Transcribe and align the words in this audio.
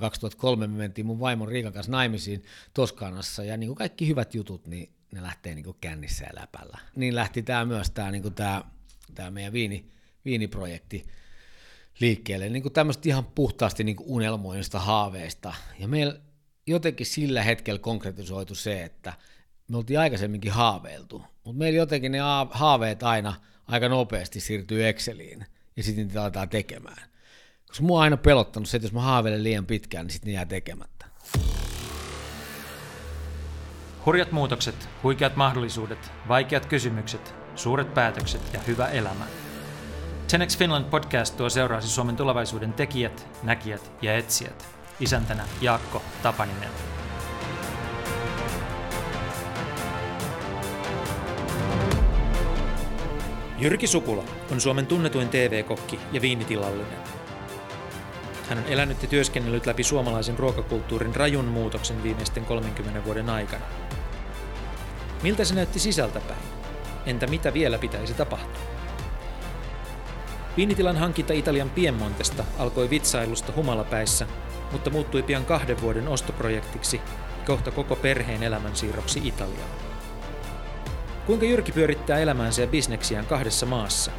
2003 0.00 0.66
me 0.66 0.76
mentiin 0.76 1.06
mun 1.06 1.20
vaimon 1.20 1.48
Riikan 1.48 1.72
kanssa 1.72 1.92
naimisiin 1.92 2.44
Toskanassa 2.74 3.44
ja 3.44 3.56
niin 3.56 3.68
kuin 3.68 3.76
kaikki 3.76 4.08
hyvät 4.08 4.34
jutut, 4.34 4.66
niin 4.66 4.92
ne 5.12 5.22
lähtee 5.22 5.54
niin 5.54 5.64
kuin 5.64 5.76
kännissä 5.80 6.24
ja 6.24 6.40
läpällä. 6.40 6.78
Niin 6.96 7.14
lähti 7.14 7.42
tämä 7.42 7.64
myös 7.64 7.90
tämä, 7.90 8.10
niin 8.10 8.22
kuin 8.22 8.34
tämä, 8.34 8.64
tämä 9.14 9.30
meidän 9.30 9.52
viini, 9.52 9.90
viiniprojekti 10.24 11.06
liikkeelle, 12.00 12.48
niin 12.48 12.62
kuin 12.62 12.72
tämmöistä 12.72 13.08
ihan 13.08 13.26
puhtaasti 13.26 13.84
niin 13.84 13.96
kuin 13.96 14.08
unelmoinnista 14.08 14.78
haaveista. 14.78 15.54
Ja 15.78 15.88
meillä 15.88 16.20
jotenkin 16.66 17.06
sillä 17.06 17.42
hetkellä 17.42 17.78
konkretisoitu 17.78 18.54
se, 18.54 18.82
että 18.82 19.12
me 19.68 19.76
oltiin 19.76 20.00
aikaisemminkin 20.00 20.52
haaveiltu, 20.52 21.22
mutta 21.44 21.58
meillä 21.58 21.76
jotenkin 21.76 22.12
ne 22.12 22.18
haaveet 22.50 23.02
aina 23.02 23.34
aika 23.66 23.88
nopeasti 23.88 24.40
siirtyy 24.40 24.88
Exceliin 24.88 25.46
ja 25.76 25.82
sitten 25.82 26.06
niitä 26.06 26.22
aletaan 26.22 26.48
tekemään. 26.48 27.08
Koska 27.68 27.84
mua 27.84 27.98
on 27.98 28.02
aina 28.02 28.16
pelottanut 28.16 28.68
se, 28.68 28.76
että 28.76 28.86
jos 28.86 28.92
mä 28.92 29.00
haaveilen 29.00 29.44
liian 29.44 29.66
pitkään, 29.66 30.06
niin 30.06 30.12
sitten 30.12 30.28
ne 30.28 30.34
jää 30.34 30.46
tekemättä. 30.46 31.06
Hurjat 34.06 34.32
muutokset, 34.32 34.88
huikeat 35.02 35.36
mahdollisuudet, 35.36 36.12
vaikeat 36.28 36.66
kysymykset, 36.66 37.34
suuret 37.54 37.94
päätökset 37.94 38.42
ja 38.52 38.60
hyvä 38.66 38.86
elämä. 38.86 39.26
Tenex 40.30 40.58
Finland 40.58 40.84
podcast 40.84 41.36
tuo 41.36 41.50
seuraasi 41.50 41.88
Suomen 41.88 42.16
tulevaisuuden 42.16 42.72
tekijät, 42.72 43.28
näkijät 43.42 43.92
ja 44.02 44.16
etsijät. 44.16 44.68
Isäntänä 45.00 45.44
Jaakko 45.60 46.02
Tapaninen. 46.22 46.70
Jyrki 53.58 53.86
Sukula 53.86 54.24
on 54.52 54.60
Suomen 54.60 54.86
tunnetuin 54.86 55.28
TV-kokki 55.28 56.00
ja 56.12 56.20
viinitilallinen. 56.20 57.17
Hän 58.48 58.58
on 58.58 58.64
elänyt 58.66 59.02
ja 59.02 59.08
työskennellyt 59.08 59.66
läpi 59.66 59.82
suomalaisen 59.82 60.38
ruokakulttuurin 60.38 61.16
rajun 61.16 61.44
muutoksen 61.44 62.02
viimeisten 62.02 62.44
30 62.44 63.04
vuoden 63.04 63.30
aikana. 63.30 63.64
Miltä 65.22 65.44
se 65.44 65.54
näytti 65.54 65.78
sisältäpäin? 65.78 66.40
Entä 67.06 67.26
mitä 67.26 67.54
vielä 67.54 67.78
pitäisi 67.78 68.14
tapahtua? 68.14 68.62
Viinitilan 70.56 70.96
hankinta 70.96 71.32
Italian 71.32 71.70
Piemontesta 71.70 72.44
alkoi 72.58 72.90
vitsailusta 72.90 73.52
humalapäissä, 73.56 74.26
mutta 74.72 74.90
muuttui 74.90 75.22
pian 75.22 75.44
kahden 75.44 75.80
vuoden 75.80 76.08
ostoprojektiksi 76.08 77.00
kohta 77.46 77.70
koko 77.70 77.96
perheen 77.96 78.42
elämänsiirroksi 78.42 79.20
Italiaan. 79.24 79.70
Kuinka 81.26 81.46
Jyrki 81.46 81.72
pyörittää 81.72 82.18
elämäänsä 82.18 82.62
ja 82.62 82.66
bisneksiään 82.66 83.26
kahdessa 83.26 83.66
maassa? 83.66 84.10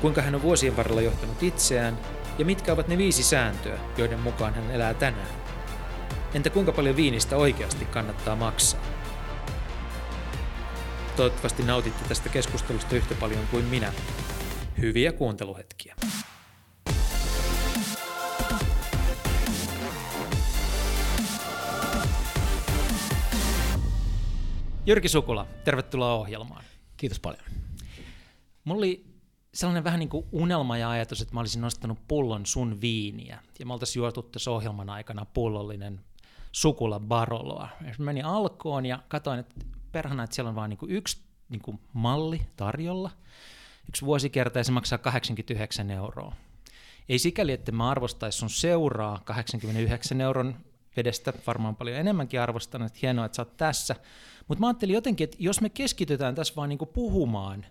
Kuinka 0.00 0.22
hän 0.22 0.34
on 0.34 0.42
vuosien 0.42 0.76
varrella 0.76 1.00
johtanut 1.00 1.42
itseään 1.42 1.98
ja 2.40 2.46
mitkä 2.46 2.72
ovat 2.72 2.88
ne 2.88 2.98
viisi 2.98 3.22
sääntöä, 3.22 3.78
joiden 3.96 4.20
mukaan 4.20 4.54
hän 4.54 4.70
elää 4.70 4.94
tänään? 4.94 5.28
Entä 6.34 6.50
kuinka 6.50 6.72
paljon 6.72 6.96
viinistä 6.96 7.36
oikeasti 7.36 7.84
kannattaa 7.84 8.36
maksaa? 8.36 8.80
Toivottavasti 11.16 11.62
nautitte 11.62 12.08
tästä 12.08 12.28
keskustelusta 12.28 12.96
yhtä 12.96 13.14
paljon 13.14 13.46
kuin 13.50 13.64
minä. 13.64 13.92
Hyviä 14.80 15.12
kuunteluhetkiä. 15.12 15.94
Jyrki 24.86 25.08
Sukula, 25.08 25.46
tervetuloa 25.64 26.14
ohjelmaan. 26.14 26.64
Kiitos 26.96 27.20
paljon. 27.20 27.44
Mulla 28.64 28.78
oli 28.78 29.09
sellainen 29.54 29.84
vähän 29.84 29.98
niin 29.98 30.08
kuin 30.08 30.26
unelma 30.32 30.78
ja 30.78 30.90
ajatus, 30.90 31.20
että 31.20 31.34
mä 31.34 31.40
olisin 31.40 31.62
nostanut 31.62 31.98
pullon 32.08 32.46
sun 32.46 32.80
viiniä. 32.80 33.38
Ja 33.58 33.66
me 33.66 33.72
oltaisiin 33.72 34.00
juotu 34.00 34.22
tässä 34.22 34.50
ohjelman 34.50 34.90
aikana 34.90 35.24
pullollinen 35.24 36.00
Sukula 36.52 37.00
Baroloa. 37.00 37.68
Ja 37.86 37.94
menin 37.98 38.24
alkoon 38.24 38.86
ja 38.86 39.02
katsoin, 39.08 39.40
että 39.40 39.54
perhana, 39.92 40.22
että 40.22 40.34
siellä 40.36 40.48
on 40.48 40.54
vain 40.54 40.68
niin 40.68 40.90
yksi 40.90 41.22
niin 41.48 41.62
kuin 41.62 41.80
malli 41.92 42.42
tarjolla. 42.56 43.10
Yksi 43.88 44.06
vuosikerta 44.06 44.58
ja 44.58 44.64
se 44.64 44.72
maksaa 44.72 44.98
89 44.98 45.90
euroa. 45.90 46.34
Ei 47.08 47.18
sikäli, 47.18 47.52
että 47.52 47.72
mä 47.72 47.90
arvostaisi 47.90 48.38
sun 48.38 48.50
seuraa 48.50 49.20
89 49.24 50.20
euron 50.20 50.56
vedestä, 50.96 51.32
varmaan 51.46 51.76
paljon 51.76 51.96
enemmänkin 51.96 52.40
arvostan, 52.40 52.82
että 52.82 52.98
hienoa, 53.02 53.24
että 53.24 53.36
sä 53.36 53.42
oot 53.42 53.56
tässä. 53.56 53.96
Mutta 54.48 54.60
mä 54.60 54.66
ajattelin 54.66 54.94
jotenkin, 54.94 55.24
että 55.24 55.36
jos 55.40 55.60
me 55.60 55.68
keskitytään 55.68 56.34
tässä 56.34 56.54
vaan 56.56 56.68
niinku 56.68 56.86
puhumaan, 56.86 57.66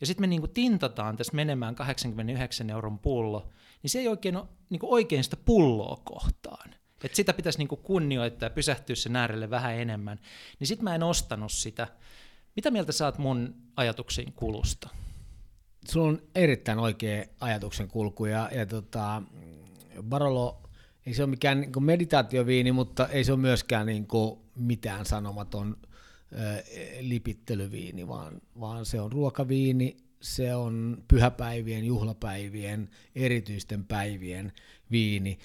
ja 0.00 0.06
sitten 0.06 0.22
me 0.22 0.26
niinku 0.26 0.48
tintataan 0.48 1.16
tässä 1.16 1.36
menemään 1.36 1.74
89 1.74 2.70
euron 2.70 2.98
pullo, 2.98 3.50
niin 3.82 3.90
se 3.90 3.98
ei 3.98 4.08
oikein 4.08 4.36
ole 4.36 4.46
niinku 4.70 4.94
oikein 4.94 5.24
sitä 5.24 5.36
pulloa 5.36 6.00
kohtaan. 6.04 6.70
Että 7.04 7.16
sitä 7.16 7.32
pitäisi 7.32 7.58
niinku 7.58 7.76
kunnioittaa 7.76 8.46
ja 8.46 8.50
pysähtyä 8.50 8.96
sen 8.96 9.16
äärelle 9.16 9.50
vähän 9.50 9.74
enemmän. 9.74 10.18
Niin 10.58 10.68
sitten 10.68 10.84
mä 10.84 10.94
en 10.94 11.02
ostanut 11.02 11.52
sitä. 11.52 11.88
Mitä 12.56 12.70
mieltä 12.70 12.92
saat 12.92 13.18
mun 13.18 13.54
ajatuksiin 13.76 14.32
kulusta? 14.32 14.88
Sulla 15.88 16.08
on 16.08 16.22
erittäin 16.34 16.78
oikea 16.78 17.24
ajatuksen 17.40 17.88
kulku 17.88 18.26
ja, 18.26 18.50
ja 18.54 18.66
tota, 18.66 19.22
Barolo 20.02 20.62
ei 21.06 21.14
se 21.14 21.22
ole 21.22 21.30
mikään 21.30 21.60
niin 21.60 21.84
meditaatioviini, 21.84 22.72
mutta 22.72 23.08
ei 23.08 23.24
se 23.24 23.32
ole 23.32 23.40
myöskään 23.40 23.86
niin 23.86 24.06
mitään 24.54 25.06
sanomaton 25.06 25.76
lipittelyviini, 27.00 28.08
vaan, 28.08 28.40
vaan 28.60 28.86
se 28.86 29.00
on 29.00 29.12
ruokaviini, 29.12 29.96
se 30.20 30.54
on 30.54 31.04
pyhäpäivien, 31.08 31.84
juhlapäivien, 31.84 32.90
erityisten 33.14 33.84
päivien 33.84 34.52
viini. 34.90 35.38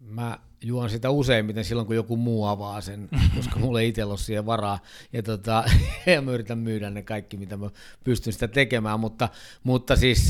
Mä 0.00 0.38
juon 0.62 0.90
sitä 0.90 1.10
useimmiten 1.10 1.64
silloin, 1.64 1.86
kun 1.86 1.96
joku 1.96 2.16
muu 2.16 2.46
avaa 2.46 2.80
sen, 2.80 3.08
koska 3.36 3.58
mulla 3.58 3.80
ei 3.80 3.88
itsellä 3.88 4.10
ole 4.10 4.18
siihen 4.18 4.46
varaa. 4.46 4.78
Ja, 5.12 5.22
tota, 5.22 5.64
ja 6.14 6.22
mä 6.22 6.32
yritän 6.32 6.58
myydä 6.58 6.90
ne 6.90 7.02
kaikki, 7.02 7.36
mitä 7.36 7.56
mä 7.56 7.70
pystyn 8.04 8.32
sitä 8.32 8.48
tekemään. 8.48 9.00
Mutta, 9.00 9.28
mutta 9.64 9.96
siis 9.96 10.28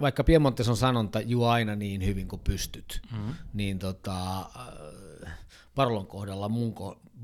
vaikka 0.00 0.24
Piemontes 0.24 0.68
on 0.68 0.76
sanonta, 0.76 1.20
juo 1.20 1.48
aina 1.48 1.76
niin 1.76 2.06
hyvin 2.06 2.28
kuin 2.28 2.40
pystyt, 2.44 3.00
mm-hmm. 3.12 3.34
niin 3.52 3.78
tota, 3.78 4.46
Barlon 5.74 6.06
kohdalla, 6.06 6.48
mun, 6.48 6.74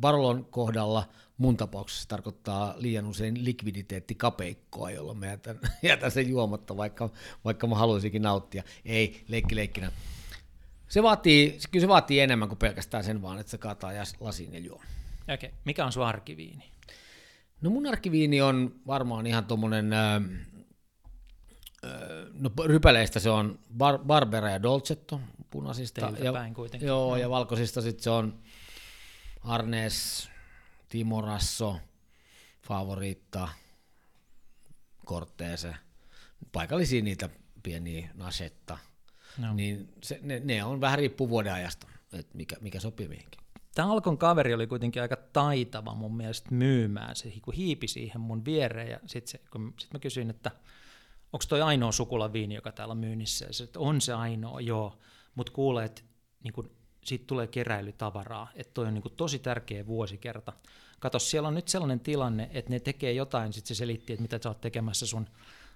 Barlon 0.00 0.44
kohdalla 0.44 1.08
mun 1.36 1.56
tapauksessa 1.56 2.08
tarkoittaa 2.08 2.75
liian 2.76 3.06
usein 3.06 3.44
likviditeettikapeikkoa, 3.44 4.91
jolloin 4.91 5.19
mä 5.19 5.26
jätän, 5.26 5.58
jätän 5.82 6.10
sen 6.10 6.28
juomatta, 6.28 6.76
vaikka, 6.76 7.10
vaikka 7.44 7.66
mä 7.66 7.75
haluaisinkin 7.75 8.22
nauttia. 8.22 8.62
Ei, 8.84 9.25
leikki 9.28 9.56
leikkinä. 9.56 9.92
Se 10.88 11.02
vaatii, 11.02 11.58
kyllä 11.70 11.82
se 11.82 11.88
vaatii 11.88 12.20
enemmän 12.20 12.48
kuin 12.48 12.58
pelkästään 12.58 13.04
sen 13.04 13.22
vaan, 13.22 13.38
että 13.38 13.50
se 13.50 13.58
kaataa 13.58 13.92
lasiin 14.20 14.52
ja 14.52 14.58
juo. 14.58 14.81
Okei, 15.22 15.34
okay. 15.34 15.50
mikä 15.64 15.84
on 15.84 15.92
sun 15.92 16.06
arkiviini? 16.06 16.64
No 17.60 17.70
mun 17.70 17.86
arkiviini 17.86 18.41
on 18.41 18.75
varmaan 18.86 19.26
ihan 19.26 19.44
tuommoinen, 19.44 19.92
äh, 19.92 20.22
no 22.32 22.50
rypäleistä 22.64 23.20
se 23.20 23.31
on 23.31 23.58
bar, 23.76 23.98
Barbera 23.98 24.50
ja 24.50 24.62
Dolcetto, 24.62 25.20
punaisista. 25.50 26.00
Teiltä 26.00 26.25
ja, 26.25 26.32
päin 26.32 26.54
kuitenkin. 26.54 26.86
Joo, 26.86 27.10
no. 27.10 27.16
ja 27.16 27.31
valkoisista 27.31 27.82
sitten 27.82 28.02
se 28.04 28.10
on 28.10 28.38
Arnes, 29.44 30.28
Timorasso, 30.88 31.80
Favoritta, 32.62 33.48
Cortese, 35.06 35.75
paikallisia 36.53 37.03
niitä 37.03 37.28
pieniä 37.62 38.08
nasetta, 38.14 38.78
no. 39.38 39.54
niin 39.54 39.88
se, 40.02 40.20
ne, 40.22 40.41
ne, 40.44 40.64
on 40.64 40.81
vähän 40.81 40.98
riippuu 40.98 41.28
vuoden 41.28 41.52
ajasta, 41.52 41.86
että 42.12 42.36
mikä, 42.36 42.56
mikä 42.60 42.81
sopii 42.81 43.08
mihinkin. 43.08 43.41
Tämä 43.75 43.92
Alkon 43.92 44.19
kaveri 44.19 44.54
oli 44.54 44.66
kuitenkin 44.66 45.02
aika 45.02 45.16
taitava 45.16 45.94
mun 45.94 46.16
mielestä 46.16 46.54
myymään. 46.54 47.16
Se 47.16 47.32
hiipi 47.56 47.88
siihen 47.88 48.20
mun 48.20 48.44
viereen 48.44 48.91
ja 48.91 49.00
sitten 49.06 49.41
sit 49.78 49.92
mä 49.92 49.98
kysyin, 49.98 50.31
että 50.31 50.50
onko 51.32 51.44
toi 51.48 51.62
ainoa 51.62 51.92
sukulaviini, 51.92 52.54
joka 52.54 52.72
täällä 52.72 52.92
on 52.92 52.98
myynnissä? 52.98 53.44
Ja 53.44 53.52
se, 53.52 53.64
että 53.64 53.81
on 53.81 54.00
se 54.00 54.12
ainoa, 54.12 54.60
joo. 54.60 54.98
Mutta 55.34 55.52
kuulee, 55.52 55.84
että 55.84 56.02
niin 56.44 56.52
kun, 56.52 56.70
siitä 57.04 57.25
tulee 57.26 57.46
keräilytavaraa, 57.46 58.49
että 58.54 58.75
toi 58.75 58.87
on 58.87 58.94
niin 58.94 59.02
kun, 59.02 59.12
tosi 59.16 59.38
tärkeä 59.38 59.87
vuosikerta. 59.87 60.52
Kato, 61.00 61.19
siellä 61.19 61.49
on 61.49 61.54
nyt 61.54 61.69
sellainen 61.69 62.00
tilanne, 62.00 62.50
että 62.52 62.70
ne 62.70 62.81
tekee 62.81 63.12
jotain, 63.12 63.52
sitten 63.52 63.69
se 63.69 63.78
selitti, 63.78 64.12
että 64.12 64.22
mitä 64.22 64.38
sä 64.43 64.49
oot 64.49 64.60
tekemässä 64.60 65.06
sun 65.06 65.26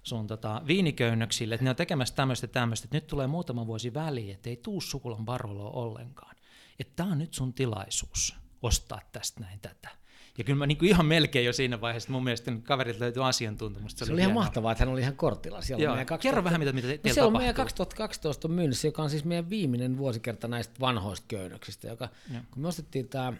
sun 0.07 0.27
tota, 0.27 0.61
viiniköynnöksille, 0.67 1.55
että 1.55 1.63
ne 1.63 1.69
on 1.69 1.75
tekemässä 1.75 2.15
tämmöistä 2.15 2.47
tämmöistä, 2.47 2.85
että 2.85 2.97
nyt 2.97 3.07
tulee 3.07 3.27
muutama 3.27 3.67
vuosi 3.67 3.93
väliin, 3.93 4.35
että 4.35 4.49
ei 4.49 4.57
tuu 4.57 4.81
sukulan 4.81 5.25
baroloa 5.25 5.69
ollenkaan. 5.69 6.35
Että 6.79 6.93
tämä 6.95 7.11
on 7.11 7.17
nyt 7.17 7.33
sun 7.33 7.53
tilaisuus 7.53 8.35
ostaa 8.61 9.01
tästä 9.11 9.41
näin 9.41 9.59
tätä. 9.59 9.89
Ja 10.37 10.43
kyllä 10.43 10.57
mä 10.57 10.67
niin 10.67 10.77
kuin 10.77 10.89
ihan 10.89 11.05
melkein 11.05 11.45
jo 11.45 11.53
siinä 11.53 11.81
vaiheessa, 11.81 12.11
mun 12.11 12.23
mielestä 12.23 12.51
kaverit 12.63 12.99
löytyi 12.99 13.23
asiantuntemusta. 13.23 13.99
Se, 13.99 14.05
se 14.05 14.13
oli, 14.13 14.21
ihan 14.21 14.33
mahtavaa, 14.33 14.71
että 14.71 14.81
hän 14.81 14.93
oli 14.93 15.01
ihan 15.01 15.15
kortilla. 15.15 15.61
Siellä 15.61 15.83
Joo, 15.83 15.95
2000... 15.95 16.21
Kerro 16.21 16.43
vähän, 16.43 16.59
mitä, 16.59 16.73
mitä 16.73 16.87
te, 16.87 16.99
no, 17.09 17.13
Siellä 17.13 17.27
on 17.27 17.37
meidän 17.37 17.55
2012 17.55 18.47
myynnissä, 18.47 18.87
joka 18.87 19.03
on 19.03 19.09
siis 19.09 19.25
meidän 19.25 19.49
viimeinen 19.49 19.97
vuosikerta 19.97 20.47
näistä 20.47 20.73
vanhoista 20.79 21.25
köynnöksistä, 21.27 21.87
joka, 21.87 22.09
kun 22.51 22.61
me 22.61 22.67
ostettiin 22.67 23.09
tämä 23.09 23.33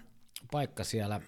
paikka 0.51 0.83
siellä 0.83 1.15
äh, 1.15 1.21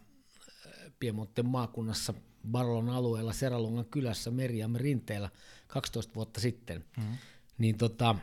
Piemonten 0.99 1.45
maakunnassa 1.45 2.13
Barlon 2.51 2.89
alueella 2.89 3.33
Seralungan 3.33 3.85
kylässä 3.85 4.31
Meriam 4.31 4.75
rinteellä 4.75 5.29
12 5.67 6.15
vuotta 6.15 6.39
sitten, 6.41 6.85
mm-hmm. 6.97 7.17
niin 7.57 7.77
tota, 7.77 8.15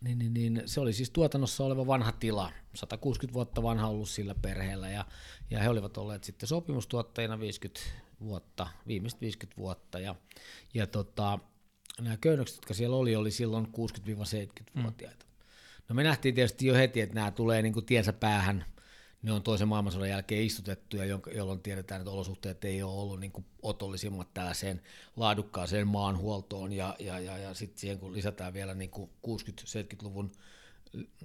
niin, 0.00 0.18
niin, 0.18 0.34
niin, 0.34 0.62
se 0.66 0.80
oli 0.80 0.92
siis 0.92 1.10
tuotannossa 1.10 1.64
oleva 1.64 1.86
vanha 1.86 2.12
tila, 2.12 2.52
160 2.74 3.34
vuotta 3.34 3.62
vanha 3.62 3.88
ollut 3.88 4.08
sillä 4.08 4.34
perheellä, 4.34 4.88
ja, 4.88 5.04
ja 5.50 5.60
he 5.60 5.68
olivat 5.68 5.96
olleet 5.96 6.24
sitten 6.24 6.48
sopimustuottajina 6.48 7.40
50 7.40 7.80
vuotta, 8.20 8.66
viimeiset 8.86 9.20
50 9.20 9.60
vuotta, 9.60 9.98
ja, 9.98 10.14
ja 10.74 10.86
tota, 10.86 11.38
nämä 12.00 12.16
köynnökset, 12.16 12.56
jotka 12.56 12.74
siellä 12.74 12.96
oli, 12.96 13.16
oli 13.16 13.30
silloin 13.30 13.66
60-70-vuotiaita. 13.66 15.24
Mm. 15.24 15.30
No 15.88 15.94
me 15.94 16.02
nähtiin 16.02 16.34
tietysti 16.34 16.66
jo 16.66 16.74
heti, 16.74 17.00
että 17.00 17.14
nämä 17.14 17.30
tulee 17.30 17.62
niin 17.62 17.72
kuin 17.72 17.86
tiensä 17.86 18.12
päähän, 18.12 18.64
ne 19.22 19.32
on 19.32 19.42
toisen 19.42 19.68
maailmansodan 19.68 20.08
jälkeen 20.08 20.44
istutettuja, 20.44 21.04
jolloin 21.34 21.60
tiedetään, 21.60 22.00
että 22.00 22.10
olosuhteet 22.10 22.64
ei 22.64 22.82
ole 22.82 23.00
ollut 23.00 23.20
niin 23.20 23.32
otollisimmat 23.62 24.34
tällaiseen 24.34 24.82
laadukkaaseen 25.16 25.88
maanhuoltoon, 25.88 26.72
ja, 26.72 26.96
ja, 26.98 27.20
ja, 27.20 27.38
ja 27.38 27.54
sitten 27.54 27.78
siihen 27.78 27.98
kun 27.98 28.12
lisätään 28.12 28.54
vielä 28.54 28.74
niin 28.74 28.90
kuin 28.90 29.10
60-70-luvun 29.26 30.32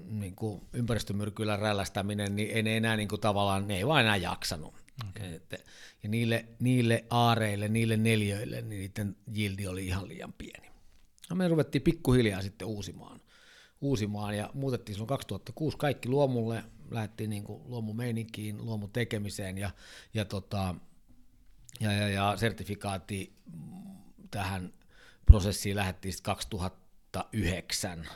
niin 0.06 0.36
kuin 0.36 0.62
ympäristömyrkyllä 0.74 1.56
rällästäminen, 1.56 2.36
niin 2.36 2.52
ei 2.52 2.64
ne 2.64 2.78
enää 2.78 2.98
niin 2.98 3.08
kuin 3.08 3.22
tavallaan, 3.22 3.68
ne 3.68 3.78
ei 3.78 3.88
vaan 3.88 4.02
enää 4.02 4.16
jaksanut. 4.16 4.74
Okay. 5.10 5.40
Ja 6.04 6.10
niille, 6.10 6.46
niille 6.60 7.06
aareille, 7.10 7.68
niille 7.68 7.98
neljöille, 7.98 8.62
niin 8.62 8.80
niiden 8.80 9.16
jildi 9.32 9.68
oli 9.68 9.86
ihan 9.86 10.08
liian 10.08 10.34
pieni. 10.34 10.72
No 11.30 11.36
me 11.36 11.48
ruvettiin 11.48 11.82
pikkuhiljaa 11.82 12.42
sitten 12.42 12.68
uusimaan, 12.68 13.22
uusimaan 13.82 14.38
ja 14.38 14.50
muutettiin 14.54 14.94
silloin 14.96 15.08
2006 15.08 15.78
kaikki 15.78 16.10
luomulle, 16.10 16.64
lähdettiin 16.92 17.30
niin 17.30 17.44
kuin 17.44 17.62
luomumeininkiin, 17.66 18.66
luomutekemiseen 18.66 19.58
ja, 19.58 19.72
ja, 20.14 20.26
tota, 20.26 20.76
ja, 21.80 21.92
ja, 21.92 22.10
ja 22.10 22.38
sertifikaatti 22.38 23.36
tähän 24.32 24.74
prosessiin 25.26 25.76
lähdettiin 25.76 26.14
2009 26.24 28.08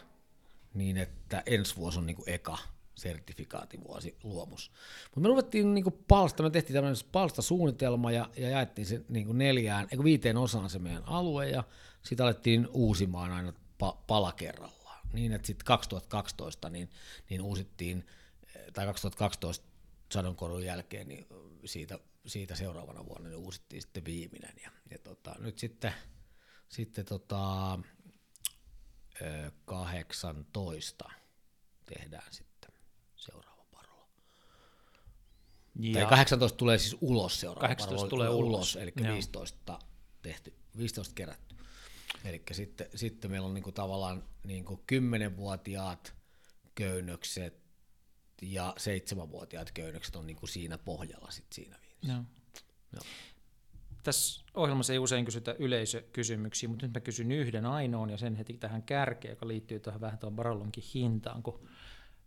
niin, 0.73 0.97
että 0.97 1.43
ensi 1.45 1.75
vuosi 1.75 1.99
on 1.99 2.05
niin 2.05 2.15
kuin 2.15 2.29
eka 2.29 2.57
sertifikaativuosi 2.95 4.17
luomus. 4.23 4.71
Mutta 5.03 5.19
me 5.19 5.27
ruvettiin 5.27 5.73
niin 5.73 5.83
kuin 5.83 6.03
palsta, 6.07 6.43
me 6.43 6.49
tehtiin 6.49 6.73
tämmöinen 6.73 7.05
palstasuunnitelma 7.11 8.11
ja, 8.11 8.29
ja 8.37 8.49
jaettiin 8.49 8.85
se 8.85 9.01
niin 9.09 9.25
kuin 9.25 9.37
neljään, 9.37 9.87
eikö 9.91 10.03
viiteen 10.03 10.37
osaan 10.37 10.69
se 10.69 10.79
meidän 10.79 11.03
alue 11.05 11.49
ja 11.49 11.63
sitten 12.03 12.23
alettiin 12.23 12.67
uusimaan 12.73 13.31
aina 13.31 13.53
pa- 13.83 13.97
pala 14.07 14.31
kerrallaan. 14.31 14.99
Niin, 15.13 15.31
että 15.33 15.47
sitten 15.47 15.65
2012 15.65 16.69
niin, 16.69 16.89
niin 17.29 17.41
uusittiin, 17.41 18.07
tai 18.73 18.85
2012 18.85 19.67
sadonkorun 20.13 20.65
jälkeen, 20.65 21.07
niin 21.07 21.27
siitä, 21.65 21.99
siitä 22.25 22.55
seuraavana 22.55 23.05
vuonna 23.05 23.29
niin 23.29 23.39
uusittiin 23.39 23.81
sitten 23.81 24.05
viimeinen. 24.05 24.53
Ja, 24.63 24.71
ja 24.91 24.97
tota, 24.99 25.35
nyt 25.39 25.59
sitten, 25.59 25.93
sitten 26.69 27.05
tota, 27.05 27.79
18 29.65 31.11
tehdään 31.85 32.33
sitten 32.33 32.71
seuraava 33.15 33.65
Parola. 33.71 34.07
Ja 35.79 35.93
tai 35.93 36.05
18 36.09 36.57
tulee 36.57 36.77
siis 36.77 36.97
ulos 37.01 37.39
seuraava 37.39 37.67
18 37.67 37.95
Parola, 37.95 38.09
tulee 38.09 38.29
ulos, 38.29 38.47
ulos 38.47 38.75
eli 38.75 38.93
Joo. 38.95 39.13
15 39.13 39.79
tehty, 40.21 40.53
15 40.77 41.15
kerätty. 41.15 41.55
Eli 42.25 42.43
sitten, 42.51 42.87
sitten 42.95 43.31
meillä 43.31 43.47
on 43.47 43.53
niinku 43.53 43.71
tavallaan 43.71 44.23
niinku 44.43 44.83
10-vuotiaat 44.91 46.13
köynnökset 46.75 47.58
ja 48.41 48.73
7-vuotiaat 48.79 49.71
köynnökset 49.71 50.15
on 50.15 50.27
niinku 50.27 50.47
siinä 50.47 50.77
pohjalla 50.77 51.31
sit 51.31 51.53
siinä 51.53 51.77
viinissä. 51.81 52.13
Joo. 52.13 52.23
Joo. 52.93 53.03
Tässä 54.03 54.43
ohjelmassa 54.53 54.93
ei 54.93 54.99
usein 54.99 55.25
kysytä 55.25 55.55
yleisökysymyksiä, 55.59 56.69
mutta 56.69 56.85
nyt 56.85 56.93
mä 56.93 56.99
kysyn 56.99 57.31
yhden 57.31 57.65
ainoan 57.65 58.09
ja 58.09 58.17
sen 58.17 58.35
heti 58.35 58.53
tähän 58.53 58.83
kärkeen, 58.83 59.31
joka 59.31 59.47
liittyy 59.47 59.79
tuohon 59.79 60.01
vähän 60.01 60.19
tuon 60.19 60.35
Barollonkin 60.35 60.83
hintaan, 60.93 61.43
kun 61.43 61.67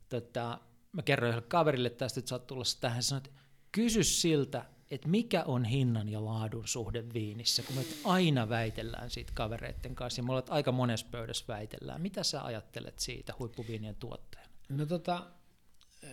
tota, 0.08 0.60
mä 0.92 1.02
kerroin 1.02 1.28
yhdelle 1.28 1.48
kaverille 1.48 1.90
tästä, 1.90 2.20
että 2.20 2.28
sä 2.28 2.34
oot 2.34 2.46
tulossa 2.46 2.80
tähän, 2.80 3.02
sanoin, 3.02 3.24
että 3.26 3.40
kysy 3.72 4.04
siltä, 4.04 4.64
että 4.90 5.08
mikä 5.08 5.44
on 5.44 5.64
hinnan 5.64 6.08
ja 6.08 6.24
laadun 6.24 6.68
suhde 6.68 7.04
viinissä, 7.14 7.62
kun 7.62 7.76
me 7.76 7.84
aina 8.04 8.48
väitellään 8.48 9.10
siitä 9.10 9.32
kavereiden 9.34 9.94
kanssa, 9.94 10.20
ja 10.20 10.22
me 10.24 10.32
ollaan 10.32 10.52
aika 10.52 10.72
monessa 10.72 11.06
pöydässä 11.10 11.44
väitellään. 11.48 12.00
Mitä 12.00 12.22
sä 12.22 12.44
ajattelet 12.44 12.98
siitä 12.98 13.34
huippuviinien 13.38 13.96
tuottajana? 13.96 14.48
No 14.68 14.86
tota, 14.86 15.26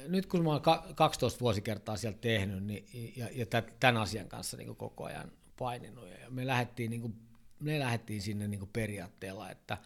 nyt 0.07 0.25
kun 0.25 0.43
mä 0.43 0.49
oon 0.49 0.61
12 0.95 1.39
vuosikertaa 1.39 1.97
siellä 1.97 2.17
tehnyt 2.21 2.63
niin, 2.63 3.13
ja, 3.15 3.27
ja 3.31 3.45
tämän 3.79 3.97
asian 3.97 4.27
kanssa 4.27 4.57
niin 4.57 4.75
koko 4.75 5.03
ajan 5.03 5.31
paininut, 5.57 6.09
ja 6.09 6.29
me 6.29 6.47
lähdettiin, 6.47 6.89
niin 6.89 7.01
kuin, 7.01 7.15
me 7.59 7.79
lähdettiin 7.79 8.21
sinne 8.21 8.47
niin 8.47 8.69
periaatteella, 8.73 9.49
että, 9.49 9.77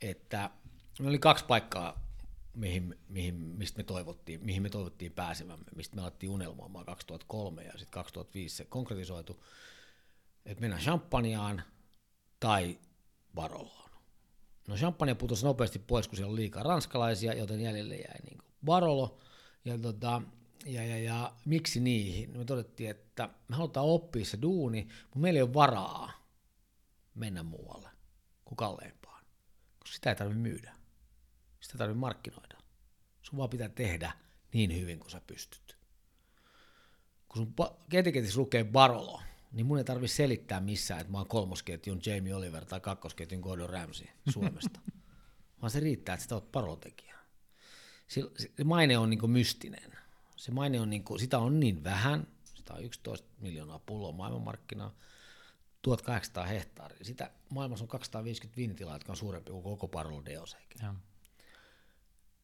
että 0.00 0.50
me 1.00 1.08
oli 1.08 1.18
kaksi 1.18 1.44
paikkaa 1.44 2.06
mihin, 2.54 2.98
mihin, 3.08 3.34
mistä 3.34 3.76
me 3.76 3.82
toivottiin, 3.82 4.44
mihin 4.44 4.62
me 4.62 4.68
toivottiin 4.68 5.12
pääsemämme, 5.12 5.64
mistä 5.76 5.96
me 5.96 6.02
alettiin 6.02 6.30
unelmoimaan 6.30 6.86
2003 6.86 7.62
ja 7.62 7.72
sitten 7.72 7.90
2005 7.90 8.56
se 8.56 8.64
konkretisoitu, 8.64 9.44
että 10.46 10.60
mennään 10.60 10.82
Champagneaan 10.82 11.62
tai 12.40 12.78
Baroloon. 13.34 13.90
No 14.68 14.76
Champagne 14.76 15.14
putosi 15.14 15.44
nopeasti 15.44 15.78
pois, 15.78 16.08
kun 16.08 16.16
siellä 16.16 16.32
oli 16.32 16.40
liikaa 16.40 16.62
ranskalaisia, 16.62 17.34
joten 17.34 17.60
jäljelle 17.60 17.96
jäi 17.96 18.20
niin 18.24 18.38
Barolo. 18.64 19.18
Ja, 19.66 19.78
tota, 19.78 20.22
ja, 20.66 20.84
ja, 20.84 20.98
ja, 20.98 21.32
miksi 21.44 21.80
niihin? 21.80 22.38
Me 22.38 22.44
todettiin, 22.44 22.90
että 22.90 23.28
me 23.48 23.56
halutaan 23.56 23.86
oppia 23.86 24.24
se 24.24 24.38
duuni, 24.42 24.88
mutta 25.02 25.18
meillä 25.18 25.38
ei 25.38 25.42
ole 25.42 25.54
varaa 25.54 26.26
mennä 27.14 27.42
muualle 27.42 27.88
kuin 28.44 28.56
kalleimpaan, 28.56 29.24
koska 29.78 29.94
sitä 29.94 30.10
ei 30.10 30.16
tarvitse 30.16 30.40
myydä. 30.40 30.72
Sitä 31.60 31.78
tarvitse 31.78 31.98
markkinoida. 31.98 32.58
Sun 33.22 33.38
vaan 33.38 33.50
pitää 33.50 33.68
tehdä 33.68 34.12
niin 34.52 34.80
hyvin 34.80 34.98
kuin 34.98 35.10
sä 35.10 35.20
pystyt. 35.26 35.78
Kun 37.28 37.36
sun 37.36 37.54
etiketissä 37.92 38.40
lukee 38.40 38.64
Barolo, 38.64 39.22
niin 39.52 39.66
mun 39.66 39.78
ei 39.78 39.84
tarvi 39.84 40.08
selittää 40.08 40.60
missään, 40.60 41.00
että 41.00 41.12
mä 41.12 41.18
oon 41.18 41.28
kolmosketjun 41.28 42.00
Jamie 42.06 42.34
Oliver 42.34 42.64
tai 42.64 42.80
kakkosketjun 42.80 43.40
Gordon 43.40 43.70
Ramsay 43.70 44.06
Suomesta. 44.32 44.80
vaan 45.60 45.70
se 45.70 45.80
riittää, 45.80 46.14
että 46.14 46.26
sä 46.28 46.34
oot 46.34 46.52
Barolo-tekijä. 46.52 47.05
Se, 48.08 48.22
se 48.56 48.64
maine 48.64 48.98
on 48.98 49.10
niin 49.10 49.30
mystinen. 49.30 49.92
Se 50.36 50.52
maine 50.52 50.80
on, 50.80 50.90
niin 50.90 51.04
kuin, 51.04 51.20
sitä 51.20 51.38
on 51.38 51.60
niin 51.60 51.84
vähän, 51.84 52.26
sitä 52.54 52.74
on 52.74 52.84
11 52.84 53.28
miljoonaa 53.40 53.78
pulloa 53.78 54.12
maailmanmarkkinaa, 54.12 54.94
1800 55.82 56.46
hehtaaria. 56.46 57.04
Sitä 57.04 57.30
maailmassa 57.50 57.84
on 57.84 57.88
250 57.88 58.56
viinitilaa, 58.56 58.94
jotka 58.94 59.12
on 59.12 59.16
suurempi 59.16 59.50
kuin 59.50 59.62
koko 59.62 59.88
Barolo 59.88 60.24
Deoseikin 60.24 60.80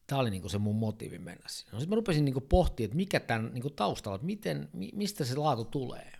tämä 0.07 0.21
oli 0.21 0.29
niinku 0.29 0.49
se 0.49 0.57
mun 0.57 0.75
motiivi 0.75 1.19
mennä 1.19 1.47
sinne. 1.47 1.71
No 1.71 1.79
sitten 1.79 1.89
mä 1.89 1.95
rupesin 1.95 2.25
niinku 2.25 2.41
pohtimaan, 2.41 2.85
että 2.85 2.95
mikä 2.95 3.19
tämän 3.19 3.53
niinku 3.53 3.69
taustalla, 3.69 4.15
että 4.15 4.25
miten, 4.25 4.69
mistä 4.93 5.25
se 5.25 5.35
laatu 5.35 5.65
tulee. 5.65 6.11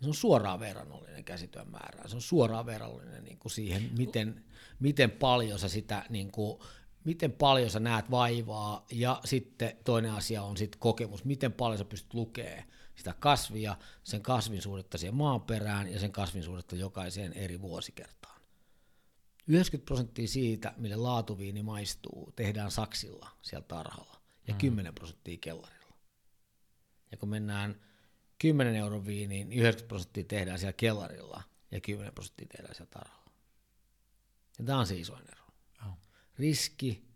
Se 0.00 0.08
on 0.08 0.14
suoraan 0.14 0.60
verrannollinen 0.60 1.24
käsityön 1.24 1.70
määrään. 1.70 2.08
Se 2.08 2.16
on 2.16 2.22
suoraan 2.22 2.66
verrannollinen 2.66 3.24
niinku 3.24 3.48
siihen, 3.48 3.90
miten, 3.98 4.44
miten 4.80 5.10
paljon 5.10 5.58
sä 5.58 5.68
sitä 5.68 6.04
niinku, 6.08 6.64
miten 7.08 7.32
paljon 7.32 7.70
sä 7.70 7.80
näet 7.80 8.10
vaivaa, 8.10 8.86
ja 8.92 9.20
sitten 9.24 9.76
toinen 9.84 10.12
asia 10.12 10.42
on 10.42 10.56
sitten 10.56 10.80
kokemus, 10.80 11.24
miten 11.24 11.52
paljon 11.52 11.78
sä 11.78 11.84
pystyt 11.84 12.14
lukemaan 12.14 12.64
sitä 12.94 13.14
kasvia, 13.18 13.76
sen 14.04 14.22
kasvin 14.22 14.62
suhdetta 14.62 14.98
siihen 14.98 15.14
maaperään 15.14 15.92
ja 15.92 16.00
sen 16.00 16.12
kasvin 16.12 16.42
suhdetta 16.42 16.76
jokaiseen 16.76 17.32
eri 17.32 17.60
vuosikertaan. 17.60 18.40
90 19.46 19.86
prosenttia 19.86 20.28
siitä, 20.28 20.74
mille 20.76 20.96
laatuviini 20.96 21.62
maistuu, 21.62 22.32
tehdään 22.36 22.70
saksilla 22.70 23.30
siellä 23.42 23.66
tarhalla 23.68 24.20
ja 24.48 24.54
mm. 24.54 24.58
10 24.58 24.94
prosenttia 24.94 25.38
kellarilla. 25.40 25.96
Ja 27.10 27.16
kun 27.16 27.28
mennään 27.28 27.80
10 28.38 28.74
euron 28.74 29.06
viiniin, 29.06 29.48
niin 29.48 29.60
90 29.60 29.88
prosenttia 29.88 30.24
tehdään 30.24 30.58
siellä 30.58 30.72
kellarilla 30.72 31.42
ja 31.70 31.80
10 31.80 32.14
prosenttia 32.14 32.46
tehdään 32.46 32.74
siellä 32.74 32.90
tarhalla. 32.90 33.30
Ja 34.58 34.64
tämä 34.64 34.78
on 34.78 34.86
se 34.86 34.96
isoin 34.96 35.24
ero. 35.32 35.37
Riski, 36.38 37.08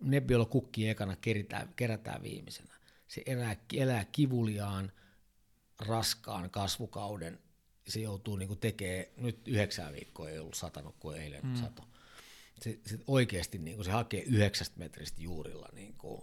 Nebbiolo 0.00 0.46
kukki 0.46 0.88
ekana 0.88 1.16
kerätään, 1.16 1.72
kerätään 1.76 2.22
viimeisenä. 2.22 2.74
Se 3.08 3.22
elää, 3.26 3.56
elää 3.72 4.04
kivuliaan, 4.04 4.92
raskaan 5.78 6.50
kasvukauden 6.50 7.38
se 7.88 8.00
joutuu 8.00 8.36
niin 8.36 8.58
tekemään, 8.58 9.04
nyt 9.16 9.48
yhdeksän 9.48 9.92
viikkoa 9.92 10.30
ei 10.30 10.38
ollut 10.38 10.54
satanut 10.54 10.96
kuin 10.98 11.20
eilen 11.20 11.46
mm. 11.46 11.56
sato. 11.56 11.82
Se, 12.60 12.78
se 12.86 12.98
oikeasti 13.06 13.58
niin 13.58 13.84
se 13.84 13.90
hakee 13.90 14.22
yhdeksästä 14.22 14.78
metristä 14.78 15.22
juurilla 15.22 15.68
niin 15.72 15.94
kuin 15.98 16.22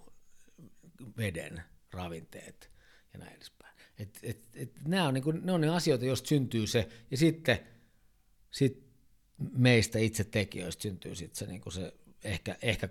veden, 1.18 1.64
ravinteet 1.92 2.72
ja 3.14 3.20
näin 3.20 3.36
edespäin. 3.36 3.76
Et, 4.00 4.20
et, 4.24 4.48
et, 4.54 4.72
nämä 4.88 5.08
on, 5.08 5.14
niin 5.14 5.24
kuin, 5.24 5.46
ne 5.46 5.52
on 5.52 5.62
ne 5.62 5.70
asioita, 5.70 6.06
joista 6.06 6.28
syntyy 6.28 6.68
se, 6.68 6.90
ja 7.12 7.18
sitten 7.18 7.60
sit 8.52 8.84
meistä 9.52 10.00
itse 10.00 10.24
tekijöistä 10.24 10.82
syntyy 10.82 11.16
sitten 11.16 11.36
se, 11.36 11.46
niin 11.46 11.62
kuin 11.62 11.74
se 11.74 11.94
ehkä, 12.24 12.58
ehkä 12.62 12.90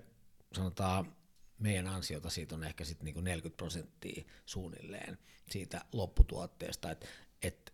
sanotaan 0.53 1.17
meidän 1.59 1.87
ansiota 1.87 2.31
siitä 2.31 2.55
on 2.55 2.65
ehkä 2.65 2.85
sitten 2.85 3.05
niin 3.05 3.25
40 3.25 3.57
prosenttia 3.57 4.25
suunnilleen 4.47 5.19
siitä 5.51 5.85
lopputuotteesta, 5.93 6.91
että 6.91 7.07
et 7.43 7.73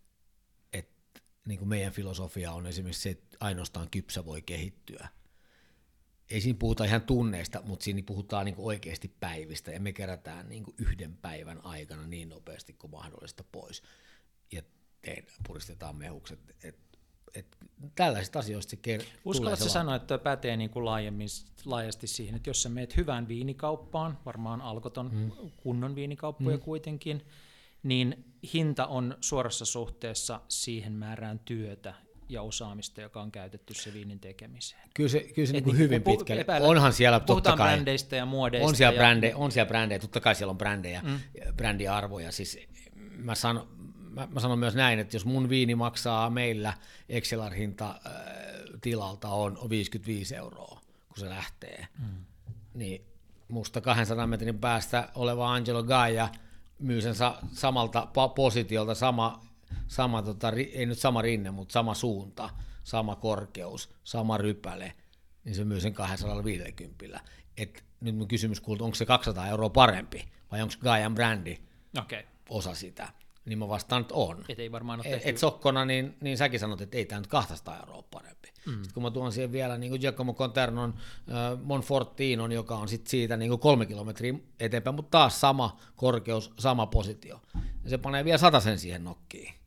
niin 1.49 1.59
kuin 1.59 1.69
meidän 1.69 1.93
filosofia 1.93 2.53
on 2.53 2.67
esimerkiksi 2.67 3.03
se, 3.03 3.11
että 3.11 3.37
ainoastaan 3.41 3.91
kypsä 3.91 4.25
voi 4.25 4.43
kehittyä. 4.43 5.09
ei 6.31 6.41
siinä 6.41 6.59
puhuta 6.59 6.85
ihan 6.85 7.03
tunneista, 7.03 7.63
mutta 7.63 7.85
siinä 7.85 8.03
puhutaan 8.07 8.45
niin 8.45 8.55
oikeasti 8.59 9.15
päivistä, 9.21 9.71
ja 9.71 9.81
me 9.81 9.93
kerätään 9.93 10.49
niin 10.49 10.65
yhden 10.79 11.17
päivän 11.17 11.65
aikana 11.65 12.07
niin 12.07 12.29
nopeasti 12.29 12.73
kuin 12.73 12.91
mahdollista 12.91 13.45
pois, 13.53 13.83
ja 14.53 14.63
tehdään, 15.03 15.35
puristetaan 15.47 15.97
mehukset. 15.97 16.41
Et, 16.63 16.79
et, 17.35 17.47
tällaisista 17.95 18.39
asioista 18.39 18.71
se 18.71 18.77
ker- 18.77 19.05
Uskallatko 19.25 19.69
sanoa, 19.69 19.95
että 19.95 20.07
tuo 20.07 20.19
pätee 20.19 20.57
niin 20.57 20.71
kuin 20.71 20.85
laajemmin, 20.85 21.29
laajasti 21.65 22.07
siihen, 22.07 22.35
että 22.35 22.51
jos 22.51 22.63
sä 22.63 22.69
meet 22.69 22.97
hyvään 22.97 23.29
viinikauppaan, 23.29 24.19
varmaan 24.27 24.61
alkoton 24.61 25.11
hmm. 25.11 25.31
kunnon 25.57 25.95
viinikauppoja 25.95 26.57
hmm. 26.57 26.65
kuitenkin, 26.65 27.27
niin 27.83 28.25
hinta 28.55 28.87
on 28.87 29.17
suorassa 29.21 29.65
suhteessa 29.65 30.41
siihen 30.49 30.93
määrään 30.93 31.39
työtä, 31.39 31.95
ja 32.29 32.43
osaamista, 32.43 33.01
joka 33.01 33.23
on 33.23 33.33
käytetty 33.33 33.75
se 33.75 33.93
viinin 33.93 34.21
tekemiseen. 34.21 34.83
Kyllä 34.95 35.09
se, 35.09 35.21
kyllä 35.21 35.47
se 35.47 35.53
niin 35.53 35.65
kuin 35.65 35.79
hyvin 35.79 36.03
pitkälle. 36.03 36.41
Epäillä, 36.41 36.69
Onhan 36.69 36.93
siellä 36.93 37.21
totta 37.21 37.57
kai. 37.57 37.69
brändeistä 37.69 38.17
ja 38.17 38.27
muodeista. 38.27 38.69
On 38.69 38.77
siellä, 38.77 38.95
ja... 38.95 38.99
brände, 38.99 39.35
on 39.35 39.53
siellä 39.53 39.69
brändejä, 39.69 39.99
totta 39.99 40.21
kai 40.21 40.35
siellä 40.35 40.51
on 40.51 40.59
brändejä, 40.59 41.03
mm. 41.05 41.21
brändiarvoja. 41.57 42.33
Siis 42.33 42.59
mä, 42.97 43.35
sanon, 43.35 43.69
mä, 44.09 44.29
mä 44.31 44.41
sanon 44.41 44.59
myös 44.59 44.75
näin, 44.75 44.99
että 44.99 45.17
jos 45.17 45.25
mun 45.25 45.49
viini 45.49 45.75
maksaa 45.75 46.31
meillä 46.31 46.73
Excelar-hinta 47.09 47.91
äh, 47.91 48.13
tilalta 48.81 49.29
on, 49.29 49.59
on 49.59 49.71
55 49.71 50.37
euroa, 50.37 50.81
kun 51.09 51.19
se 51.19 51.29
lähtee, 51.29 51.87
mm. 51.99 52.25
niin 52.75 53.05
musta 53.49 53.81
200 53.81 54.27
metrin 54.27 54.59
päästä 54.59 55.09
oleva 55.15 55.53
Angelo 55.55 55.83
Gaia 55.83 56.29
myy 56.79 57.01
sen 57.01 57.15
sa- 57.15 57.39
samalta 57.53 58.09
positiolta 58.35 58.95
sama 58.95 59.49
sama, 59.89 60.23
tota, 60.23 60.53
ei 60.73 60.87
nyt 60.87 60.99
sama 60.99 61.23
rinne, 61.23 61.51
mutta 61.51 61.73
sama 61.73 61.95
suunta, 61.95 62.51
sama 62.85 63.17
korkeus, 63.17 63.91
sama 64.05 64.39
rypäle, 64.39 64.93
niin 65.45 65.55
se 65.55 65.65
myy 65.65 65.81
sen 65.81 65.95
250. 65.95 67.21
Et 67.57 67.85
nyt 68.01 68.17
mun 68.17 68.29
kysymys 68.29 68.61
kuuluu, 68.61 68.85
onko 68.85 68.95
se 68.95 69.07
200 69.07 69.49
euroa 69.49 69.71
parempi 69.71 70.29
vai 70.53 70.63
onko 70.63 70.75
Gaian 70.81 71.15
brändi 71.15 71.59
okay. 71.99 72.23
osa 72.49 72.75
sitä? 72.75 73.13
Niin 73.49 73.59
mä 73.59 73.69
vastaan, 73.69 74.03
että 74.03 74.15
on. 74.15 74.45
Et 74.49 74.59
ei 74.59 74.73
varmaan 74.73 75.01
ole 75.01 75.15
et, 75.15 75.23
et 75.25 75.39
sokkona, 75.39 75.85
niin, 75.85 76.17
niin 76.21 76.39
säkin 76.39 76.61
sanot, 76.61 76.81
että 76.81 76.97
ei 76.97 77.05
tämä 77.05 77.21
nyt 77.21 77.27
200 77.27 77.81
euroa 77.81 78.03
parempi. 78.11 78.49
Mm. 78.67 78.73
Sitten 78.73 78.95
kun 78.95 79.03
mä 79.03 79.11
tuon 79.11 79.33
siihen 79.33 79.53
vielä 79.53 79.79
niin 79.79 79.91
kuin 79.91 80.01
Giacomo 80.01 80.35
Conternon 80.35 80.95
äh, 80.97 81.63
Monfortinon, 81.63 82.53
joka 82.53 82.77
on 82.77 82.89
sit 82.89 83.07
siitä 83.07 83.37
niin 83.37 83.49
kuin 83.49 83.61
kolme 83.61 83.87
kilometriä 83.87 84.35
eteenpäin, 84.61 84.97
mutta 84.97 85.11
taas 85.11 85.41
sama 85.41 85.77
korkeus, 85.97 86.53
sama 86.59 86.87
positio. 86.87 87.41
Ja 87.85 87.91
se 87.91 87.99
panee 87.99 88.25
vielä 88.25 88.61
sen 88.61 88.79
siihen 88.79 89.05
nokkiin 89.05 89.59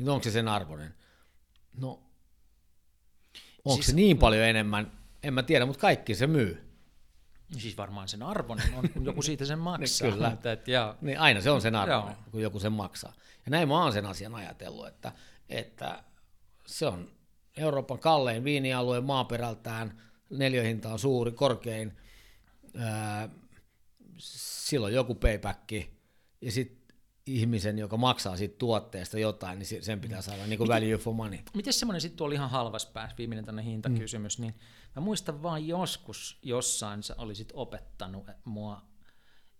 niin 0.00 0.08
onko 0.08 0.24
se 0.24 0.30
sen 0.30 0.48
arvoinen? 0.48 0.94
No, 1.80 1.88
onko 3.64 3.74
siis, 3.74 3.86
se 3.86 3.92
niin 3.92 4.18
paljon 4.18 4.44
enemmän? 4.44 4.92
En 5.22 5.34
mä 5.34 5.42
tiedä, 5.42 5.66
mutta 5.66 5.80
kaikki 5.80 6.14
se 6.14 6.26
myy. 6.26 6.69
Siis 7.58 7.76
varmaan 7.76 8.08
sen 8.08 8.22
arvoinen 8.22 8.74
on, 8.74 8.88
kun 8.90 9.04
joku 9.04 9.22
siitä 9.22 9.44
sen 9.44 9.58
maksaa. 9.68 10.06
niin, 10.06 10.14
kyllä. 10.14 10.28
Että, 10.28 10.52
että, 10.52 10.70
joo. 10.70 10.94
Niin 11.00 11.18
aina 11.18 11.40
se 11.40 11.50
on 11.50 11.60
sen 11.60 11.74
arvoinen, 11.74 12.16
joo. 12.16 12.30
kun 12.30 12.42
joku 12.42 12.60
sen 12.60 12.72
maksaa. 12.72 13.12
Ja 13.44 13.50
näin 13.50 13.68
mä 13.68 13.82
oon 13.82 13.92
sen 13.92 14.06
asian 14.06 14.34
ajatellut, 14.34 14.86
että, 14.86 15.12
että 15.48 16.04
se 16.66 16.86
on 16.86 17.10
Euroopan 17.56 17.98
kallein 17.98 18.44
viinialue 18.44 19.00
maaperältään, 19.00 20.02
neljöhinta 20.30 20.92
on 20.92 20.98
suuri, 20.98 21.32
korkein, 21.32 21.96
ää, 22.76 23.28
silloin 24.18 24.94
joku 24.94 25.14
payback, 25.14 25.72
ja 26.40 26.52
sitten 26.52 26.96
ihmisen, 27.26 27.78
joka 27.78 27.96
maksaa 27.96 28.36
siitä 28.36 28.58
tuotteesta 28.58 29.18
jotain, 29.18 29.58
niin 29.58 29.84
sen 29.84 30.00
pitää 30.00 30.22
saada 30.22 30.46
niin 30.46 30.58
kuin 30.58 30.68
value 30.68 30.98
for 30.98 31.14
money. 31.14 31.38
Miten 31.54 31.72
semmoinen 31.72 32.00
sitten 32.00 32.24
oli 32.24 32.34
ihan 32.34 32.50
halvas 32.50 32.86
pääs, 32.86 33.14
viimeinen 33.18 33.44
tänne 33.44 33.64
hintakysymys, 33.64 34.38
mm. 34.38 34.42
niin 34.42 34.54
mä 34.96 35.02
muistan 35.02 35.42
vaan 35.42 35.66
joskus 35.66 36.38
jossain 36.42 37.02
sä 37.02 37.14
olisit 37.18 37.52
opettanut 37.54 38.26
mua, 38.44 38.82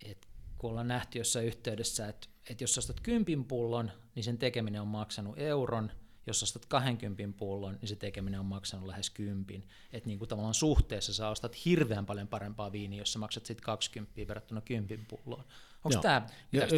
että 0.04 0.28
kun 0.58 0.70
ollaan 0.70 0.88
nähty 0.88 1.18
jossain 1.18 1.46
yhteydessä, 1.46 2.08
että, 2.08 2.28
että 2.50 2.64
jos 2.64 2.78
ostat 2.78 3.00
kympin 3.00 3.44
pullon, 3.44 3.92
niin 4.14 4.24
sen 4.24 4.38
tekeminen 4.38 4.80
on 4.80 4.88
maksanut 4.88 5.38
euron, 5.38 5.90
jos 6.26 6.42
ostat 6.42 6.66
20 6.66 7.38
pullon, 7.38 7.78
niin 7.80 7.88
se 7.88 7.96
tekeminen 7.96 8.40
on 8.40 8.46
maksanut 8.46 8.86
lähes 8.86 9.10
kympin. 9.10 9.68
Että 9.92 10.06
niin 10.08 10.18
kuin 10.18 10.28
tavallaan 10.28 10.54
suhteessa 10.54 11.14
sä 11.14 11.28
ostat 11.28 11.64
hirveän 11.64 12.06
paljon 12.06 12.28
parempaa 12.28 12.72
viiniä, 12.72 12.98
jos 12.98 13.12
sä 13.12 13.18
maksat 13.18 13.46
sitten 13.46 13.64
20 13.64 14.28
verrattuna 14.28 14.60
kympin 14.60 15.06
pulloon. 15.06 15.44
Onko 15.84 16.00
tämä, 16.00 16.26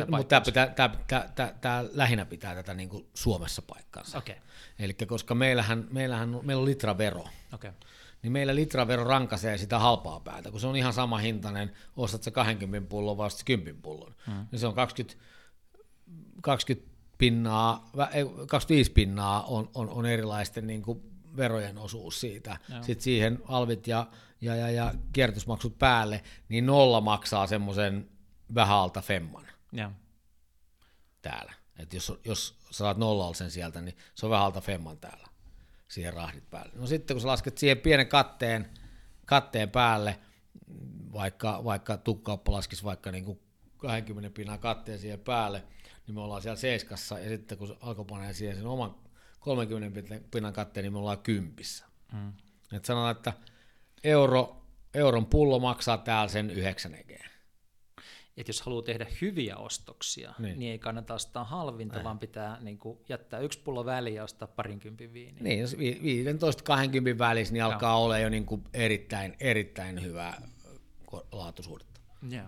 mutta 0.09 0.41
tämä, 0.41 0.67
tämä, 0.67 0.97
tämä, 1.07 1.29
tämä, 1.35 1.55
tämä, 1.61 1.85
lähinnä 1.93 2.25
pitää 2.25 2.55
tätä 2.55 2.75
niin 2.75 2.89
kuin 2.89 3.07
Suomessa 3.15 3.63
paikkansa. 3.63 4.19
Okay. 4.19 4.37
Eli 4.79 4.95
koska 4.95 5.35
meillähän, 5.35 5.89
meillähän 5.91 6.39
meillä 6.43 6.61
on 6.61 6.67
litravero, 6.67 7.29
okay. 7.55 7.73
Niin 8.23 8.33
meillä 8.33 8.55
litravero 8.55 9.05
rankaisee 9.05 9.59
sitä 9.59 9.79
halpaa 9.79 10.21
päätä, 10.21 10.51
kun 10.51 10.61
se 10.61 10.67
on 10.67 10.77
ihan 10.77 10.93
sama 10.93 11.19
hintainen, 11.19 11.73
ostat 11.97 12.23
se 12.23 12.31
20 12.31 12.89
pullon 12.89 13.17
vai 13.17 13.29
10 13.45 13.83
pullon. 13.83 14.15
Hmm. 14.27 14.47
Niin 14.51 14.59
se 14.59 14.67
on 14.67 14.75
20, 14.75 15.25
20 16.43 16.93
pinnaa, 17.19 17.91
25 18.49 18.91
pinnaa 18.93 19.43
on, 19.43 19.71
on, 19.75 19.89
on 19.89 20.07
erilaisten 20.07 20.67
niin 20.67 20.83
kuin 20.83 21.03
verojen 21.37 21.79
osuus 21.79 22.21
siitä. 22.21 22.57
Joo. 22.69 22.83
Sitten 22.83 23.05
siihen 23.05 23.39
alvit 23.49 23.87
ja, 23.87 24.07
ja, 24.41 24.57
ja, 24.57 24.71
ja 24.71 24.95
kierrätysmaksut 25.13 25.79
päälle, 25.79 26.23
niin 26.49 26.67
nolla 26.67 27.01
maksaa 27.01 27.47
semmoisen 27.47 28.09
vähän 28.55 28.77
alta 28.77 29.01
femman 29.01 29.47
ja. 29.73 29.93
täällä. 31.23 31.53
Et 31.79 31.95
jos, 31.95 32.21
jos 32.25 32.59
saat 32.71 32.97
nollalla 32.97 33.35
sen 33.35 33.51
sieltä, 33.51 33.81
niin 33.81 33.97
se 34.15 34.27
on 34.27 34.31
vähän 34.31 34.47
alta 34.47 34.61
femman 34.61 34.99
täällä 34.99 35.32
siihen 35.93 36.15
rahdit 36.15 36.51
päälle. 36.51 36.73
No 36.75 36.87
sitten 36.87 37.15
kun 37.15 37.21
sä 37.21 37.29
lasket 37.29 37.59
siihen 37.59 37.79
pienen 37.79 38.09
katteen, 38.09 38.71
katteen 39.27 39.71
päälle, 39.71 40.19
vaikka, 41.13 41.65
vaikka 41.65 41.97
tukkauppa 41.97 42.53
laskisi 42.53 42.85
vaikka 42.85 43.11
niin 43.13 43.25
kuin 43.25 43.41
20 43.77 44.31
pinnan 44.37 44.59
katteen 44.59 44.99
siihen 44.99 45.21
päälle, 45.21 45.65
niin 46.07 46.15
me 46.15 46.21
ollaan 46.21 46.43
siellä 46.43 46.57
seiskassa, 46.57 47.19
ja 47.19 47.29
sitten 47.29 47.59
kun 47.59 47.77
alkoi 47.81 48.05
panee 48.05 48.33
siihen 48.33 48.57
sen 48.57 48.67
oman 48.67 48.95
30 49.41 50.15
pinnan 50.31 50.53
katteen, 50.53 50.85
niin 50.85 50.93
me 50.93 50.99
ollaan 50.99 51.19
kympissä. 51.19 51.85
Mm. 52.13 52.33
Et 52.73 52.85
sanotaan, 52.85 53.17
että 53.17 53.33
euro, 54.05 54.67
euron 54.95 55.27
pullo 55.27 55.59
maksaa 55.59 55.99
täällä 55.99 56.29
sen 56.29 56.51
9 56.51 56.95
egeä 56.95 57.32
että 58.37 58.51
jos 58.51 58.63
haluaa 58.63 58.83
tehdä 58.83 59.07
hyviä 59.21 59.57
ostoksia, 59.57 60.35
niin, 60.39 60.59
niin 60.59 60.73
ei 60.73 60.79
kannata 60.79 61.15
ostaa 61.15 61.45
halvinta, 61.45 61.99
ei. 61.99 62.05
vaan 62.05 62.19
pitää 62.19 62.59
niin 62.61 62.79
kuin, 62.79 62.99
jättää 63.09 63.41
yksi 63.41 63.59
pullo 63.59 63.85
väliin 63.85 64.17
ja 64.17 64.25
ostaa 64.25 64.49
parinkympin 64.49 65.13
viiniä. 65.13 65.43
Niin, 65.43 65.61
jos 65.61 65.77
15-20 65.77 67.19
välissä, 67.19 67.53
niin 67.53 67.65
alkaa 67.65 67.99
olla 67.99 68.19
jo 68.19 68.29
niin 68.29 68.47
kuin 68.47 68.65
erittäin, 68.75 69.37
erittäin 69.41 70.03
hyvää 70.03 70.43
laatuisuudetta. 71.33 72.01
Joo. 72.31 72.47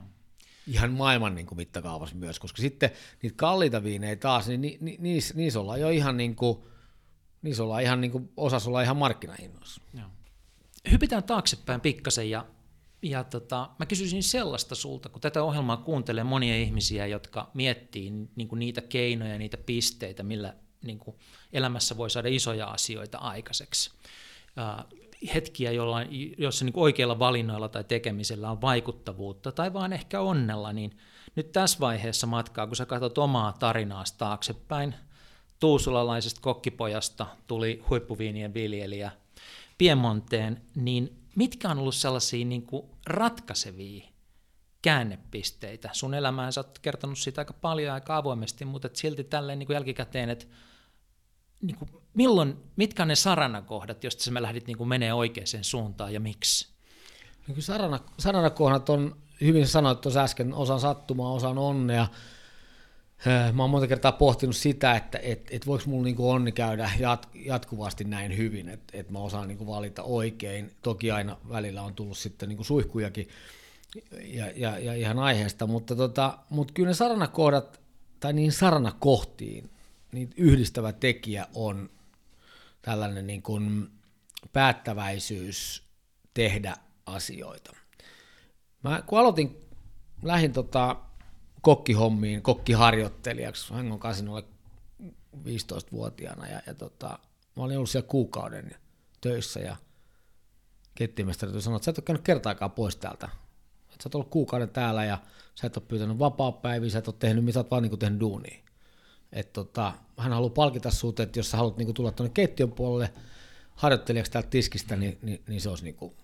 Ihan 0.67 0.91
maailman 0.91 1.35
niin 1.35 1.47
kuin 1.47 1.57
mittakaavassa 1.57 2.17
myös, 2.17 2.39
koska 2.39 2.63
sitten 2.63 2.91
niitä 3.23 3.37
kalliita 3.37 3.83
viinejä 3.83 4.17
taas, 4.17 4.49
niin 4.49 4.61
ni, 4.61 4.79
ni, 4.81 4.97
niissä, 5.01 5.35
niissä 5.35 5.61
ollaan 5.61 5.81
jo 5.81 5.89
ihan 5.89 6.17
niin 6.17 6.37
kuin, 6.37 6.59
niissä 7.43 7.63
ollaan 7.63 7.83
ihan 7.83 8.01
niin 8.01 8.11
kuin, 8.11 8.33
osassa 8.37 8.71
ollaan 8.71 8.85
ihan 8.85 8.97
markkinahinnoissa. 8.97 9.83
Joo. 9.95 10.09
Hypitään 10.91 11.25
taaksepäin 11.25 11.81
pikkasen 11.81 12.31
ja 12.31 12.47
ja 13.05 13.25
tota, 13.25 13.71
mä 13.79 13.87
kysyisin 13.87 14.23
sellaista 14.23 14.75
sulta, 14.75 15.09
kun 15.09 15.21
tätä 15.21 15.43
ohjelmaa 15.43 15.77
kuuntelee 15.77 16.25
monia 16.25 16.57
ihmisiä, 16.57 17.07
jotka 17.07 17.51
miettii 17.55 18.13
niin 18.37 18.49
kuin 18.49 18.59
niitä 18.59 18.81
keinoja, 18.81 19.39
niitä 19.39 19.57
pisteitä, 19.57 20.23
millä 20.23 20.55
niin 20.85 20.99
kuin 20.99 21.17
elämässä 21.53 21.97
voi 21.97 22.11
saada 22.11 22.29
isoja 22.29 22.67
asioita 22.67 23.19
aikaiseksi. 23.19 23.91
Äh, 24.59 24.85
hetkiä, 25.35 25.73
jolla, 25.73 25.99
jossa 26.39 26.65
niin 26.65 26.73
kuin 26.73 26.83
oikeilla 26.83 27.19
valinnoilla 27.19 27.69
tai 27.69 27.85
tekemisellä 27.85 28.51
on 28.51 28.61
vaikuttavuutta 28.61 29.53
tai 29.53 29.73
vaan 29.73 29.93
ehkä 29.93 30.21
onnella, 30.21 30.73
niin 30.73 30.99
nyt 31.37 31.53
tässä 31.53 31.81
vaiheessa 31.81 32.27
matkaa, 32.27 32.67
kun 32.67 32.77
sä 32.77 32.87
katsot 32.87 33.19
omaa 33.19 33.53
tarinaa 33.53 34.05
taaksepäin, 34.19 34.95
tuusulalaisesta 35.61 36.41
kokkipojasta 36.41 37.27
tuli 37.47 37.83
huippuviinien 37.91 38.55
viljelijä 38.55 39.11
Piemonteen, 39.79 40.63
niin 40.75 41.24
mitkä 41.37 41.69
on 41.71 41.79
ollut 41.79 41.95
sellaisia 41.95 42.45
niin 42.45 42.63
kuin 42.63 42.87
ratkaisevia 43.07 44.05
käännepisteitä? 44.83 45.91
Sun 45.93 46.15
elämään 46.15 46.53
sä 46.53 46.61
oot 46.61 46.79
kertonut 46.79 47.19
siitä 47.19 47.41
aika 47.41 47.53
paljon 47.53 47.95
aika 47.95 48.17
avoimesti, 48.17 48.65
mutta 48.65 48.87
et 48.87 48.97
silti 48.97 49.25
tälleen 49.25 49.59
niin 49.59 49.67
kuin 49.67 49.75
jälkikäteen, 49.75 50.31
että 50.31 50.47
niin 51.63 51.77
kuin, 51.77 51.91
milloin, 52.15 52.57
mitkä 52.77 53.03
on 53.03 53.09
ne 53.09 53.15
saranakohdat, 53.15 54.05
joista 54.05 54.25
sä 54.25 54.43
lähdit 54.43 54.67
niin 54.67 54.79
kuin 54.79 54.89
menee 54.89 55.15
oikeaan 55.15 55.47
suuntaan 55.63 56.13
ja 56.13 56.21
miksi? 56.21 56.69
No 57.49 57.55
saranakohdat 58.19 58.89
on, 58.89 59.17
hyvin 59.41 59.69
sanoit 59.69 60.01
tuossa 60.01 60.23
äsken, 60.23 60.55
osa 60.55 60.79
sattumaa, 60.79 61.33
osa 61.33 61.49
onnea, 61.49 62.07
mä 63.53 63.63
oon 63.63 63.71
monta 63.71 63.87
kertaa 63.87 64.13
pohtinut 64.13 64.57
sitä, 64.57 64.97
että 64.97 65.19
et, 65.23 65.49
et 65.51 65.67
voiko 65.67 65.85
mulla 65.87 66.05
niinku 66.05 66.31
onni 66.31 66.53
käydä 66.53 66.91
jat, 66.99 67.29
jatkuvasti 67.35 68.05
näin 68.05 68.37
hyvin, 68.37 68.69
että 68.69 68.99
et 68.99 69.11
mä 69.11 69.19
osaan 69.19 69.49
niinku 69.49 69.67
valita 69.67 70.03
oikein. 70.03 70.73
Toki 70.83 71.11
aina 71.11 71.37
välillä 71.49 71.83
on 71.83 71.95
tullut 71.95 72.19
sitten 72.19 72.49
niinku 72.49 72.65
suihkujakin 72.65 73.29
ja, 74.21 74.47
ja, 74.57 74.79
ja 74.79 74.95
ihan 74.95 75.19
aiheesta, 75.19 75.67
mutta, 75.67 75.97
tota, 75.97 76.39
mutta 76.51 76.75
kyllä 76.75 76.89
ne 76.89 76.95
saranakohdat, 76.95 77.81
tai 78.21 78.33
niin 78.33 78.53
saranakohtiin, 78.53 79.71
niin 80.13 80.31
yhdistävä 80.37 80.93
tekijä 80.93 81.47
on 81.55 81.91
tällainen 82.83 83.27
niin 83.27 83.43
kuin 83.43 83.91
päättäväisyys 84.53 85.83
tehdä 86.35 86.77
asioita. 87.07 87.73
Mä 88.83 89.03
kun 89.07 89.19
aloitin, 89.19 89.61
lähdin 90.23 90.53
tota 90.53 90.97
kokkihommiin, 91.65 92.43
kokkiharjoittelijaksi 92.43 93.75
Hangon 93.75 93.99
kasinolle 93.99 94.45
15-vuotiaana 95.37 96.47
ja, 96.47 96.61
ja 96.67 96.75
tota, 96.75 97.19
mä 97.57 97.63
olin 97.63 97.77
ollut 97.77 97.91
siellä 97.91 98.09
kuukauden 98.09 98.77
töissä 99.21 99.61
ja 99.61 99.77
kettimestari 100.95 101.63
sanoi, 101.63 101.77
että 101.77 101.85
sä 101.85 101.91
et 101.91 101.99
ole 101.99 102.05
käynyt 102.05 102.23
kertaakaan 102.23 102.71
pois 102.71 102.97
täältä. 102.97 103.29
Että 103.93 104.03
sä 104.03 104.07
oot 104.07 104.15
ollut 104.15 104.31
kuukauden 104.31 104.71
täällä 104.71 105.05
ja 105.05 105.19
sä 105.55 105.67
et 105.67 105.77
ole 105.77 105.85
pyytänyt 105.89 106.19
vapaa-päiviä, 106.19 106.91
sä 106.91 106.99
et 106.99 107.09
ole 107.09 107.17
tehnyt, 107.19 107.45
mitä 107.45 107.55
sä 107.55 107.61
oot 107.61 107.71
vaan 107.71 107.83
niin 107.83 107.99
tehnyt 107.99 108.21
duunia. 108.21 108.59
Et 109.33 109.53
tota, 109.53 109.93
hän 110.19 110.33
haluaa 110.33 110.51
palkita 110.51 110.91
sut, 110.91 111.21
että 111.21 111.39
jos 111.39 111.51
sä 111.51 111.57
haluat 111.57 111.77
niin 111.77 111.95
tulla 111.95 112.13
tuonne 112.13 112.33
keittiön 112.35 112.73
puolelle 112.73 113.13
harjoittelijaksi 113.75 114.33
täältä 114.33 114.51
tiskistä, 114.51 114.97
niin, 114.97 115.19
niin, 115.23 115.43
niin 115.49 115.61
se 115.61 115.69
olisi 115.69 115.85
niin 115.85 115.95
kuin, 115.95 116.17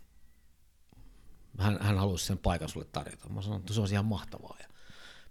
hän, 1.59 1.79
hän 1.81 1.99
haluaisi 1.99 2.27
sen 2.27 2.39
paikan 2.39 2.69
sulle 2.69 2.87
tarjota. 2.93 3.29
Mä 3.29 3.43
sanoin, 3.43 3.61
että 3.61 3.75
se 3.75 3.81
olisi 3.81 3.95
ihan 3.95 4.05
mahtavaa. 4.05 4.57
Ja 4.61 4.70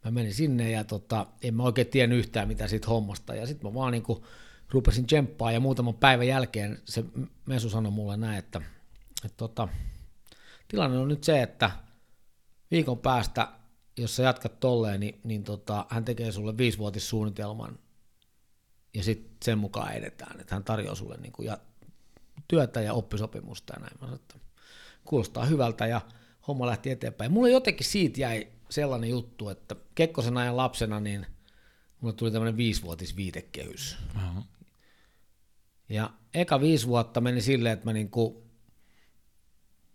mä 0.06 0.12
menin 0.12 0.34
sinne 0.34 0.72
ja 0.72 0.84
tota, 0.84 1.26
en 1.42 1.56
mä 1.56 1.64
oikein 1.64 1.88
tiennyt 1.88 2.20
yhtään 2.20 2.48
mitä 2.48 2.68
siitä 2.68 2.88
hommasta. 2.88 3.36
Ja 3.36 3.48
sitten 3.48 3.70
mä 3.70 3.74
vaan 3.74 3.92
niin 3.92 4.04
kuin 4.04 4.24
rupesin 4.72 5.06
tsemppaa 5.06 5.52
ja 5.52 5.60
muutaman 5.60 5.94
päivän 5.94 6.28
jälkeen 6.28 6.82
se 6.86 7.04
Mesu 7.46 7.70
sanoi 7.70 7.92
mulle 7.92 8.18
näin, 8.18 8.40
että, 8.40 8.62
että 9.26 9.38
tota, 9.38 9.68
tilanne 10.68 10.98
on 10.98 11.08
nyt 11.08 11.24
se, 11.24 11.42
että 11.42 11.72
viikon 12.72 12.98
päästä, 12.98 13.48
jos 13.98 14.16
sä 14.16 14.24
jatkat 14.24 14.60
tolleen, 14.60 15.00
niin, 15.00 15.20
niin 15.24 15.44
tota, 15.44 15.86
hän 15.90 16.06
tekee 16.06 16.32
sulle 16.32 16.58
viisivuotissuunnitelman 16.58 17.80
ja 18.94 19.04
sitten 19.04 19.38
sen 19.44 19.58
mukaan 19.58 19.94
edetään, 19.94 20.40
että 20.40 20.56
hän 20.56 20.64
tarjoaa 20.64 20.96
sulle 20.96 21.18
niin 21.18 21.32
kuin 21.32 21.46
ja, 21.46 21.58
työtä 22.48 22.82
ja 22.82 22.94
oppisopimusta 22.94 23.74
ja 23.74 23.80
näin. 23.80 23.94
Mä 23.94 24.08
sanoin, 24.08 24.22
että 24.22 24.36
kuulostaa 25.06 25.46
hyvältä 25.46 25.88
ja 25.88 26.02
homma 26.48 26.68
lähti 26.68 26.92
eteenpäin. 26.92 27.32
Mulle 27.32 27.50
jotenkin 27.50 27.86
siitä 27.86 28.22
jäi 28.22 28.48
sellainen 28.70 29.10
juttu, 29.10 29.50
että 29.50 29.76
Kekkosen 29.96 30.38
ajan 30.38 30.58
lapsena 30.58 31.00
niin 31.00 31.26
mulle 32.02 32.16
tuli 32.16 32.32
tämmöinen 32.32 32.58
viisivuotis 32.58 33.16
viitekehys. 33.16 33.98
Uh-huh. 34.16 34.44
Ja 35.90 36.10
eka 36.34 36.62
viisi 36.62 36.88
vuotta 36.88 37.22
meni 37.22 37.42
silleen, 37.42 37.74
että 37.74 37.86
mä 37.86 37.94
niin 37.94 38.10
kuin 38.10 38.36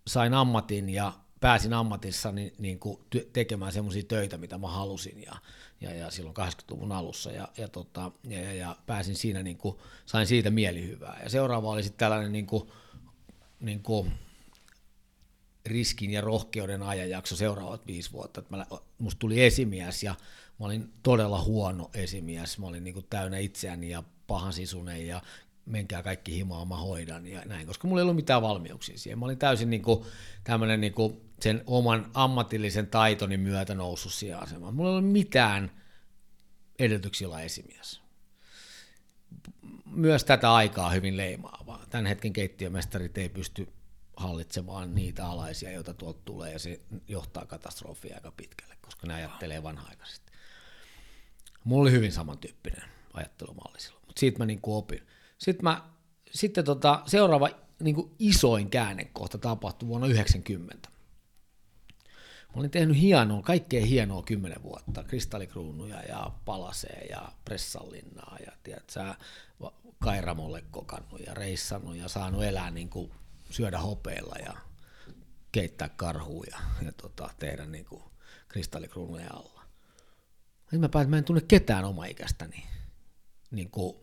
sain 0.06 0.34
ammatin 0.34 0.88
ja 0.88 1.12
pääsin 1.40 1.72
ammatissa 1.72 2.32
niin, 2.32 2.54
niin 2.58 2.78
kuin 2.78 2.98
tekemään 3.32 3.72
semmoisia 3.72 4.02
töitä, 4.08 4.38
mitä 4.38 4.58
mä 4.58 4.68
halusin 4.68 5.22
ja, 5.22 5.32
ja, 5.80 5.94
ja 5.94 6.10
silloin 6.10 6.36
80-luvun 6.36 6.92
alussa 6.92 7.30
ja, 7.32 7.48
ja, 7.56 7.68
tota, 7.68 8.12
ja, 8.28 8.40
ja, 8.40 8.52
ja 8.54 8.76
pääsin 8.86 9.16
siinä, 9.16 9.42
niin 9.42 9.56
kuin, 9.56 9.76
sain 10.06 10.26
siitä 10.26 10.50
mielihyvää. 10.50 11.20
Ja 11.22 11.30
seuraava 11.30 11.70
oli 11.70 11.82
sitten 11.82 11.98
tällainen 11.98 12.32
niin 12.32 12.46
kuin, 12.46 12.68
niin 13.60 13.82
kuin 13.82 14.12
riskin 15.66 16.10
ja 16.10 16.20
rohkeuden 16.20 16.82
ajanjakso 16.82 17.36
seuraavat 17.36 17.86
viisi 17.86 18.12
vuotta. 18.12 18.42
Mä, 18.50 18.66
musta 18.98 19.18
tuli 19.18 19.44
esimies 19.44 20.02
ja 20.02 20.14
mä 20.60 20.66
olin 20.66 20.92
todella 21.02 21.42
huono 21.42 21.90
esimies. 21.94 22.58
Mä 22.58 22.66
olin 22.66 22.84
niin 22.84 22.94
kuin 22.94 23.06
täynnä 23.10 23.38
itseäni 23.38 23.90
ja 23.90 24.02
pahan 24.26 24.52
sisunen 24.52 25.06
ja 25.06 25.22
menkää 25.66 26.02
kaikki 26.02 26.34
himaa, 26.34 26.64
mä 26.64 26.76
hoidan 26.76 27.26
ja 27.26 27.42
näin, 27.44 27.66
koska 27.66 27.88
mulla 27.88 28.00
ei 28.00 28.02
ollut 28.02 28.16
mitään 28.16 28.42
valmiuksia 28.42 28.98
siihen. 28.98 29.18
Mä 29.18 29.24
olin 29.24 29.38
täysin 29.38 29.70
niin 29.70 29.82
kuin, 29.82 30.04
tämmöinen 30.44 30.80
niin 30.80 30.92
kuin 30.92 31.20
sen 31.40 31.62
oman 31.66 32.10
ammatillisen 32.14 32.86
taitoni 32.86 33.36
myötä 33.36 33.74
noussut 33.74 34.12
siihen 34.12 34.38
asemaan. 34.38 34.74
Mulla 34.74 34.90
ei 34.90 34.96
ollut 34.96 35.12
mitään 35.12 35.70
edellytyksiä 36.78 37.28
olla 37.28 37.40
esimies. 37.40 38.00
Myös 39.86 40.24
tätä 40.24 40.54
aikaa 40.54 40.90
hyvin 40.90 41.16
leimaavaa. 41.16 41.86
Tämän 41.90 42.06
hetken 42.06 42.32
keittiömestarit 42.32 43.18
ei 43.18 43.28
pysty 43.28 43.68
hallitsemaan 44.16 44.94
niitä 44.94 45.26
alaisia, 45.26 45.72
joita 45.72 45.94
tuolta 45.94 46.20
tulee, 46.24 46.52
ja 46.52 46.58
se 46.58 46.80
johtaa 47.08 47.46
katastrofiin 47.46 48.14
aika 48.14 48.32
pitkälle, 48.36 48.76
koska 48.80 49.06
ne 49.06 49.14
ajattelee 49.14 49.62
vanha-aikaisesti. 49.62 50.32
Mulla 51.64 51.82
oli 51.82 51.90
hyvin 51.90 52.12
samantyyppinen 52.12 52.82
ajattelumalli 53.12 53.80
silloin, 53.80 54.04
mutta 54.06 54.20
siitä 54.20 54.38
mä 54.38 54.46
niin 54.46 54.60
opin. 54.62 55.06
Sitten, 55.38 55.64
mä, 55.64 55.90
sitten 56.30 56.64
tota, 56.64 57.02
seuraava 57.06 57.48
niin 57.82 57.96
isoin 58.18 58.70
käännekohta 58.70 59.38
tapahtui 59.38 59.88
vuonna 59.88 60.06
90. 60.06 60.88
Mä 62.54 62.60
olin 62.60 62.70
tehnyt 62.70 63.00
hienoa, 63.00 63.42
kaikkea 63.42 63.86
hienoa 63.86 64.22
kymmenen 64.22 64.62
vuotta, 64.62 65.04
kristallikruunuja 65.04 66.02
ja 66.02 66.30
palasee 66.44 67.06
ja 67.10 67.32
pressallinnaa 67.44 68.36
ja 68.46 68.52
tiedät, 68.62 68.90
sä, 68.90 69.14
Kairamolle 69.98 70.64
kokannut 70.70 71.20
ja 71.26 71.34
reissannut 71.34 71.96
ja 71.96 72.08
saanut 72.08 72.44
elää 72.44 72.70
niin 72.70 72.88
kuin 72.88 73.10
syödä 73.54 73.78
hopeilla 73.78 74.36
ja 74.44 74.56
keittää 75.52 75.88
karhuja 75.88 76.58
ja 76.82 76.92
tota, 76.92 77.30
tehdä 77.38 77.66
niin 77.66 77.84
kuin 77.84 78.02
kristallikruunuja 78.48 79.30
alla. 79.32 79.64
Sitten 80.60 80.80
mä 80.80 80.88
päätin, 80.88 81.06
että 81.06 81.10
mä 81.10 81.18
en 81.18 81.24
tunne 81.24 81.42
ketään 81.48 81.84
oma 81.84 82.04
ikästäni. 82.04 82.66
Niin 83.50 83.70
kuin 83.70 83.96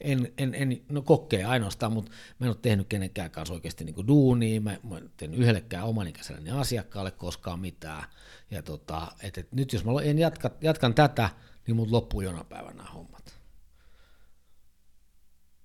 en, 0.00 0.32
en, 0.38 0.54
en, 0.54 0.82
no 0.88 1.02
kokkee 1.02 1.44
ainoastaan, 1.44 1.92
mutta 1.92 2.10
mä 2.10 2.46
en 2.46 2.50
ole 2.50 2.56
tehnyt 2.62 2.86
kenenkään 2.88 3.30
kanssa 3.30 3.54
oikeasti 3.54 3.84
niin 3.84 4.06
duunia, 4.06 4.60
mä, 4.60 4.76
mä 4.82 4.98
en 4.98 5.10
tehnyt 5.16 5.40
yhdellekään 5.40 5.84
omanikäiselle 5.84 6.50
asiakkaalle 6.50 7.10
koskaan 7.10 7.60
mitään. 7.60 8.04
Ja 8.50 8.62
tota, 8.62 9.12
et, 9.22 9.38
et 9.38 9.52
nyt 9.52 9.72
jos 9.72 9.84
mä 9.84 9.92
en 10.02 10.18
jatka, 10.18 10.50
jatkan 10.60 10.94
tätä, 10.94 11.30
niin 11.66 11.76
mut 11.76 11.90
loppuu 11.90 12.20
jonain 12.20 12.46
päivänä 12.46 12.82
hommat. 12.82 13.38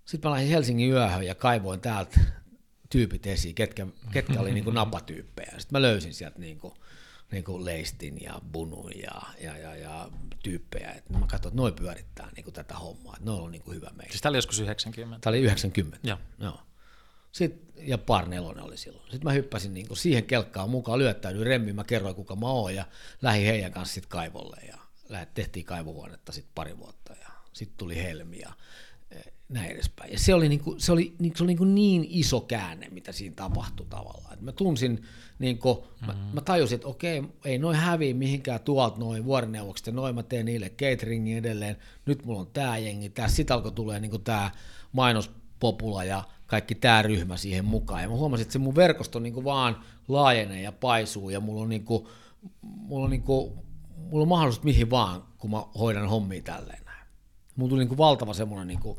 Sitten 0.05 0.29
mä 0.29 0.35
lähdin 0.35 0.49
Helsingin 0.49 0.91
yöhön 0.91 1.25
ja 1.25 1.35
kaivoin 1.35 1.81
täältä 1.81 2.19
tyypit 2.93 3.27
esiin, 3.27 3.55
ketkä, 3.55 3.87
ketkä 4.11 4.39
oli 4.39 4.53
niin 4.53 4.63
kuin 4.63 4.73
napatyyppejä. 4.73 5.51
Sitten 5.51 5.71
mä 5.71 5.81
löysin 5.81 6.13
sieltä 6.13 6.39
niin 6.39 6.59
kuin, 6.59 6.73
niin 7.31 7.43
kuin 7.43 7.65
Leistin 7.65 8.21
ja 8.21 8.41
Bunun 8.51 8.91
ja, 9.01 9.21
ja, 9.41 9.57
ja, 9.57 9.75
ja 9.75 10.09
tyyppejä. 10.43 10.91
Et 10.91 11.09
mä 11.09 11.19
katsoin, 11.19 11.51
että 11.51 11.61
noin 11.61 11.73
pyörittää 11.73 12.29
niin 12.35 12.43
kuin 12.43 12.53
tätä 12.53 12.75
hommaa, 12.75 13.13
että 13.13 13.25
noilla 13.25 13.43
on 13.43 13.51
niin 13.51 13.61
kuin 13.61 13.75
hyvä 13.75 13.89
meistä. 13.95 14.11
Siis 14.11 14.21
tämä 14.21 14.31
oli 14.31 14.37
joskus 14.37 14.59
90? 14.59 15.19
Tämä 15.21 15.31
oli 15.31 15.41
90, 15.41 15.97
Joo. 16.03 16.17
joo. 16.39 16.59
Sitten, 17.31 17.87
ja 17.87 17.97
par 17.97 18.27
nelonen 18.27 18.63
oli 18.63 18.77
silloin. 18.77 19.03
Sitten 19.11 19.23
mä 19.23 19.31
hyppäsin 19.31 19.73
niin 19.73 19.87
kuin 19.87 19.97
siihen 19.97 20.23
kelkkaan 20.23 20.69
mukaan, 20.69 20.99
lyöttäydyin 20.99 21.45
remmiin, 21.45 21.75
mä 21.75 21.83
kerroin 21.83 22.15
kuka 22.15 22.35
mä 22.35 22.47
oon 22.47 22.75
ja 22.75 22.85
lähdin 23.21 23.45
heidän 23.45 23.71
kanssa 23.71 23.93
sitten 23.93 24.09
kaivolle 24.09 24.57
ja 24.67 24.77
tehtiin 25.33 25.65
kaivohuonetta 25.65 26.31
sitten 26.31 26.51
pari 26.55 26.77
vuotta 26.77 27.13
ja 27.21 27.27
sitten 27.53 27.77
tuli 27.77 28.03
Helmi 28.03 28.39
ja 28.39 28.53
näin 29.49 29.71
edespäin. 29.71 30.11
Ja 30.11 30.19
se 30.19 30.33
oli, 30.33 30.49
niin 30.49 30.59
kuin, 30.59 30.79
se 30.79 30.91
oli, 30.91 31.15
niin, 31.19 31.33
se 31.35 31.43
oli 31.43 31.47
niin, 31.47 31.57
kuin 31.57 31.75
niin 31.75 32.05
iso 32.09 32.41
käänne, 32.41 32.87
mitä 32.91 33.11
siinä 33.11 33.35
tapahtui 33.35 33.85
tavallaan. 33.89 34.33
Et 34.33 34.41
mä 34.41 34.51
tunsin, 34.51 35.03
niin 35.39 35.57
kuin, 35.57 35.77
mm-hmm. 35.77 36.07
mä, 36.07 36.15
mä 36.33 36.41
tajusin, 36.41 36.75
että 36.75 36.87
okei, 36.87 37.23
ei 37.45 37.57
noin 37.57 37.77
häviä 37.77 38.13
mihinkään 38.13 38.59
tuolta 38.59 38.99
noin 38.99 39.25
vuorineuvokset, 39.25 39.87
ja 39.87 39.93
noin 39.93 40.15
mä 40.15 40.23
teen 40.23 40.45
niille 40.45 40.69
cateringin 40.69 41.37
edelleen, 41.37 41.77
nyt 42.05 42.25
mulla 42.25 42.39
on 42.39 42.49
tämä 42.53 42.77
jengi, 42.77 43.09
tässä 43.09 43.35
sitten 43.35 43.55
alkoi 43.55 43.71
tulee 43.71 43.99
niin 43.99 44.23
tämä 44.23 44.51
mainospopula 44.91 46.03
ja 46.03 46.23
kaikki 46.47 46.75
tämä 46.75 47.01
ryhmä 47.01 47.37
siihen 47.37 47.65
mukaan. 47.65 48.01
Ja 48.01 48.09
mä 48.09 48.15
huomasin, 48.15 48.41
että 48.41 48.53
se 48.53 48.59
mun 48.59 48.75
verkosto 48.75 49.19
niin 49.19 49.33
kuin 49.33 49.43
vaan 49.43 49.77
laajenee 50.07 50.61
ja 50.61 50.71
paisuu, 50.71 51.29
ja 51.29 51.39
mulla 51.39 51.61
on, 51.61 51.69
niin 51.69 51.85
kuin, 51.85 52.07
mulla 52.61 53.05
on, 53.05 53.09
niin 53.09 53.23
kuin, 53.23 53.53
mulla 53.95 54.21
on 54.21 54.27
mahdollisuus 54.27 54.63
mihin 54.63 54.89
vaan, 54.89 55.23
kun 55.37 55.51
mä 55.51 55.63
hoidan 55.79 56.09
hommia 56.09 56.41
tälleen. 56.41 56.83
Mulla 57.55 57.69
tuli 57.69 57.79
niin 57.79 57.87
kuin 57.89 57.97
valtava 57.97 58.33
semmoinen 58.33 58.67
niin 58.67 58.79
kuin, 58.79 58.97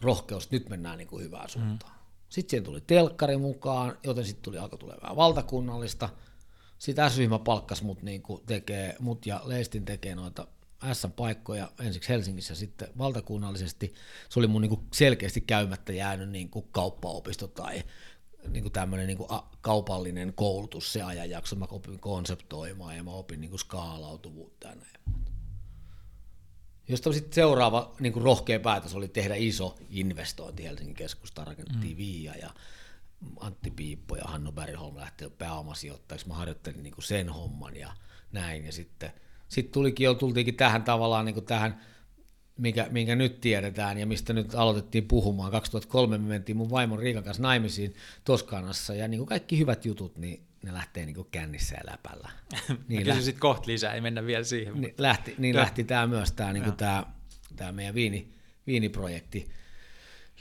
rohkeus, 0.00 0.44
että 0.44 0.56
nyt 0.56 0.68
mennään 0.68 0.98
niin 0.98 1.08
kuin 1.08 1.24
hyvään 1.24 1.48
suuntaan. 1.48 1.92
Mm. 1.92 2.00
Sitten 2.28 2.50
siihen 2.50 2.64
tuli 2.64 2.80
telkkari 2.80 3.36
mukaan, 3.36 3.98
joten 4.04 4.24
sitten 4.24 4.42
tuli 4.42 4.58
alkoi 4.58 4.78
tulee 4.78 4.96
vähän 5.02 5.16
valtakunnallista. 5.16 6.08
Sitten 6.78 7.10
S-ryhmä 7.10 7.38
palkkasi 7.38 7.84
mut, 7.84 8.02
niin 8.02 8.22
kuin 8.22 8.42
tekee, 8.46 8.96
mut 9.00 9.26
ja 9.26 9.40
Leistin 9.44 9.84
tekee 9.84 10.14
noita 10.14 10.46
S-paikkoja 10.92 11.70
ensiksi 11.80 12.08
Helsingissä 12.08 12.54
sitten 12.54 12.88
valtakunnallisesti. 12.98 13.94
Se 14.28 14.40
oli 14.40 14.46
mun 14.46 14.62
niin 14.62 14.68
kuin 14.70 14.86
selkeästi 14.92 15.40
käymättä 15.40 15.92
jäänyt 15.92 16.30
niin 16.30 16.50
kuin 16.50 16.68
kauppaopisto 16.72 17.48
tai 17.48 17.82
niin 18.48 18.62
kuin 18.62 18.72
tämmöinen 18.72 19.06
niin 19.06 19.18
kuin 19.18 19.28
kaupallinen 19.60 20.32
koulutus 20.34 20.92
se 20.92 21.02
ajanjakso. 21.02 21.56
Mä 21.56 21.66
opin 21.70 22.00
konseptoimaan 22.00 22.96
ja 22.96 23.04
mä 23.04 23.10
opin 23.10 23.40
niin 23.40 23.50
kuin 23.50 23.60
skaalautuvuutta 23.60 24.68
ja 24.68 24.74
näin. 24.74 25.00
Josta 26.90 27.12
sitten 27.12 27.32
seuraava 27.32 27.94
niin 28.00 28.12
kuin 28.12 28.22
rohkea 28.22 28.60
päätös 28.60 28.94
oli 28.94 29.08
tehdä 29.08 29.34
iso 29.34 29.78
investointi 29.90 30.64
Helsingin 30.64 30.94
keskustaan, 30.94 31.46
rakennettiin 31.46 31.92
mm. 31.92 31.96
Viia 31.96 32.34
ja 32.36 32.50
Antti 33.40 33.70
Piippo 33.70 34.16
ja 34.16 34.24
Hannu 34.24 34.52
Bergholm 34.52 34.96
lähti 34.96 35.30
pääomasijoittajiksi. 35.38 36.28
Mä 36.28 36.34
harjoittelin 36.34 36.82
niin 36.82 36.94
kuin 36.94 37.04
sen 37.04 37.28
homman 37.28 37.76
ja 37.76 37.92
näin. 38.32 38.64
Ja 38.64 38.72
sitten 38.72 39.12
sit 39.48 39.72
tulikin 39.72 40.04
jo, 40.04 40.14
tultiinkin 40.14 40.56
tähän 40.56 40.82
tavallaan 40.82 41.24
niin 41.24 41.34
kuin 41.34 41.46
tähän, 41.46 41.80
minkä, 42.56 42.86
minkä 42.90 43.16
nyt 43.16 43.40
tiedetään 43.40 43.98
ja 43.98 44.06
mistä 44.06 44.32
nyt 44.32 44.54
aloitettiin 44.54 45.08
puhumaan. 45.08 45.52
2003 45.52 46.18
me 46.18 46.28
mentiin 46.28 46.56
mun 46.56 46.70
vaimon 46.70 46.98
Riikan 46.98 47.24
kanssa 47.24 47.42
naimisiin 47.42 47.94
Toskanassa 48.24 48.94
ja 48.94 49.08
niin 49.08 49.18
kuin 49.18 49.28
kaikki 49.28 49.58
hyvät 49.58 49.84
jutut, 49.84 50.18
niin 50.18 50.46
ne 50.62 50.74
lähtee 50.74 51.06
niin 51.06 51.26
kännissä 51.30 51.76
ja 51.76 51.90
läpällä. 51.90 52.30
Niin 52.88 53.08
lähti, 53.08 53.22
sitten 53.22 53.40
kohta 53.40 53.66
lisää, 53.66 53.94
ei 53.94 54.00
mennä 54.00 54.26
vielä 54.26 54.44
siihen. 54.44 54.80
Niin 54.80 54.94
lähti, 54.98 55.34
niin 55.38 55.56
lähti 55.56 55.84
tämä 55.84 56.06
myös 56.06 56.32
tämä, 56.32 56.52
niin 56.52 56.64
meidän 57.72 57.94
viini, 57.94 58.34
viiniprojekti 58.66 59.48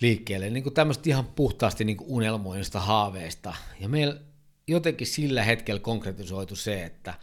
liikkeelle. 0.02 0.50
Niin 0.50 0.74
tämmöistä 0.74 1.10
ihan 1.10 1.26
puhtaasti 1.26 1.84
niin 1.84 1.98
unelmoinnista 2.02 2.80
haaveista. 2.80 3.54
Ja 3.80 3.90
meillä 3.90 4.22
jotenkin 4.68 5.08
sillä 5.08 5.44
hetkellä 5.44 5.80
konkretisoitu 5.80 6.56
se, 6.56 6.84
että 6.84 7.14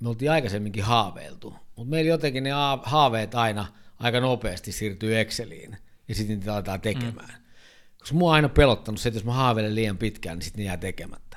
me 0.00 0.08
oltiin 0.08 0.30
aikaisemminkin 0.30 0.84
haaveiltu, 0.84 1.54
mutta 1.76 1.90
meillä 1.90 2.08
jotenkin 2.08 2.44
ne 2.44 2.50
haaveet 2.82 3.34
aina 3.34 3.66
aika 3.98 4.20
nopeasti 4.20 4.72
siirtyy 4.72 5.20
Exceliin 5.20 5.76
ja 6.08 6.14
sitten 6.14 6.38
niitä 6.38 6.54
aletaan 6.54 6.80
tekemään. 6.80 7.34
Mm. 7.38 7.44
Koska 7.98 8.14
mua 8.14 8.30
on 8.30 8.34
aina 8.34 8.48
pelottanut 8.48 9.00
se, 9.00 9.08
että 9.08 9.18
jos 9.18 9.24
mä 9.24 9.32
haaveilen 9.32 9.74
liian 9.74 9.98
pitkään, 9.98 10.38
niin 10.38 10.44
sitten 10.44 10.58
ne 10.58 10.66
jää 10.66 10.76
tekemättä. 10.76 11.36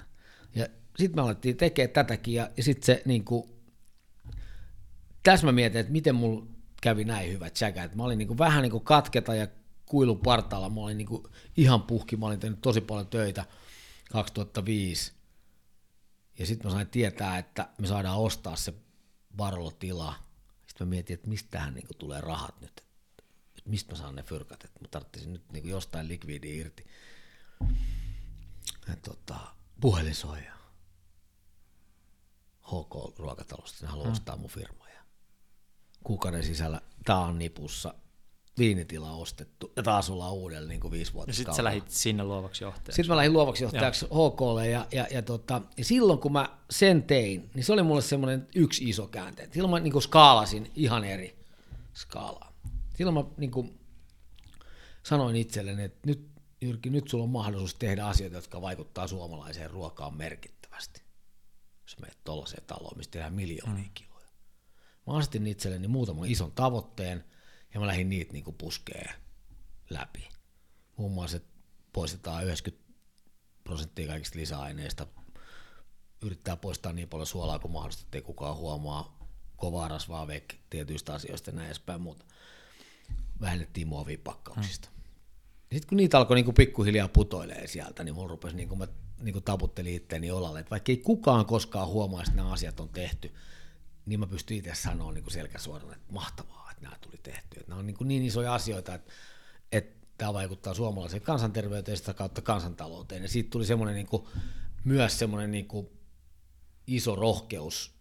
Ja 0.56 0.68
sitten 0.98 1.16
me 1.16 1.22
alettiin 1.22 1.58
tekemään 1.58 1.94
tätäkin 1.94 2.34
ja, 2.34 2.50
ja 2.58 2.64
sitten 2.64 2.86
se 2.86 3.02
niin 3.06 3.26
kuin, 3.26 3.50
tässä 5.24 5.46
mä 5.46 5.52
mietin, 5.52 5.82
että 5.82 5.94
miten 5.94 6.16
mulla 6.16 6.46
kävi 6.82 7.04
näin 7.04 7.32
hyvät 7.32 7.56
säkät. 7.56 7.96
Mä 7.96 8.04
olin 8.04 8.18
niin 8.18 8.28
kuin, 8.28 8.38
vähän 8.38 8.62
niin 8.62 8.72
kuin 8.72 8.84
katketa 8.84 9.36
ja 9.36 9.48
kuilun 9.86 10.20
partaalla, 10.20 10.70
mä 10.70 10.82
olin 10.82 10.98
niin 10.98 11.08
kuin, 11.08 11.24
ihan 11.58 11.84
puhki, 11.84 12.16
mä 12.16 12.26
olin 12.26 12.40
tehnyt 12.40 12.62
tosi 12.62 12.82
paljon 12.82 13.08
töitä 13.08 13.46
2005 14.12 15.14
ja 16.40 16.46
sitten 16.46 16.72
mä 16.72 16.76
sain 16.76 16.88
tietää, 16.88 17.38
että 17.38 17.70
me 17.78 17.88
saadaan 17.88 18.18
ostaa 18.18 18.56
se 18.56 18.74
Barolo-tila. 19.36 20.16
Sitten 20.68 20.88
mä 20.88 20.90
mietin, 20.90 21.14
että 21.14 21.30
mistähän 21.30 21.74
niin 21.74 21.88
tulee 21.98 22.22
rahat 22.22 22.62
nyt. 22.62 22.84
Että 23.58 23.70
mistä 23.70 23.92
mä 23.92 23.98
saan 23.98 24.16
ne 24.16 24.24
fyrkat, 24.24 24.64
että 24.64 24.80
mä 24.82 24.88
tarvitsin 24.88 25.34
nyt 25.34 25.52
niin 25.52 25.70
jostain 25.70 26.08
likviidi 26.08 26.58
irti. 26.58 26.86
Ja 28.88 28.96
tota, 29.02 29.40
puhelin 29.82 30.16
soi 30.16 30.40
HK-ruokatalosta, 32.64 33.86
ne 33.86 33.88
haluaa 33.88 34.08
mm. 34.08 34.14
ostaa 34.14 34.36
mun 34.36 34.50
firmaa. 34.50 34.90
Ja 34.90 35.02
kuukauden 36.04 36.44
sisällä 36.44 36.82
tää 37.06 37.20
on 37.20 37.40
nipussa, 37.40 37.94
viinitila 38.58 39.12
ostettu 39.12 39.72
ja 39.76 39.84
taas 39.84 40.10
ollaan 40.10 40.34
uudella 40.34 40.68
niin 40.68 40.80
kuin 40.80 40.92
viisi 40.92 41.14
vuotta. 41.14 41.30
Ja 41.30 41.34
sitten 41.34 41.56
sä 41.56 41.64
lähdit 41.64 41.90
sinne 41.90 42.24
luovaksi 42.24 42.64
johtajaksi. 42.64 42.96
Sitten 42.96 43.10
mä 43.10 43.16
lähdin 43.16 43.34
luovaksi 43.34 43.64
johtajaksi 43.64 44.08
Joo. 44.12 44.30
HKlle 44.30 44.70
ja, 44.70 44.88
ja, 44.92 45.08
ja, 45.12 45.22
tota, 45.22 45.62
ja 45.78 45.86
silloin 45.86 46.20
kun 46.20 46.32
mä 46.32 46.58
sen 46.70 47.04
tein, 47.04 47.50
niin 47.54 47.64
se 47.64 47.74
oli 47.74 47.84
mulle 47.84 48.02
semmoinen 48.02 48.48
yksi 48.56 48.90
iso 48.90 49.08
käänte. 49.08 49.50
Silloin 49.52 49.72
mä 49.72 49.80
niin 49.80 49.92
kuin 49.92 50.02
skaalasin 50.02 50.72
ihan 50.76 51.04
eri 51.04 51.36
skaalaa. 51.94 52.54
Silloin 52.96 53.14
mä 53.14 53.24
niin 53.38 53.52
kuin 53.52 53.80
sanoin 55.04 55.36
itselleni, 55.36 55.84
että 55.84 56.00
nyt 56.06 56.34
Jyrki, 56.62 56.90
nyt 56.90 57.08
sulla 57.08 57.24
on 57.24 57.30
mahdollisuus 57.30 57.76
tehdä 57.76 58.06
asioita, 58.06 58.38
jotka 58.38 58.62
vaikuttaa 58.62 59.08
suomalaiseen 59.08 59.72
ruokaan 59.72 60.18
merkittävästi. 60.18 60.53
Jos 61.94 62.00
menet 62.00 62.18
tuollaiseen 62.24 62.64
taloon, 62.68 62.98
mistä 62.98 63.12
tehdään 63.12 63.34
miljoonia 63.34 63.84
mm. 63.84 63.92
kiloja. 63.94 64.28
Mä 65.08 65.18
asetin 65.18 65.48
itselleni 65.48 65.88
muutaman 65.88 66.28
ison 66.28 66.52
tavoitteen– 66.52 67.24
ja 67.74 67.80
mä 67.80 67.88
lähdin 67.88 68.10
niitä 68.10 68.34
niin 68.34 68.56
puskee 68.58 69.14
läpi. 69.90 70.30
Muun 70.98 71.12
muassa, 71.12 71.38
että 71.38 71.50
poistetaan 71.94 72.44
90 72.44 72.94
prosenttia 73.64 74.08
kaikista 74.08 74.40
lisäaineista, 74.40 75.08
yrittää 76.22 76.58
poistaa 76.58 76.94
niin 76.94 77.10
paljon 77.10 77.28
suolaa 77.28 77.60
kuin 77.60 77.72
mahdollista, 77.72 78.04
ettei 78.04 78.22
kukaan 78.22 78.56
huomaa 78.56 79.28
kovaa 79.58 79.88
rasvaa 79.88 80.28
vek 80.28 80.56
tietyistä 80.70 81.14
asioista 81.14 81.50
ja 81.50 81.56
näin 81.56 81.66
edespäin, 81.66 82.02
mutta 82.02 82.26
vähennettiin 83.42 83.88
muovipakkauksista. 83.88 84.90
Hmm. 84.90 85.04
Sitten 85.72 85.90
kun 85.90 85.98
niitä 85.98 86.18
alkoi 86.18 86.36
niin 86.36 86.54
pikkuhiljaa 86.54 87.08
putoilee 87.08 87.68
sieltä, 87.68 88.04
niin 88.04 88.16
mun 88.16 88.30
rupesi, 88.30 88.56
niin 88.56 88.70
kuin 88.70 88.80
mä 88.80 88.88
niin 89.24 89.34
kuin 89.34 89.44
taputtelin 89.44 89.94
itteeni 89.94 90.32
olalle, 90.32 90.60
että 90.60 90.70
vaikka 90.70 90.92
ei 90.92 90.98
kukaan 90.98 91.46
koskaan 91.46 91.88
huomaa, 91.88 92.22
että 92.22 92.36
nämä 92.36 92.52
asiat 92.52 92.80
on 92.80 92.90
tehty, 92.90 93.34
niin 94.06 94.20
mä 94.20 94.28
pystyn 94.28 94.58
itse 94.58 94.76
sanoa 94.76 95.12
niin 95.12 95.24
kuin 95.24 95.34
selkäsuorana, 95.34 95.94
että 95.94 96.14
mahtavaa 96.14 96.64
nämä 96.84 96.96
tuli 97.02 97.20
tehty. 97.24 97.60
Että 97.60 97.70
nämä 97.70 97.80
on 97.80 97.86
niin, 97.86 97.98
kuin 97.98 98.08
niin 98.08 98.24
isoja 98.24 98.54
asioita, 98.54 98.94
että, 98.94 99.12
että 99.72 100.08
tämä 100.18 100.34
vaikuttaa 100.34 100.74
suomalaiseen 100.74 101.22
kansanterveyteen 101.22 101.98
sitä 101.98 102.14
kautta 102.14 102.42
kansantalouteen. 102.42 103.22
Ja 103.22 103.30
siitä 103.30 103.50
tuli 103.50 103.66
semmoinen 103.66 103.96
niin 103.96 104.08
kuin, 104.08 104.24
myös 104.84 105.20
semmoinen 105.20 105.52
niin 105.52 105.68
kuin 105.68 105.90
iso 106.88 107.16
rohkeus 107.16 107.94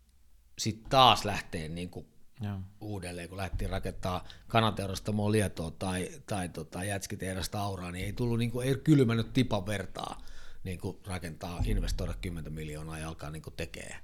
sitten 0.59 0.91
taas 0.91 1.25
lähteä 1.25 1.69
niin 1.69 1.91
kuin 1.91 2.07
ja. 2.41 2.61
uudelleen, 2.81 3.29
kun 3.29 3.39
lähdettiin 3.39 3.71
rakentaa 3.71 4.25
kanateurastamoa 4.49 5.33
Lietoa 5.33 5.71
tai, 5.71 6.09
tai 6.27 6.49
tota, 6.49 6.85
jätskitehdasta 6.85 7.61
Auraa, 7.61 7.93
niin 7.93 8.07
ei 8.07 8.13
tullut, 8.13 8.39
niin 8.39 8.51
kuin, 8.51 8.69
ei 8.69 8.77
kylmännyt 8.77 9.33
tipan 9.33 9.67
vertaa 9.67 10.23
niin 10.65 10.79
kuin 10.79 10.99
rakentaa, 11.07 11.63
investoida 11.67 12.15
10 12.21 12.53
miljoonaa 12.53 12.99
ja 12.99 13.09
alkaa 13.09 13.31
niin 13.31 13.43
kuin 13.43 13.55
tekee 13.57 13.97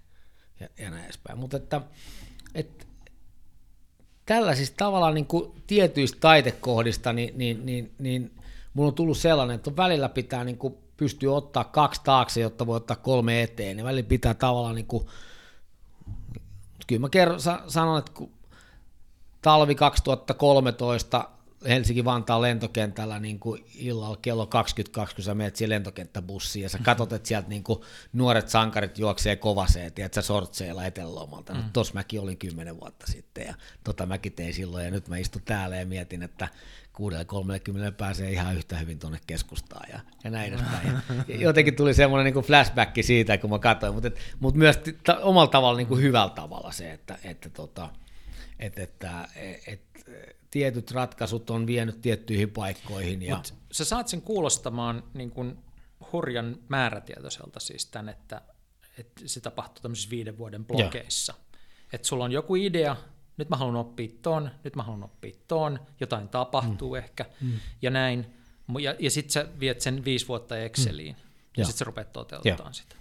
ja, 0.61 0.69
ja 0.79 0.91
näin 0.91 1.05
edespäin. 1.05 1.39
Mutta 1.39 1.57
että, 1.57 1.81
että 2.55 2.87
tällaisista 4.27 4.77
tavallaan 4.77 5.15
niin 5.15 5.27
kuin 5.27 5.63
tietyistä 5.67 6.19
taitekohdista, 6.21 7.13
niin, 7.13 7.39
niin, 7.39 7.67
niin, 7.67 7.95
niin 7.99 8.31
mulla 8.75 8.89
on 8.89 8.95
tullut 8.95 9.19
sellainen, 9.19 9.57
että 9.57 9.77
välillä 9.77 10.09
pitää 10.09 10.45
niin 10.45 10.59
kuin 10.59 10.75
pystyä 10.97 11.33
ottaa 11.33 11.65
kaksi 11.65 12.01
taakse, 12.05 12.41
jotta 12.41 12.67
voi 12.67 12.77
ottaa 12.77 12.97
kolme 12.97 13.43
eteen, 13.43 13.79
ja 13.79 13.85
välillä 13.85 14.09
pitää 14.09 14.35
tavallaan 14.35 14.75
niin 14.75 14.87
kuin, 14.87 15.07
kyllä 16.87 17.01
mä 17.01 17.09
kerron, 17.09 17.41
sanon, 17.69 17.99
että 17.99 18.13
kun 18.13 18.33
talvi 19.43 19.75
2013 19.75 21.29
Helsinki-Vantaan 21.65 22.43
lentokentällä 22.43 23.21
niin 23.21 23.39
kuin 23.39 23.65
illalla 23.75 24.17
kello 24.23 24.47
22, 24.47 25.15
kun 25.15 25.25
sä 25.25 25.35
menet 25.35 25.57
siihen 25.57 25.71
lentokenttäbussiin 25.71 26.63
ja 26.63 26.69
sä 26.69 26.79
katsot, 26.83 27.13
että 27.13 27.29
sieltä 27.29 27.49
niin 27.49 27.65
kuin 27.65 27.81
nuoret 28.13 28.49
sankarit 28.49 28.99
juoksee 28.99 29.37
kovaseen, 29.37 29.87
että 29.87 30.09
sä 30.15 30.23
sortseilla 30.23 30.87
etelälomalta. 30.87 31.55
Mm. 31.55 31.63
Tuossa 31.73 31.95
mäkin 31.95 32.21
olin 32.21 32.39
kymmenen 32.39 32.81
vuotta 32.81 33.07
sitten 33.07 33.47
ja 33.47 33.55
tota 33.85 34.07
mäkin 34.07 34.33
tein 34.33 34.55
silloin 34.55 34.85
ja 34.85 34.91
nyt 34.91 35.09
mä 35.09 35.17
istun 35.17 35.43
täällä 35.45 35.77
ja 35.77 35.87
mietin, 35.87 36.23
että 36.23 36.49
6.30 36.99 37.93
pääsee 37.97 38.31
ihan 38.31 38.57
yhtä 38.57 38.79
hyvin 38.79 38.99
tuonne 38.99 39.19
keskustaan 39.27 39.89
ja, 39.93 40.01
ja 40.25 40.31
näin 40.31 40.55
edespäin. 40.55 40.89
Ja 41.29 41.37
jotenkin 41.49 41.77
tuli 41.77 41.95
semmoinen 41.95 42.25
niin 42.25 42.35
kuin 42.35 42.47
flashback 42.47 42.93
siitä, 43.01 43.39
kun 43.39 43.51
mä 43.51 43.59
katsoin, 43.59 43.95
mutta, 43.95 44.09
et, 44.09 44.19
mutta 44.41 44.59
myös 44.59 44.77
t- 44.77 45.09
omalla 45.23 45.51
tavalla 45.51 45.77
niin 45.77 45.87
kuin 45.87 46.03
hyvällä 46.03 46.31
tavalla 46.31 46.73
se, 46.73 46.93
että, 46.93 47.19
että, 47.25 47.51
tota, 47.51 47.89
että, 48.59 48.83
että, 48.83 49.29
että 49.67 49.88
tietyt 50.51 50.91
ratkaisut 50.91 51.51
on 51.51 51.67
vienyt 51.67 52.01
tiettyihin 52.01 52.51
paikkoihin. 52.51 53.23
Ja... 53.23 53.37
Mut 53.37 53.55
sä 53.73 53.85
saat 53.85 54.09
sen 54.09 54.23
kuulostamaan 54.23 55.03
niin 55.15 55.31
kuin 55.31 55.59
hurjan 56.13 56.57
määrätietoiselta 56.69 57.61
siis 57.61 57.87
tämän, 57.87 58.09
että, 58.09 58.43
että 58.99 59.23
se 59.27 59.41
tapahtuu 59.41 59.83
tämmöisissä 59.83 60.11
viiden 60.11 60.39
vuoden 60.39 60.65
blokeissa. 60.65 61.35
Että 61.93 62.09
sulla 62.09 62.25
on 62.25 62.33
joku 62.33 62.57
idea, 62.57 62.97
nyt 63.37 63.49
mä 63.49 63.57
haluan 63.57 63.77
oppia 63.77 64.09
ton, 64.23 64.51
nyt 64.65 64.77
mä 64.77 64.83
haluan 64.83 65.05
oppia 65.05 65.35
ton, 65.49 65.79
jotain 66.01 66.29
tapahtuu 66.29 66.95
mm. 66.95 66.99
ehkä, 66.99 67.25
mm. 67.41 67.53
ja 67.83 67.91
näin. 67.91 68.35
Ja, 68.81 68.95
ja 68.99 69.11
sitten 69.11 69.33
sä 69.33 69.47
viet 69.61 69.81
sen 69.81 70.05
viisi 70.05 70.29
vuotta 70.29 70.59
Exceliin, 70.59 71.17
mm. 71.17 71.23
ja 71.57 71.65
sitten 71.65 71.79
sä 71.79 71.85
rupeat 71.85 72.13
toteuttamaan 72.13 72.75
sitä 72.75 72.98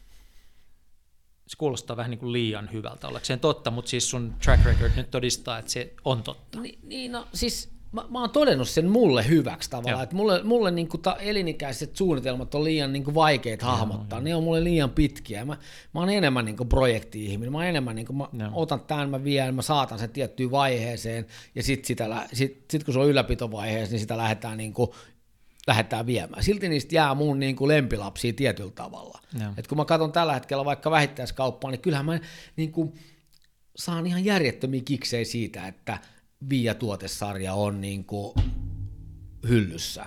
se 1.48 1.58
kuulostaa 1.58 1.98
vähän 1.98 2.12
niin 2.12 2.20
kuin 2.20 2.34
liian 2.34 2.70
hyvältä 2.74 3.08
ollakseen 3.08 3.40
totta, 3.40 3.72
mutta 3.72 3.90
siis 3.90 4.10
sun 4.10 4.36
track 4.44 4.66
record 4.66 4.92
nyt 4.96 5.12
todistaa, 5.12 5.58
että 5.58 5.72
se 5.72 5.94
on 6.06 6.24
totta. 6.24 6.62
Niin, 6.62 6.80
niin 6.84 7.12
no 7.12 7.28
siis 7.34 7.78
mä, 7.92 8.06
mä 8.10 8.20
oon 8.20 8.30
todennut 8.30 8.70
sen 8.70 8.90
mulle 8.90 9.28
hyväksi 9.28 9.70
tavallaan, 9.70 10.04
että 10.04 10.16
mulle, 10.16 10.44
mulle 10.44 10.72
niin 10.72 10.88
kuin 10.88 11.02
ta, 11.02 11.16
elinikäiset 11.16 11.96
suunnitelmat 11.96 12.56
on 12.56 12.64
liian 12.64 12.94
niin 12.94 13.04
kuin 13.04 13.16
vaikeita 13.16 13.66
hahmottaa, 13.66 14.22
ne 14.22 14.36
on 14.36 14.44
mulle 14.44 14.64
liian 14.64 14.90
pitkiä. 14.90 15.46
Mä, 15.46 15.58
mä 15.94 16.00
oon 16.00 16.10
enemmän 16.10 16.46
niin 16.46 16.58
kuin 16.58 16.70
projekti-ihminen, 16.70 17.52
mä 17.52 17.58
oon 17.58 17.68
enemmän 17.68 17.96
niin 17.96 18.06
kuin, 18.06 18.18
mä 18.18 18.28
ja. 18.40 18.50
otan 18.54 18.80
tämän, 18.80 19.10
mä 19.10 19.24
vien, 19.24 19.56
mä 19.56 19.62
saatan 19.62 20.00
sen 20.00 20.10
tiettyyn 20.10 20.52
vaiheeseen, 20.52 21.26
ja 21.56 21.64
sitten 21.64 21.98
sit, 22.34 22.66
sit, 22.72 22.84
kun 22.84 22.94
se 22.94 23.00
on 23.00 23.08
ylläpitovaiheessa, 23.08 23.94
niin 23.94 24.00
sitä 24.00 24.18
lähdetään 24.18 24.58
niin 24.58 24.74
kuin 24.74 24.90
lähdetään 25.68 26.06
viemään. 26.06 26.44
Silti 26.44 26.70
niistä 26.70 26.96
jää 26.96 27.16
mun 27.16 27.40
niin 27.40 27.56
kuin 27.56 27.68
lempilapsia 27.68 28.34
tietyllä 28.34 28.72
tavalla. 28.72 29.20
Et 29.58 29.68
kun 29.68 29.78
mä 29.78 29.86
katson 29.86 30.12
tällä 30.12 30.34
hetkellä 30.34 30.66
vaikka 30.66 30.92
vähittäiskauppaa, 30.92 31.72
niin 31.72 31.82
kyllähän 31.82 32.06
mä 32.06 32.20
niin 32.56 32.72
kuin 32.72 32.94
saan 33.76 34.08
ihan 34.08 34.26
järjettömiä 34.26 34.82
kiksejä 34.86 35.26
siitä, 35.26 35.68
että 35.68 35.98
Via-tuotesarja 36.50 37.54
on 37.54 37.82
niin 37.82 38.06
kuin 38.06 38.34
hyllyssä. 39.48 40.06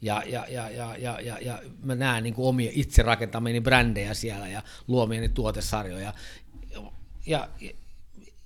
Ja, 0.00 0.22
ja, 0.26 0.46
ja, 0.48 0.70
ja, 0.70 0.96
ja, 0.96 1.20
ja, 1.20 1.38
ja 1.40 1.62
mä 1.82 1.94
näen 1.94 2.22
niin 2.22 2.34
kuin 2.34 2.48
omia 2.48 2.70
itse 2.74 3.02
rakentamieni 3.02 3.60
brändejä 3.60 4.14
siellä 4.14 4.48
ja 4.48 4.62
luomieni 4.88 5.28
tuotesarjoja. 5.28 6.14
Ja, 7.26 7.48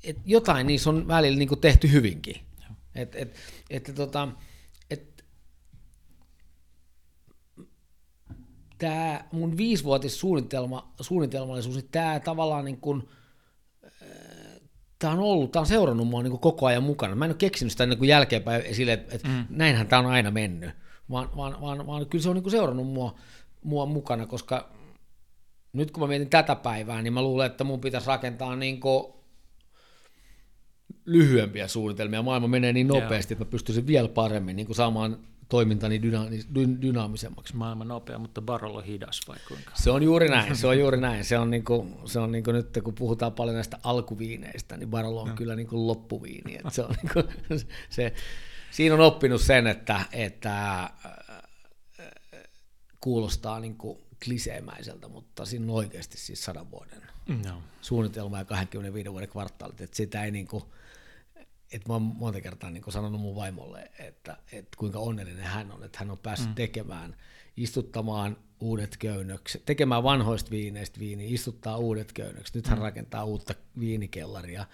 et 0.05 0.17
jotain 0.25 0.67
niissä 0.67 0.91
on 0.91 1.09
välillä 1.09 1.39
niin 1.39 1.49
kuin 1.49 1.61
tehty 1.61 1.93
hyvinkin. 1.93 2.37
Et, 2.95 3.15
et, 3.15 3.35
et, 3.71 3.93
tota, 3.95 4.29
tämä 8.79 9.25
mun 9.33 9.57
viisivuotissuunnitelma, 9.57 10.93
suunnitelmallisuus, 11.01 11.77
niin 11.77 11.89
tämä 11.93 12.21
tavallaan 12.21 12.65
niin 12.65 12.81
kuin, 12.81 13.09
tämä 14.99 15.13
on 15.13 15.19
ollut, 15.19 15.53
tämä 15.53 15.61
on 15.61 15.67
seurannut 15.67 16.09
mua 16.09 16.23
niin 16.23 16.31
kuin 16.31 16.41
koko 16.41 16.67
ajan 16.67 16.83
mukana. 16.83 17.15
Mä 17.15 17.25
en 17.25 17.31
ole 17.31 17.37
keksinyt 17.37 17.73
sitä 17.73 17.87
niin 17.87 17.99
kuin 17.99 18.09
jälkeenpäin 18.09 18.75
sille, 18.75 18.93
että, 18.93 19.15
että 19.15 19.29
mm. 19.29 19.45
näinhän 19.51 19.87
tämä 19.87 20.01
on 20.01 20.07
aina 20.07 20.31
mennyt, 20.31 20.71
vaan, 21.11 21.37
vaan, 21.37 21.61
vaan, 21.61 21.87
vaan 21.87 22.07
kyllä 22.07 22.23
se 22.23 22.29
on 22.29 22.35
niin 22.35 22.43
kuin 22.43 22.51
seurannut 22.51 22.87
mua, 22.87 23.15
mua 23.65 23.87
mukana, 23.87 24.27
koska 24.27 24.71
nyt 25.73 25.91
kun 25.91 26.03
mä 26.03 26.07
mietin 26.07 26.31
tätä 26.31 26.55
päivää, 26.55 27.03
niin 27.03 27.13
mä 27.13 27.23
luulen, 27.23 27.47
että 27.47 27.65
mun 27.65 27.81
pitäisi 27.81 28.07
rakentaa 28.07 28.57
niin 28.57 28.81
kuin 28.81 29.13
lyhyempiä 31.05 31.69
suunnitelmia. 31.69 32.23
Maailma 32.23 32.49
menee 32.49 32.73
niin 32.73 32.89
nopeasti, 32.89 33.15
yeah. 33.15 33.43
että 33.43 33.45
mä 33.45 33.51
pystyisin 33.51 33.87
vielä 33.87 34.09
paremmin 34.09 34.57
niin 34.57 34.67
kuin 34.67 34.77
saamaan 34.77 35.19
toimintani 35.49 36.03
dyna- 36.03 36.31
dy- 36.55 36.83
dynaamisemmaksi. 36.83 37.57
Maailman 37.57 37.89
nopea, 37.89 38.19
mutta 38.19 38.43
Barolo 38.43 38.81
hidas 38.81 39.21
vai 39.29 39.37
kuinka? 39.49 39.71
Se 39.75 39.91
on 39.91 40.03
juuri 40.03 40.29
näin, 40.29 40.57
se 40.57 40.67
on 40.67 40.79
juuri 40.79 41.01
näin. 41.01 41.25
Se 41.25 41.39
on, 41.39 41.51
niin 41.51 41.65
kuin, 41.65 41.95
se 42.05 42.19
on 42.19 42.33
niin 42.33 42.45
kuin 42.45 42.55
nyt, 42.55 42.79
kun 42.85 42.95
puhutaan 42.95 43.33
paljon 43.33 43.55
näistä 43.55 43.79
alkuviineistä, 43.83 44.77
niin 44.77 44.91
Barolo 44.91 45.23
on 45.23 45.29
no. 45.29 45.35
kyllä 45.35 45.57
niin 45.57 45.67
kuin 45.67 45.87
loppuviini. 45.87 46.57
Että 46.57 46.71
se 46.71 46.83
on 46.83 46.95
niin 47.03 47.13
kuin, 47.13 47.25
se, 47.91 48.13
siinä 48.71 48.95
on 48.95 49.01
oppinut 49.01 49.41
sen, 49.41 49.67
että, 49.67 50.01
että 50.13 50.81
äh, 50.83 50.91
kuulostaa 53.01 53.61
niin 53.61 53.77
kuin 53.77 53.99
kliseemäiseltä, 54.25 55.09
mutta 55.09 55.45
siinä 55.45 55.65
on 55.65 55.79
oikeasti 55.79 56.19
siis 56.19 56.45
sadan 56.45 56.71
vuoden 56.71 57.03
no. 57.45 57.63
suunnitelma 57.81 58.39
ja 58.39 58.45
25 58.45 59.13
vuoden 59.13 59.29
kvartaalit, 59.29 59.81
että 59.81 59.97
sitä 59.97 60.25
ei 60.25 60.31
niin 60.31 60.49
että 61.73 61.89
mä 61.89 61.93
oon 61.93 62.03
monta 62.03 62.41
kertaa 62.41 62.71
niin 62.71 62.93
sanonut 62.93 63.21
mun 63.21 63.37
vaimolle, 63.37 63.91
että, 63.99 64.37
että 64.53 64.77
kuinka 64.77 64.99
onnellinen 64.99 65.45
hän 65.45 65.73
on, 65.73 65.85
että 65.85 65.99
hän 65.99 66.11
on 66.11 66.19
päässyt 66.19 66.49
mm. 66.49 66.55
tekemään, 66.55 67.17
istuttamaan 67.57 68.37
uudet 68.61 68.97
köynnökset, 68.97 69.65
tekemään 69.65 70.03
vanhoista 70.03 70.51
viineistä 70.51 71.01
viini, 71.01 71.35
istuttaa 71.35 71.77
uudet 71.77 72.13
köynnökset. 72.13 72.55
Nyt 72.55 72.67
hän 72.67 72.79
mm. 72.79 72.83
rakentaa 72.83 73.25
uutta 73.25 73.55
viinikellaria 73.79 74.67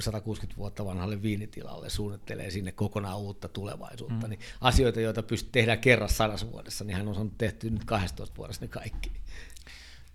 160 0.00 0.56
vuotta 0.58 0.84
vanhalle 0.84 1.22
viinitilalle, 1.22 1.90
suunnittelee 1.90 2.50
sinne 2.50 2.72
kokonaan 2.72 3.18
uutta 3.18 3.48
tulevaisuutta. 3.48 4.26
Mm. 4.26 4.30
Niin 4.30 4.40
asioita, 4.60 5.00
joita 5.00 5.22
pystyt 5.22 5.52
tehdä 5.52 5.76
kerran 5.76 6.08
sadassa 6.08 6.52
vuodessa, 6.52 6.84
niin 6.84 6.96
hän 6.96 7.08
on 7.08 7.14
saanut 7.14 7.38
tehty 7.38 7.70
nyt 7.70 7.84
12 7.84 8.36
vuodessa 8.36 8.62
ne 8.62 8.68
kaikki. 8.68 9.12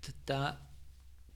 Tätä, 0.06 0.54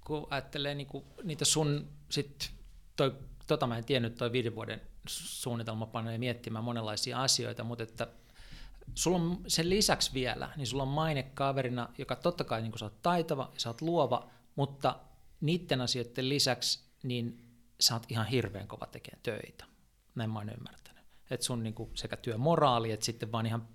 kun 0.05 0.27
ajattelee 0.31 0.75
niin 0.75 0.87
kuin, 0.87 1.05
niitä 1.23 1.44
sun 1.44 1.88
sit 2.09 2.51
toi 2.97 3.14
tota 3.46 3.66
mä 3.66 3.78
en 3.78 3.85
tiennyt, 3.85 4.14
toi 4.14 4.33
viiden 4.33 4.54
vuoden 4.54 4.80
suunnitelma 5.09 5.87
panee 5.87 6.18
miettimään 6.18 6.64
monenlaisia 6.64 7.22
asioita, 7.22 7.64
mutta 7.64 7.85
että 7.85 8.07
sulla 8.94 9.18
on 9.18 9.40
sen 9.46 9.70
lisäksi 9.70 10.14
vielä, 10.14 10.50
niin 10.57 10.66
sulla 10.66 10.83
on 10.83 10.88
maine 10.88 11.22
kaverina, 11.22 11.88
joka 11.98 12.16
totta 12.16 12.44
kai 12.44 12.62
niin 12.62 12.78
sä 12.78 12.85
oot 12.85 13.02
taitava 13.02 13.50
ja 13.54 13.61
sä 13.61 13.68
oot 13.68 13.80
luova, 13.80 14.30
mutta 14.57 15.00
niiden 15.40 15.80
asioiden 15.80 16.28
lisäksi 16.28 16.85
niin 17.02 17.44
sä 17.80 17.94
oot 17.94 18.02
ihan 18.09 18.26
hirveän 18.26 18.68
kova 18.68 18.87
tekemään 18.87 19.22
töitä. 19.22 19.64
Näin 20.14 20.30
mä 20.30 20.38
oon 20.38 20.50
ymmärtänyt. 20.50 21.04
Että 21.30 21.46
sun 21.46 21.62
niin 21.62 21.74
kuin 21.74 21.90
sekä 21.94 22.16
työmoraali, 22.16 22.92
että 22.92 23.07
sitten 23.07 23.33
vaan 23.33 23.46
ihan 23.46 23.68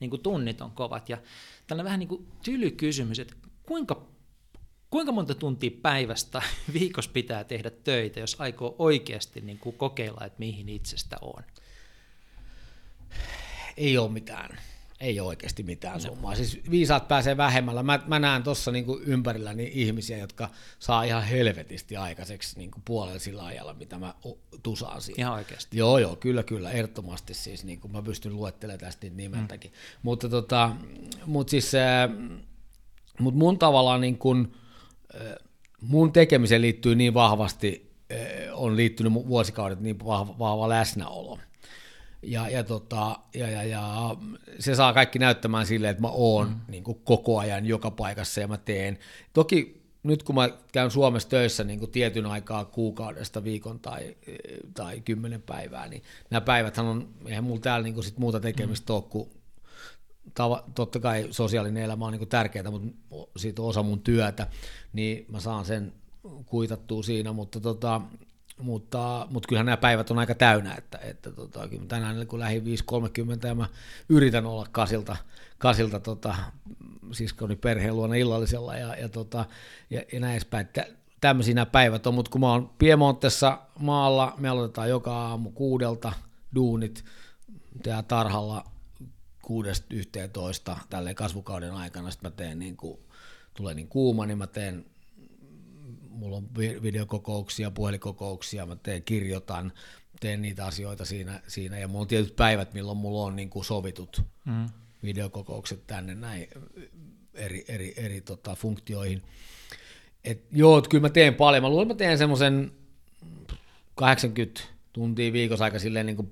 niin 0.00 0.10
kuin 0.10 0.22
tunnit 0.22 0.60
on 0.60 0.70
kovat. 0.70 1.08
Ja 1.08 1.18
tällainen 1.66 1.84
vähän 1.84 1.98
niin 1.98 2.08
kuin 2.08 2.28
tyly 2.44 2.70
kysymys, 2.70 3.18
että 3.18 3.34
kuinka 3.62 4.06
Kuinka 4.90 5.12
monta 5.12 5.34
tuntia 5.34 5.70
päivästä 5.82 6.42
viikossa 6.72 7.10
pitää 7.14 7.44
tehdä 7.44 7.70
töitä, 7.70 8.20
jos 8.20 8.36
aikoo 8.38 8.76
oikeasti 8.78 9.40
niin 9.40 9.58
kuin 9.58 9.76
kokeilla, 9.76 10.26
että 10.26 10.38
mihin 10.38 10.68
itsestä 10.68 11.16
on? 11.20 11.42
Ei 13.76 13.98
ole 13.98 14.10
mitään. 14.10 14.58
Ei 15.00 15.20
ole 15.20 15.28
oikeasti 15.28 15.62
mitään 15.62 15.94
no. 15.94 16.00
summaa. 16.00 16.34
Siis 16.34 16.60
viisaat 16.70 17.08
pääsee 17.08 17.36
vähemmällä. 17.36 17.82
Mä, 17.82 18.00
mä 18.06 18.18
näen 18.18 18.42
tuossa 18.42 18.72
niinku 18.72 19.00
ympärilläni 19.06 19.70
ihmisiä, 19.74 20.18
jotka 20.18 20.50
saa 20.78 21.04
ihan 21.04 21.22
helvetisti 21.22 21.96
aikaiseksi 21.96 22.58
niinku 22.58 22.80
puolella 22.84 23.18
sillä 23.18 23.44
ajalla, 23.44 23.74
mitä 23.74 23.98
mä 23.98 24.14
tusaan 24.62 25.02
siinä. 25.02 25.16
Ihan 25.18 25.34
oikeasti? 25.34 25.78
Joo, 25.78 25.98
joo, 25.98 26.16
kyllä, 26.16 26.42
kyllä, 26.42 26.70
ehdottomasti 26.70 27.34
siis. 27.34 27.64
Niinku 27.64 27.88
mä 27.88 28.02
pystyn 28.02 28.36
luettelemaan 28.36 28.80
tästä 28.80 29.06
nimeltäkin. 29.10 29.70
Mm. 29.70 29.76
Mutta 30.02 30.28
tota, 30.28 30.76
mut 31.26 31.48
siis, 31.48 31.74
äh, 31.74 32.10
mut 33.20 33.34
mun 33.34 33.58
tavallaan 33.58 34.00
niin 34.00 34.18
kun, 34.18 34.54
mun 35.80 36.12
tekemiseen 36.12 36.62
liittyy 36.62 36.94
niin 36.94 37.14
vahvasti, 37.14 37.92
on 38.52 38.76
liittynyt 38.76 39.12
vuosikaudet 39.12 39.80
niin 39.80 39.98
vahva, 40.04 40.38
vahva 40.38 40.68
läsnäolo. 40.68 41.38
Ja, 42.22 42.48
ja, 42.48 42.64
tota, 42.64 43.18
ja, 43.34 43.50
ja, 43.50 43.62
ja, 43.62 44.16
se 44.58 44.74
saa 44.74 44.92
kaikki 44.92 45.18
näyttämään 45.18 45.66
silleen, 45.66 45.90
että 45.90 46.00
mä 46.00 46.08
oon 46.08 46.48
mm. 46.48 46.60
niin 46.68 46.84
kuin 46.84 47.00
koko 47.04 47.38
ajan 47.38 47.66
joka 47.66 47.90
paikassa 47.90 48.40
ja 48.40 48.48
mä 48.48 48.58
teen. 48.58 48.98
Toki 49.32 49.82
nyt 50.02 50.22
kun 50.22 50.34
mä 50.34 50.50
käyn 50.72 50.90
Suomessa 50.90 51.28
töissä 51.28 51.64
niin 51.64 51.78
kuin 51.78 51.90
tietyn 51.90 52.26
aikaa 52.26 52.64
kuukaudesta, 52.64 53.44
viikon 53.44 53.80
tai, 53.80 54.16
tai 54.74 55.00
kymmenen 55.00 55.42
päivää, 55.42 55.88
niin 55.88 56.02
nämä 56.30 56.40
päiväthän 56.40 56.86
on, 56.86 57.08
eihän 57.26 57.44
mulla 57.44 57.60
täällä 57.60 57.84
niin 57.84 57.94
kuin 57.94 58.04
sit 58.04 58.18
muuta 58.18 58.40
tekemistä 58.40 58.92
mm. 58.92 58.96
ole 58.96 59.04
kuin 59.08 59.30
tava, 60.34 60.64
totta 60.74 61.00
kai 61.00 61.26
sosiaalinen 61.30 61.82
elämä 61.82 62.06
on 62.06 62.12
niin 62.12 62.28
tärkeää, 62.28 62.70
mutta 62.70 62.88
siitä 63.36 63.62
on 63.62 63.68
osa 63.68 63.82
mun 63.82 64.00
työtä, 64.00 64.46
niin 64.96 65.26
mä 65.28 65.40
saan 65.40 65.64
sen 65.64 65.92
kuitattua 66.46 67.02
siinä, 67.02 67.32
mutta, 67.32 67.60
tota, 67.60 68.00
mutta, 68.58 69.26
mutta 69.30 69.48
kyllähän 69.48 69.66
nämä 69.66 69.76
päivät 69.76 70.10
on 70.10 70.18
aika 70.18 70.34
täynnä, 70.34 70.74
että, 70.74 70.98
että 70.98 71.32
tota, 71.32 71.68
tänään 71.88 72.26
kun 72.26 72.40
lähdin 72.40 72.62
5.30 73.42 73.46
ja 73.46 73.54
mä 73.54 73.68
yritän 74.08 74.46
olla 74.46 74.66
kasilta, 74.72 75.16
kasilta 75.58 76.00
tota, 76.00 76.34
siskoni 77.12 77.56
perheen 77.56 77.96
luona 77.96 78.14
illallisella 78.14 78.76
ja, 78.76 78.96
ja, 78.96 79.08
tota, 79.08 79.44
ja, 79.90 80.02
ja 80.12 80.20
näin 80.20 80.32
edespäin, 80.32 80.66
että 80.66 80.86
tämmöisiä 81.20 81.54
nämä 81.54 81.66
päivät 81.66 82.06
on, 82.06 82.14
mutta 82.14 82.30
kun 82.30 82.40
mä 82.40 82.52
oon 82.52 82.70
Piemontessa 82.78 83.58
maalla, 83.78 84.34
me 84.38 84.48
aloitetaan 84.48 84.88
joka 84.88 85.16
aamu 85.16 85.50
kuudelta 85.50 86.12
duunit, 86.54 87.04
tää 87.82 88.02
tarhalla 88.02 88.64
kuudesta 89.42 89.86
yhteentoista 89.90 90.78
tälleen 90.90 91.16
kasvukauden 91.16 91.72
aikana, 91.72 92.10
sitten 92.10 92.30
mä 92.30 92.36
teen 92.36 92.58
niin 92.58 92.76
kuin, 92.76 92.98
tulee 93.56 93.74
niin 93.74 93.88
kuuma, 93.88 94.26
niin 94.26 94.38
mä 94.38 94.46
teen, 94.46 94.86
mulla 96.10 96.36
on 96.36 96.48
videokokouksia, 96.82 97.70
puhelinkokouksia, 97.70 98.66
mä 98.66 98.76
teen, 98.76 99.02
kirjoitan, 99.02 99.72
teen 100.20 100.42
niitä 100.42 100.66
asioita 100.66 101.04
siinä, 101.04 101.40
siinä 101.48 101.78
ja 101.78 101.88
mulla 101.88 102.00
on 102.00 102.08
tietyt 102.08 102.36
päivät, 102.36 102.74
milloin 102.74 102.98
mulla 102.98 103.22
on 103.22 103.36
niin 103.36 103.50
kuin 103.50 103.64
sovitut 103.64 104.22
mm. 104.44 104.68
videokokoukset 105.02 105.86
tänne 105.86 106.14
näin 106.14 106.48
eri, 107.34 107.64
eri, 107.68 107.94
eri 107.96 108.20
tota, 108.20 108.54
funktioihin. 108.54 109.22
Et, 110.24 110.44
joo, 110.52 110.82
kyllä 110.82 111.02
mä 111.02 111.08
teen 111.08 111.34
paljon. 111.34 111.62
Mä 111.62 111.68
luulen, 111.68 111.90
että 111.90 111.94
mä 111.94 111.98
teen 111.98 112.18
semmoisen 112.18 112.72
80 113.94 114.60
tuntia 114.92 115.32
viikossa 115.32 115.64
aika 115.64 115.78
silleen 115.78 116.06
niin 116.06 116.16
kuin 116.16 116.30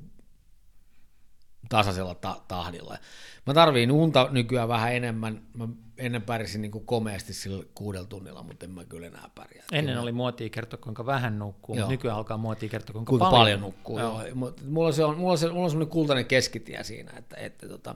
tasaisella 1.68 2.14
ta- 2.14 2.40
tahdilla. 2.48 2.98
Mä 3.46 3.54
tarviin 3.54 3.92
unta 3.92 4.28
nykyään 4.30 4.68
vähän 4.68 4.94
enemmän. 4.94 5.42
Mä 5.54 5.68
ennen 5.98 6.22
pärjäsin 6.22 6.62
niin 6.62 6.72
kuin 6.72 6.87
komeasti 6.87 7.33
sillä 7.33 7.64
kuudella 7.74 8.07
tunnilla, 8.07 8.42
mutta 8.42 8.66
en 8.66 8.70
mä 8.70 8.85
kyllä 8.85 9.07
enää 9.07 9.30
pärjää. 9.35 9.64
Ennen 9.72 9.98
oli 9.98 10.12
muotia 10.12 10.48
kertoa, 10.48 10.78
kuinka 10.83 11.07
vähän 11.07 11.38
nukkuu, 11.38 11.76
joo. 11.76 11.88
nykyään 11.88 12.16
alkaa 12.16 12.37
muotia 12.37 12.68
kertoa, 12.68 12.92
kuinka, 12.92 13.11
kuinka 13.11 13.24
paljon, 13.24 13.40
paljon 13.40 13.61
nukkuu. 13.61 13.98
Joo. 13.98 14.22
Joo. 14.22 14.52
Mulla, 14.68 14.92
se 14.92 15.04
on, 15.04 15.18
mulla, 15.18 15.33
on 15.33 15.38
se, 15.38 15.48
mulla 15.48 15.64
on 15.64 15.70
semmoinen 15.70 15.92
kultainen 15.92 16.26
keskitie 16.26 16.85
siinä, 16.85 17.12
että, 17.18 17.37
että, 17.37 17.68
tota, 17.68 17.94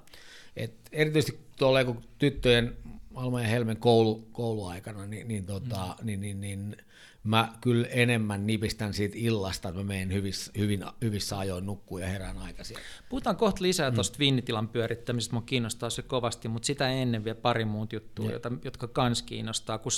että 0.56 0.90
erityisesti 0.92 1.38
tuolla 1.56 1.84
kun 1.84 2.04
tyttöjen 2.18 2.76
Alma 3.14 3.42
ja 3.42 3.48
Helmen 3.48 3.76
koulu, 3.76 4.28
kouluaikana, 4.32 5.06
niin, 5.06 5.28
niin, 5.28 5.46
tota, 5.46 5.96
mm. 6.00 6.06
niin, 6.06 6.20
niin, 6.20 6.40
niin 6.40 6.76
mä 7.24 7.52
kyllä 7.60 7.86
enemmän 7.86 8.46
nipistän 8.46 8.94
siitä 8.94 9.14
illasta, 9.18 9.68
että 9.68 9.80
mä 9.80 9.84
menen 9.86 10.12
hyvissä, 10.12 10.52
hyvin, 10.58 10.84
hyvissä 11.02 11.38
ajoin 11.38 11.66
nukkuu 11.66 11.98
ja 11.98 12.06
herään 12.06 12.38
aikaisin. 12.38 12.76
Puhutaan 13.08 13.36
kohta 13.36 13.62
lisää 13.62 13.90
tuosta 13.90 14.16
mm. 14.16 14.18
viinitilan 14.18 14.68
pyörittämisestä, 14.68 15.34
mun 15.34 15.42
kiinnostaa 15.42 15.90
se 15.90 16.02
kovasti, 16.02 16.48
mutta 16.48 16.66
sitä 16.66 16.88
ennen 16.88 17.24
vielä 17.24 17.38
pari 17.42 17.64
muut 17.64 17.92
juttua, 17.92 18.30
jota, 18.30 18.52
jotka 18.64 18.88
kans 18.88 19.22
kiinnostaa, 19.22 19.78
kun 19.78 19.92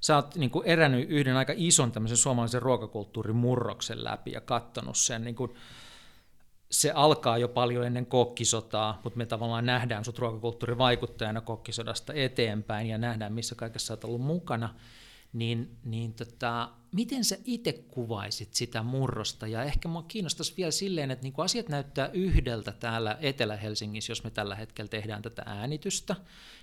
sä 0.00 0.16
oot 0.16 0.36
niin 0.36 0.50
kuin 0.50 0.66
erännyt 0.66 1.10
yhden 1.10 1.36
aika 1.36 1.52
ison 1.56 1.92
tämmöisen 1.92 2.16
suomalaisen 2.16 2.62
ruokakulttuurin 2.62 3.36
murroksen 3.36 4.04
läpi 4.04 4.32
ja 4.32 4.40
kattonut 4.40 4.96
sen 4.96 5.24
niin 5.24 5.34
kuin, 5.36 5.54
se 6.72 6.90
alkaa 6.90 7.38
jo 7.38 7.48
paljon 7.48 7.84
ennen 7.86 8.06
kokkisotaa, 8.06 9.00
mutta 9.04 9.16
me 9.16 9.26
tavallaan 9.26 9.66
nähdään 9.66 10.04
sut 10.04 10.18
ruokakulttuurin 10.18 10.78
vaikuttajana 10.78 11.40
kokkisodasta 11.40 12.12
eteenpäin 12.14 12.86
ja 12.86 12.98
nähdään, 12.98 13.32
missä 13.32 13.54
kaikessa 13.54 13.92
olet 13.92 14.04
ollut 14.04 14.20
mukana 14.20 14.74
niin, 15.32 15.76
niin 15.84 16.14
tota, 16.14 16.70
miten 16.92 17.24
sä 17.24 17.36
itse 17.44 17.72
kuvaisit 17.72 18.54
sitä 18.54 18.82
murrosta? 18.82 19.46
Ja 19.46 19.62
ehkä 19.62 19.88
mua 19.88 20.02
kiinnostaisi 20.02 20.54
vielä 20.56 20.70
silleen, 20.70 21.10
että 21.10 21.22
niin 21.22 21.34
asiat 21.36 21.68
näyttää 21.68 22.10
yhdeltä 22.12 22.72
täällä 22.72 23.18
Etelä-Helsingissä, 23.20 24.10
jos 24.10 24.24
me 24.24 24.30
tällä 24.30 24.54
hetkellä 24.54 24.88
tehdään 24.88 25.22
tätä 25.22 25.42
äänitystä, 25.46 26.16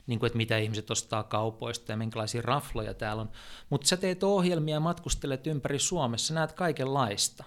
niin 0.07 0.19
kuin, 0.19 0.27
että 0.27 0.37
mitä 0.37 0.57
ihmiset 0.57 0.91
ostaa 0.91 1.23
kaupoista 1.23 1.91
ja 1.91 1.97
minkälaisia 1.97 2.41
rafloja 2.41 2.93
täällä 2.93 3.21
on. 3.21 3.29
Mutta 3.69 3.87
sä 3.87 3.97
teet 3.97 4.23
ohjelmia 4.23 4.75
ja 4.75 4.79
matkustelet 4.79 5.47
ympäri 5.47 5.79
Suomessa, 5.79 6.33
näet 6.33 6.51
kaikenlaista. 6.51 7.43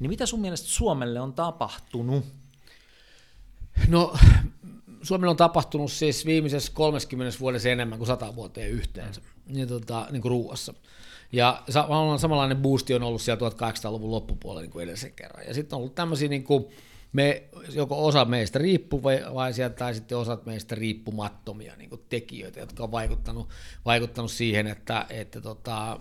Niin 0.00 0.10
mitä 0.10 0.26
sun 0.26 0.40
mielestä 0.40 0.68
Suomelle 0.68 1.20
on 1.20 1.32
tapahtunut? 1.32 2.24
No 3.88 4.16
Suomella 5.02 5.30
on 5.30 5.36
tapahtunut 5.36 5.92
siis 5.92 6.26
viimeisessä 6.26 6.72
30 6.74 7.38
vuodessa 7.40 7.68
enemmän 7.68 7.98
kuin 7.98 8.06
100 8.06 8.34
vuoteen 8.34 8.70
yhteensä, 8.70 9.20
mm. 9.20 9.54
niin, 9.54 9.68
tota, 9.68 10.06
niin 10.10 10.22
kuin 10.22 10.30
ruuassa. 10.30 10.74
Ja 11.32 11.62
samanlainen 12.16 12.56
boosti 12.56 12.94
on 12.94 13.02
ollut 13.02 13.22
siellä 13.22 13.48
1800-luvun 13.48 14.10
loppupuolella 14.10 14.62
niin 14.62 14.70
kuin 14.70 14.82
edellisen 14.82 15.12
kerran. 15.12 15.46
Ja 15.46 15.54
sitten 15.54 15.76
on 15.76 15.80
ollut 15.80 15.94
tämmöisiä, 15.94 16.28
niin 16.28 16.44
kuin 16.44 16.64
me, 17.12 17.42
joko 17.74 18.06
osa 18.06 18.24
meistä 18.24 18.58
riippuvaisia 18.58 19.70
tai 19.70 19.94
sitten 19.94 20.18
osat 20.18 20.46
meistä 20.46 20.74
riippumattomia 20.74 21.76
niin 21.76 21.90
kuin 21.90 22.02
tekijöitä, 22.08 22.60
jotka 22.60 22.84
on 22.84 22.92
vaikuttanut, 22.92 23.48
vaikuttanut 23.84 24.30
siihen, 24.30 24.66
että, 24.66 25.06
että 25.10 25.40
tota, 25.40 26.00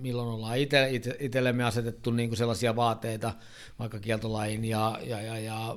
milloin 0.00 0.28
ollaan 0.28 0.58
itse, 0.58 0.90
itse, 0.90 1.16
itsellemme 1.20 1.64
asetettu 1.64 2.10
niin 2.10 2.28
kuin 2.28 2.36
sellaisia 2.36 2.76
vaateita, 2.76 3.34
vaikka 3.78 3.98
kieltolain 4.00 4.64
ja, 4.64 4.98
ja, 5.06 5.20
ja, 5.20 5.38
ja 5.38 5.76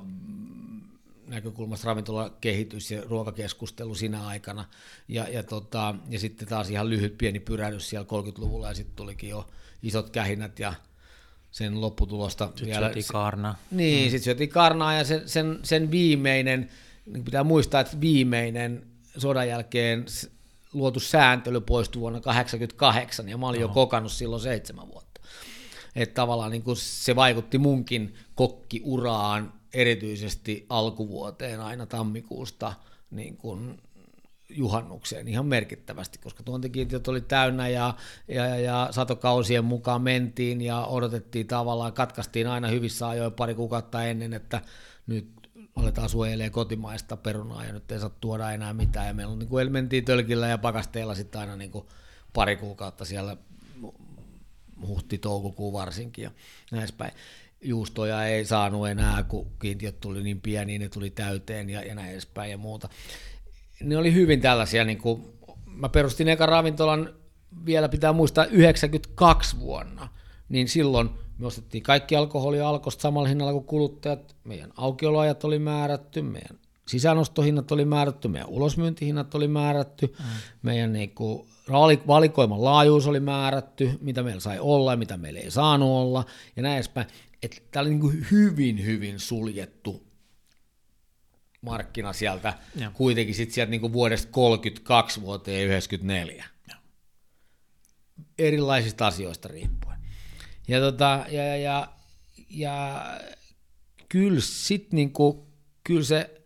näkökulmasta 1.26 1.86
ravintolakehitys 1.86 2.90
ja 2.90 3.02
ruokakeskustelu 3.04 3.94
siinä 3.94 4.26
aikana. 4.26 4.64
Ja, 5.08 5.28
ja, 5.28 5.42
tota, 5.42 5.94
ja 6.08 6.18
sitten 6.18 6.48
taas 6.48 6.70
ihan 6.70 6.90
lyhyt 6.90 7.18
pieni 7.18 7.40
pyrähdys 7.40 7.90
siellä 7.90 8.06
30-luvulla 8.06 8.68
ja 8.68 8.74
sitten 8.74 8.96
tulikin 8.96 9.30
jo 9.30 9.46
isot 9.82 10.10
kähinnät 10.10 10.58
ja 10.58 10.74
sen 11.50 11.80
lopputulosta. 11.80 12.46
Sitten 12.46 12.66
vielä, 12.66 12.86
syötiin 12.86 13.04
karna. 13.12 13.54
Niin, 13.70 14.06
mm. 14.06 14.10
sitten 14.10 14.24
syötiin 14.24 14.48
karnaa 14.48 14.94
ja 14.94 15.04
sen, 15.04 15.28
sen, 15.28 15.58
sen 15.62 15.90
viimeinen, 15.90 16.70
niin 17.06 17.24
pitää 17.24 17.44
muistaa, 17.44 17.80
että 17.80 18.00
viimeinen 18.00 18.86
sodan 19.18 19.48
jälkeen 19.48 20.04
luotu 20.74 21.00
sääntely 21.00 21.60
poistui 21.60 22.00
vuonna 22.00 22.20
1988 22.20 23.28
ja 23.28 23.38
mä 23.38 23.48
olin 23.48 23.64
Oho. 23.64 23.70
jo 23.70 23.74
kokannut 23.74 24.12
silloin 24.12 24.42
seitsemän 24.42 24.88
vuotta. 24.88 25.20
Että 25.96 26.14
tavallaan 26.14 26.50
niin 26.50 26.62
kuin 26.62 26.76
se 26.76 27.16
vaikutti 27.16 27.58
munkin 27.58 28.14
kokkiuraan 28.34 29.52
erityisesti 29.74 30.66
alkuvuoteen 30.68 31.60
aina 31.60 31.86
tammikuusta 31.86 32.72
niin 33.10 33.36
kuin 33.36 33.80
juhannukseen 34.48 35.28
ihan 35.28 35.46
merkittävästi, 35.46 36.18
koska 36.18 36.42
tuontikiintiöt 36.42 37.08
oli 37.08 37.20
täynnä 37.20 37.68
ja, 37.68 37.94
ja, 38.28 38.46
ja, 38.46 38.56
ja 38.56 38.88
satokausien 38.90 39.64
mukaan 39.64 40.02
mentiin 40.02 40.60
ja 40.60 40.84
odotettiin 40.84 41.46
tavallaan, 41.46 41.92
katkaistiin 41.92 42.46
aina 42.46 42.68
hyvissä 42.68 43.08
ajoin 43.08 43.32
pari 43.32 43.54
kuukautta 43.54 44.04
ennen, 44.04 44.32
että 44.32 44.60
nyt 45.06 45.43
aletaan 45.76 46.08
suojelee 46.08 46.50
kotimaista 46.50 47.16
perunaa 47.16 47.64
ja 47.64 47.72
nyt 47.72 47.92
ei 47.92 48.00
saa 48.00 48.10
tuoda 48.20 48.50
enää 48.50 48.72
mitään. 48.72 49.06
Ja 49.06 49.14
meillä 49.14 49.32
on, 49.32 49.38
niin 49.38 49.48
kuin, 49.48 49.72
mentiin 49.72 50.04
tölkillä 50.04 50.48
ja 50.48 50.58
pakasteella 50.58 51.14
sitten 51.14 51.40
aina 51.40 51.56
niin 51.56 51.70
kuin 51.70 51.86
pari 52.32 52.56
kuukautta 52.56 53.04
siellä 53.04 53.36
huhti-toukokuu 54.86 55.72
varsinkin 55.72 56.22
ja 56.22 56.30
näin 56.72 56.88
päin. 56.98 57.12
Juustoja 57.62 58.24
ei 58.24 58.44
saanut 58.44 58.88
enää, 58.88 59.22
kun 59.22 59.50
kiintiöt 59.58 60.00
tuli 60.00 60.22
niin 60.22 60.40
pieni, 60.40 60.78
ne 60.78 60.88
tuli 60.88 61.10
täyteen 61.10 61.70
ja, 61.70 61.82
ja 61.82 61.94
näin 61.94 62.12
edespäin 62.12 62.50
ja 62.50 62.58
muuta. 62.58 62.88
Ne 63.80 63.96
oli 63.96 64.14
hyvin 64.14 64.40
tällaisia, 64.40 64.84
niin 64.84 64.98
kuin, 64.98 65.32
mä 65.66 65.88
perustin 65.88 66.28
eka 66.28 66.46
ravintolan, 66.46 67.14
vielä 67.66 67.88
pitää 67.88 68.12
muistaa, 68.12 68.44
92 68.44 69.60
vuonna, 69.60 70.08
niin 70.54 70.68
silloin– 70.68 71.10
me 71.38 71.46
ostettiin 71.46 71.82
kaikki 71.82 72.16
alkoholi 72.16 72.60
alkosta 72.60 73.02
samalla 73.02 73.28
hinnalla 73.28 73.52
kuin 73.52 73.64
kuluttajat. 73.64 74.36
Meidän 74.44 74.72
aukioloajat 74.76 75.44
oli 75.44 75.58
määrätty, 75.58 76.22
meidän 76.22 76.58
sisäänostohinnat 76.88 77.72
oli 77.72 77.84
määrätty, 77.84 78.28
meidän 78.28 78.48
ulosmyyntihinnat 78.48 79.34
oli 79.34 79.48
määrätty, 79.48 80.06
mm. 80.18 80.24
meidän 80.62 80.92
niinku 80.92 81.46
valikoiman 82.06 82.64
laajuus 82.64 83.06
oli 83.06 83.20
määrätty, 83.20 83.90
mitä 84.00 84.22
meillä 84.22 84.40
sai 84.40 84.58
olla 84.58 84.92
ja 84.92 84.96
mitä 84.96 85.16
meillä 85.16 85.40
ei 85.40 85.50
saanut 85.50 85.88
olla, 85.88 86.24
ja 86.56 86.62
näin 86.62 86.74
edespäin. 86.74 87.06
Että 87.42 87.56
tämä 87.70 87.80
oli 87.80 87.90
niinku 87.90 88.12
hyvin, 88.30 88.84
hyvin 88.84 89.20
suljettu 89.20 90.06
markkina 91.60 92.12
sieltä, 92.12 92.54
ja. 92.76 92.90
kuitenkin 92.90 93.34
sitten 93.34 93.54
sieltä 93.54 93.70
niinku 93.70 93.92
vuodesta 93.92 94.32
32 94.32 95.20
vuoteen 95.20 95.66
94. 95.66 96.44
Ja. 96.68 96.76
Erilaisista 98.38 99.06
asioista 99.06 99.48
riippuen. 99.48 99.93
Ja, 100.68 100.80
tota, 100.80 101.24
ja, 101.28 101.44
ja, 101.44 101.56
ja, 101.56 101.88
ja 102.50 103.04
kyllä 104.08 104.40
sit 104.40 104.92
niinku, 104.92 105.46
kyllä 105.84 106.04
se 106.04 106.44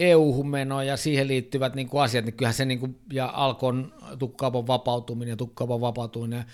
EU-hun 0.00 0.48
meno 0.48 0.82
ja 0.82 0.96
siihen 0.96 1.28
liittyvät 1.28 1.74
niin 1.74 1.88
asiat, 2.00 2.24
niin 2.24 2.34
kyllähän 2.34 2.54
se 2.54 2.64
niin 2.64 2.78
kuin, 2.78 2.98
ja 3.12 3.30
Alkon 3.34 3.94
tukkaupan 4.18 4.66
vapautuminen 4.66 5.32
ja 5.32 5.36
tukkaupan 5.36 5.80
vapautuminen 5.80 6.44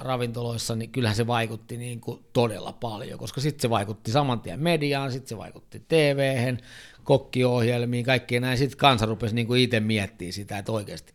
ravintoloissa, 0.00 0.76
niin 0.76 0.90
kyllähän 0.90 1.16
se 1.16 1.26
vaikutti 1.26 1.76
niin 1.76 2.00
todella 2.32 2.72
paljon, 2.72 3.18
koska 3.18 3.40
sitten 3.40 3.62
se 3.62 3.70
vaikutti 3.70 4.10
saman 4.10 4.40
tien 4.40 4.60
mediaan, 4.60 5.12
sitten 5.12 5.28
se 5.28 5.36
vaikutti 5.36 5.84
TV-hen, 5.88 6.58
kokkiohjelmiin, 7.04 8.04
kaikkeen 8.04 8.42
näin, 8.42 8.58
sitten 8.58 8.78
kansa 8.78 9.06
rupesi 9.06 9.34
niin 9.34 9.56
itse 9.56 9.80
miettimään 9.80 10.32
sitä, 10.32 10.58
että 10.58 10.72
oikeasti. 10.72 11.12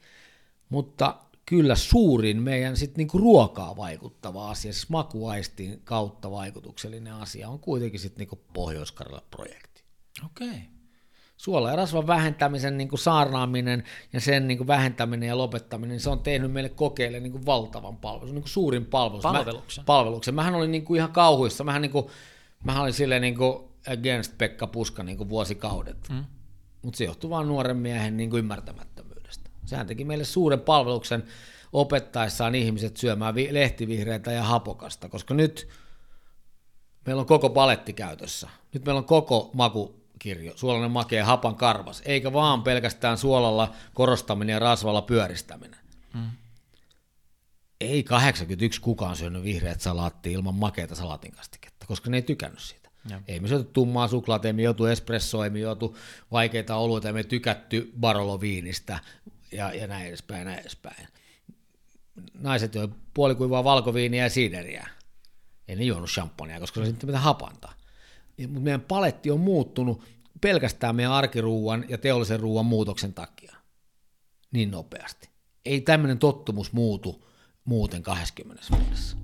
Mutta 0.69 1.15
kyllä 1.45 1.75
suurin 1.75 2.41
meidän 2.41 2.77
sit 2.77 2.97
niinku 2.97 3.17
ruokaa 3.17 3.77
vaikuttava 3.77 4.49
asia, 4.49 4.73
siis 4.73 4.89
makuaistin 4.89 5.81
kautta 5.83 6.31
vaikutuksellinen 6.31 7.13
asia, 7.13 7.49
on 7.49 7.59
kuitenkin 7.59 7.99
sitten 7.99 8.19
niinku 8.19 8.43
pohjois 8.53 8.93
projekti. 9.31 9.83
Okei. 10.25 10.47
Okay. 10.47 10.59
Suola 11.37 11.69
ja 11.69 11.75
rasvan 11.75 12.07
vähentämisen 12.07 12.77
niin 12.77 12.89
kuin 12.89 12.99
saarnaaminen 12.99 13.83
ja 14.13 14.21
sen 14.21 14.47
niin 14.47 14.57
kuin 14.57 14.67
vähentäminen 14.67 15.29
ja 15.29 15.37
lopettaminen, 15.37 15.89
niin 15.89 15.99
se 15.99 16.09
on 16.09 16.19
tehnyt 16.19 16.51
meille 16.51 16.69
kokeille 16.69 17.19
niin 17.19 17.31
kuin 17.31 17.45
valtavan 17.45 17.97
palveluksen, 17.97 18.35
niin 18.35 18.43
kuin 18.43 18.49
suurin 18.49 18.85
palvelus. 18.85 19.23
Palveluksen. 19.23 19.81
Mä, 19.81 19.85
palveluksen. 19.85 20.35
Mähän 20.35 20.55
olin 20.55 20.71
niin 20.71 20.85
kuin 20.85 20.97
ihan 20.97 21.11
kauhuissa. 21.11 21.63
Mähän, 21.63 21.81
niin 21.81 21.91
kuin, 21.91 22.05
mähän 22.63 22.81
olin 22.81 22.93
silleen 22.93 23.21
niin 23.21 23.37
kuin 23.37 23.63
against 23.87 24.37
Pekka 24.37 24.67
Puska 24.67 25.03
niin 25.03 25.17
kuin 25.17 25.29
vuosikaudet. 25.29 26.09
Mm. 26.09 26.25
Mutta 26.81 26.97
se 26.97 27.03
johtuu 27.03 27.29
vain 27.29 27.47
nuoren 27.47 27.77
miehen 27.77 28.17
niin 28.17 28.29
kuin 28.29 28.39
ymmärtämättömyydestä. 28.39 29.10
Sehän 29.71 29.87
teki 29.87 30.03
meille 30.03 30.23
suuren 30.23 30.59
palveluksen 30.59 31.23
opettaessaan 31.73 32.55
ihmiset 32.55 32.97
syömään 32.97 33.35
vi- 33.35 33.53
lehtivihreitä 33.53 34.31
ja 34.31 34.43
hapokasta, 34.43 35.09
koska 35.09 35.33
nyt 35.33 35.67
meillä 37.05 37.19
on 37.19 37.25
koko 37.25 37.49
paletti 37.49 37.93
käytössä. 37.93 38.49
Nyt 38.73 38.85
meillä 38.85 38.99
on 38.99 39.05
koko 39.05 39.49
makukirjo, 39.53 40.53
suolainen 40.55 40.91
makea 40.91 41.25
hapan 41.25 41.55
karvas, 41.55 42.01
eikä 42.05 42.33
vaan 42.33 42.63
pelkästään 42.63 43.17
suolalla 43.17 43.73
korostaminen 43.93 44.53
ja 44.53 44.59
rasvalla 44.59 45.01
pyöristäminen. 45.01 45.79
Mm. 46.13 46.29
Ei 47.81 48.03
81 48.03 48.81
kukaan 48.81 49.15
syönyt 49.15 49.43
vihreät 49.43 49.81
salaattia 49.81 50.31
ilman 50.31 50.55
makeita 50.55 50.95
salatinkastiketta, 50.95 51.85
koska 51.87 52.09
ne 52.09 52.17
ei 52.17 52.21
tykännyt 52.21 52.59
siitä. 52.59 52.89
Ja. 53.09 53.21
Ei 53.27 53.39
me 53.39 53.47
syöty 53.47 53.69
tummaa 53.73 54.07
suklaata, 54.07 54.47
ei 54.47 54.53
me 54.53 54.61
joutu 54.61 54.85
espressoa, 54.85 55.43
ei 55.43 55.49
me 55.49 55.59
joutu 55.59 55.97
vaikeita 56.31 56.75
oluita, 56.75 57.07
ei 57.07 57.13
me 57.13 57.23
tykätty 57.23 57.91
Barolo-viinistä, 57.99 58.99
ja, 59.51 59.73
ja 59.73 59.87
näin 59.87 60.07
edespäin, 60.07 60.45
näin 60.45 60.59
edespäin. 60.59 61.07
Naiset 62.33 62.75
joi 62.75 62.89
puolikuivaa 63.13 63.63
valkoviiniä 63.63 64.23
ja 64.23 64.29
siideriä. 64.29 64.89
Ei 65.67 65.75
ne 65.75 65.83
juonut 65.83 66.09
champagnea, 66.09 66.59
koska 66.59 66.75
se 66.75 66.81
on 66.81 66.87
sitten 66.87 67.07
mitä 67.07 67.19
hapanta. 67.19 67.69
Mutta 68.37 68.59
meidän 68.59 68.81
paletti 68.81 69.31
on 69.31 69.39
muuttunut 69.39 70.03
pelkästään 70.41 70.95
meidän 70.95 71.11
arkiruuan 71.11 71.85
ja 71.89 71.97
teollisen 71.97 72.39
ruuan 72.39 72.65
muutoksen 72.65 73.13
takia 73.13 73.55
niin 74.51 74.71
nopeasti. 74.71 75.29
Ei 75.65 75.81
tämmöinen 75.81 76.19
tottumus 76.19 76.73
muutu 76.73 77.27
muuten 77.65 78.03
20 78.03 78.63
vuodessa. 78.71 79.17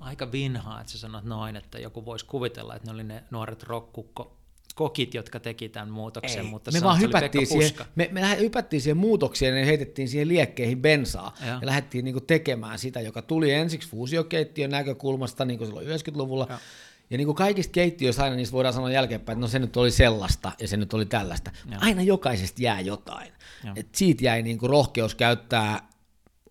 Aika 0.00 0.32
vinhaa, 0.32 0.80
että 0.80 0.92
sä 0.92 0.98
sanot 0.98 1.24
noin, 1.24 1.56
että 1.56 1.78
joku 1.78 2.04
voisi 2.04 2.26
kuvitella, 2.26 2.74
että 2.76 2.88
ne 2.88 2.94
oli 2.94 3.04
ne 3.04 3.24
nuoret 3.30 3.62
rokkukko 3.62 4.36
kokit, 4.76 5.14
jotka 5.14 5.40
teki 5.40 5.68
tämän 5.68 5.90
muutoksen, 5.90 6.44
Ei. 6.44 6.50
mutta 6.50 6.70
me 6.72 6.80
vaan 6.82 7.00
hypättiin 7.00 7.46
siihen, 7.46 7.70
me, 7.94 8.08
me 8.12 8.38
hypättiin 8.38 8.82
siihen 8.82 8.96
muutokseen 8.96 9.58
ja 9.58 9.64
heitettiin 9.64 10.08
siihen 10.08 10.28
liekkeihin 10.28 10.82
bensaa 10.82 11.34
ja, 11.40 11.46
ja 11.46 11.58
lähdettiin 11.62 12.04
niinku 12.04 12.20
tekemään 12.20 12.78
sitä, 12.78 13.00
joka 13.00 13.22
tuli 13.22 13.52
ensiksi 13.52 13.88
fuusiokeittiön 13.88 14.70
näkökulmasta 14.70 15.44
niin 15.44 15.58
kuin 15.58 15.68
silloin 15.68 15.86
90-luvulla, 15.86 16.46
ja. 16.50 16.58
Ja 17.10 17.16
niin 17.16 17.26
kuin 17.26 17.36
kaikista 17.36 17.72
keittiöistä 17.72 18.24
aina 18.24 18.36
niistä 18.36 18.52
voidaan 18.52 18.74
sanoa 18.74 18.90
jälkeenpäin, 18.90 19.36
että 19.36 19.40
no 19.40 19.48
se 19.48 19.58
nyt 19.58 19.76
oli 19.76 19.90
sellaista 19.90 20.52
ja 20.60 20.68
se 20.68 20.76
nyt 20.76 20.94
oli 20.94 21.06
tällaista. 21.06 21.50
Ja. 21.70 21.78
Aina 21.80 22.02
jokaisesta 22.02 22.62
jää 22.62 22.80
jotain. 22.80 23.32
Et 23.76 23.94
siitä 23.94 24.24
jäi 24.24 24.42
niin 24.42 24.58
kuin 24.58 24.70
rohkeus 24.70 25.14
käyttää 25.14 25.88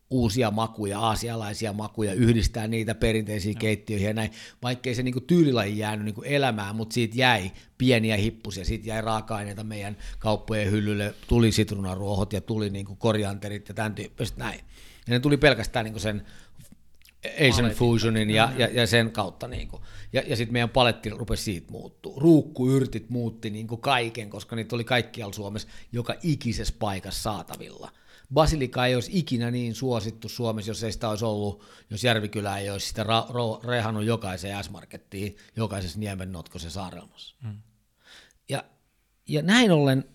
uusia 0.10 0.52
makuja, 0.52 1.00
aasialaisia 1.00 1.74
makuja, 1.74 2.14
yhdistää 2.14 2.68
niitä 2.68 2.96
perinteisiin 2.96 3.56
no. 3.56 3.60
keittiöihin 3.60 4.08
ja 4.08 4.14
näin, 4.14 4.32
vaikkei 4.64 4.96
se 4.96 5.04
niinku 5.04 5.22
tyylilaji 5.22 5.78
jäänyt 5.78 6.06
niinku 6.06 6.22
elämään, 6.22 6.76
mutta 6.76 6.94
siitä 6.94 7.16
jäi 7.18 7.52
pieniä 7.78 8.18
hippusia, 8.18 8.66
siitä 8.66 8.88
jäi 8.88 9.02
raaka-aineita 9.02 9.64
meidän 9.64 9.98
kauppojen 10.20 10.72
hyllylle, 10.72 11.14
tuli 11.28 11.52
sitruunaruohot 11.52 12.34
ja 12.34 12.42
tuli 12.42 12.70
niinku 12.70 12.96
korianterit 12.96 13.68
ja 13.68 13.74
tämän 13.74 13.96
tyyppiset 13.96 14.38
näin. 14.38 14.60
Ja 15.08 15.14
ne 15.14 15.20
tuli 15.20 15.38
pelkästään 15.38 15.84
niinku 15.84 16.00
sen 16.00 16.26
Asian 17.50 17.72
Fusionin 17.72 18.30
ja, 18.30 18.52
ja, 18.58 18.68
ja 18.68 18.88
sen 18.88 19.12
kautta. 19.12 19.48
Niinku. 19.48 19.82
Ja, 20.14 20.24
ja 20.28 20.36
sitten 20.36 20.54
meidän 20.54 20.70
paletti 20.70 21.10
rupesi 21.10 21.44
siitä 21.44 21.72
muuttuu. 21.72 22.20
Ruukkuyrtit 22.20 23.10
muutti 23.10 23.50
niinku 23.50 23.78
kaiken, 23.78 24.30
koska 24.30 24.56
niitä 24.56 24.76
oli 24.76 24.84
kaikkialla 24.84 25.34
Suomessa 25.34 25.68
joka 25.92 26.16
ikisessä 26.24 26.74
paikassa 26.80 27.22
saatavilla– 27.22 27.92
basilika 28.34 28.86
ei 28.86 28.96
olisi 28.96 29.12
ikinä 29.14 29.52
niin 29.52 29.76
suosittu 29.76 30.30
Suomessa, 30.30 30.72
jos 30.72 30.84
ei 30.84 30.92
sitä 30.92 31.10
olisi 31.10 31.26
ollut, 31.26 31.64
jos 31.90 32.04
Järvikylä 32.04 32.58
ei 32.58 32.70
olisi 32.70 32.88
sitä 32.88 33.04
ra- 33.04 33.30
ro- 33.30 33.68
rehannut 33.68 34.04
jokaiseen 34.04 34.64
S-markettiin, 34.64 35.38
jokaisessa 35.56 36.00
Niemen 36.00 36.32
notkosen 36.32 36.72
saarelmassa. 36.72 37.36
Mm. 37.44 37.58
Ja, 38.50 38.64
ja 39.28 39.42
näin 39.42 39.72
ollen 39.72 40.06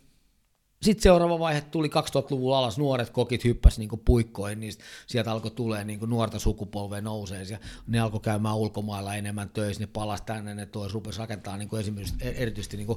sitten 0.82 1.02
seuraava 1.02 1.38
vaihe 1.38 1.60
tuli 1.60 1.88
2000-luvulla 1.88 2.58
alas, 2.58 2.78
nuoret 2.78 3.10
kokit 3.10 3.44
hyppäsi 3.44 3.80
niin 3.80 4.00
puikkoihin, 4.04 4.60
niin 4.60 4.72
sieltä 5.06 5.32
alkoi 5.32 5.50
tulee 5.50 5.84
niin 5.84 6.00
nuorta 6.06 6.38
sukupolvea 6.38 7.00
nousee, 7.00 7.42
ja 7.42 7.58
ne 7.86 8.00
alkoi 8.00 8.20
käymään 8.20 8.56
ulkomailla 8.56 9.14
enemmän 9.14 9.50
töissä, 9.50 9.82
ne 9.82 9.86
palasi 9.86 10.22
tänne, 10.22 10.54
ne 10.54 10.66
tois, 10.66 10.94
rupesi 10.94 11.18
rakentamaan 11.18 11.58
niin 11.58 11.80
esimerkiksi 11.80 12.14
erityisesti 12.20 12.76
niin 12.76 12.88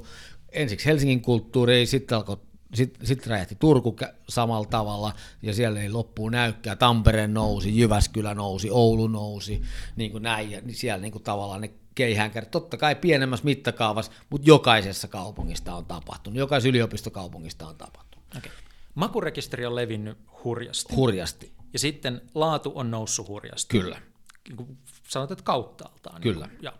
ensiksi 0.51 0.85
Helsingin 0.85 1.21
kulttuuri, 1.21 1.85
sitten 1.85 2.17
alkoi 2.17 2.37
sitten 2.73 3.07
sit 3.07 3.27
räjähti 3.27 3.55
Turku 3.55 3.95
samalla 4.29 4.65
tavalla, 4.65 5.13
ja 5.41 5.53
siellä 5.53 5.81
ei 5.81 5.89
loppuun 5.89 6.31
näykkää, 6.31 6.75
Tampere 6.75 7.27
nousi, 7.27 7.77
Jyväskylä 7.79 8.33
nousi, 8.33 8.69
Oulu 8.71 9.07
nousi, 9.07 9.61
niin 9.95 10.11
kuin 10.11 10.23
näin, 10.23 10.51
ja 10.51 10.61
niin 10.61 10.75
siellä 10.75 11.01
niin 11.01 11.11
kuin 11.11 11.23
tavallaan 11.23 11.61
ne 11.61 11.73
keihäänkärjet, 11.95 12.51
totta 12.51 12.77
kai 12.77 12.95
pienemmässä 12.95 13.45
mittakaavassa, 13.45 14.11
mutta 14.29 14.47
jokaisessa 14.47 15.07
kaupungista 15.07 15.75
on 15.75 15.85
tapahtunut, 15.85 16.39
jokaisessa 16.39 16.69
yliopistokaupungista 16.69 17.67
on 17.67 17.75
tapahtunut. 17.75 18.25
Okay. 18.37 18.51
Makurekisteri 18.95 19.65
on 19.65 19.75
levinnyt 19.75 20.17
hurjasti. 20.43 20.95
Hurjasti. 20.95 21.53
Ja 21.73 21.79
sitten 21.79 22.21
laatu 22.35 22.71
on 22.75 22.91
noussut 22.91 23.27
hurjasti. 23.27 23.79
Kyllä. 23.79 24.01
Niin 24.49 24.77
sanot, 25.07 25.31
että 25.31 25.43
kauttaaltaan. 25.43 26.21
Kyllä. 26.21 26.47
Niin 26.47 26.59
ja. 26.61 26.73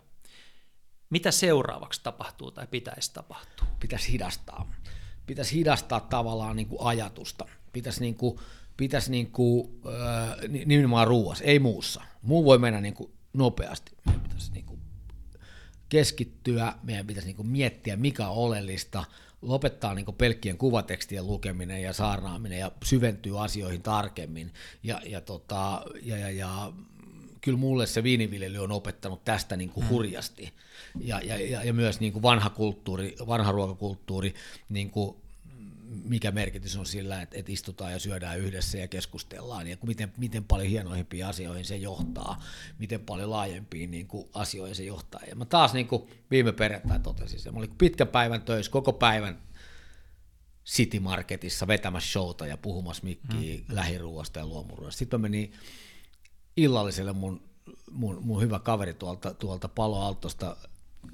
Mitä 1.10 1.32
seuraavaksi 1.32 2.02
tapahtuu 2.04 2.52
tai 2.52 2.68
pitäisi 2.68 3.14
tapahtua? 3.14 3.68
Pitäisi 3.80 4.12
hidastaa. 4.12 4.72
Pitäisi 5.26 5.56
hidastaa 5.56 6.00
tavallaan 6.00 6.56
niin 6.56 6.68
kuin 6.68 6.82
ajatusta. 6.82 7.46
Pitäisi, 7.74 8.02
niin 8.02 8.16
kuin, 8.16 8.40
pitäisi 8.78 9.12
niin 9.12 9.32
kuin, 9.32 9.70
äh, 9.88 10.50
nimenomaan 10.66 11.08
ruuassa, 11.08 11.44
ei 11.44 11.60
muussa. 11.60 12.02
Muu 12.22 12.46
voi 12.46 12.58
mennä 12.58 12.82
niin 12.82 12.94
kuin 12.94 13.12
nopeasti. 13.34 13.92
Meidän 14.06 14.22
pitäisi 14.22 14.52
niin 14.52 14.66
kuin 14.66 14.80
keskittyä, 15.90 16.74
meidän 16.84 17.08
pitäisi 17.08 17.28
niin 17.28 17.36
kuin 17.36 17.48
miettiä, 17.48 17.96
mikä 17.96 18.28
on 18.28 18.36
oleellista, 18.36 19.04
lopettaa 19.42 19.94
niin 19.94 20.06
pelkkien 20.18 20.58
kuvatekstien 20.58 21.28
lukeminen 21.28 21.82
ja 21.82 21.94
saarnaaminen 21.94 22.60
ja 22.60 22.72
syventyy 22.84 23.44
asioihin 23.44 23.82
tarkemmin. 23.82 24.54
Ja, 24.84 25.02
ja, 25.06 25.22
tota, 25.22 25.84
ja, 26.02 26.18
ja, 26.18 26.32
ja 26.32 26.74
kyllä 27.44 27.58
mulle 27.58 27.86
se 27.86 28.04
viiniviljely 28.04 28.58
on 28.58 28.72
opettanut 28.72 29.26
tästä 29.26 29.58
niin 29.58 29.70
kuin 29.70 29.84
hmm. 29.84 29.94
hurjasti. 29.94 30.54
Ja, 31.00 31.22
ja, 31.24 31.38
ja, 31.38 31.64
ja 31.64 31.74
myös 31.74 32.00
niin 32.00 32.14
kuin 32.14 32.24
vanha 32.24 32.50
kulttuuri, 32.50 33.16
vanha 33.28 33.52
ruokakulttuuri, 33.52 34.34
niin 34.70 34.90
kuin 34.90 35.16
mikä 36.04 36.32
merkitys 36.32 36.78
on 36.78 36.86
sillä, 36.86 37.22
että, 37.22 37.38
että 37.38 37.52
istutaan 37.52 37.92
ja 37.92 38.00
syödään 38.00 38.40
yhdessä 38.40 38.78
ja 38.78 38.88
keskustellaan, 38.88 39.68
ja 39.68 39.78
miten, 39.86 40.14
miten 40.18 40.44
paljon 40.44 40.70
hienoihin 40.70 41.08
asioihin 41.26 41.66
se 41.66 41.76
johtaa, 41.76 42.44
miten 42.80 43.00
paljon 43.00 43.30
laajempiin 43.30 43.92
niin 43.92 44.08
kuin, 44.08 44.30
asioihin 44.34 44.76
se 44.76 44.84
johtaa. 44.84 45.22
Ja 45.30 45.36
mä 45.36 45.46
taas 45.46 45.74
niin 45.74 45.88
kuin 45.88 46.04
viime 46.32 46.52
perjantai 46.52 47.00
totesin 47.00 47.40
sen, 47.40 47.54
mä 47.54 47.60
olin 47.60 47.76
pitkän 47.78 48.08
päivän 48.08 48.42
töissä, 48.42 48.72
koko 48.72 48.94
päivän 48.94 49.38
City 50.66 51.00
Marketissa 51.00 51.68
vetämässä 51.68 52.12
showta 52.12 52.48
ja 52.48 52.58
puhumassa 52.58 53.04
mikkiä 53.04 53.58
mm. 53.58 53.76
lähiruuasta 53.76 54.40
ja 54.40 54.46
luomuruoasta. 54.46 55.00
Sitten 55.00 55.22
mä 55.22 55.30
menin 55.30 55.54
illalliselle 56.58 57.14
mun, 57.14 57.42
mun, 57.92 58.26
mun 58.26 58.42
hyvä 58.42 58.60
kaveri 58.60 58.94
tuolta, 58.94 59.34
tuolta 59.34 59.68
Palo 59.68 60.02
Altosta 60.02 60.58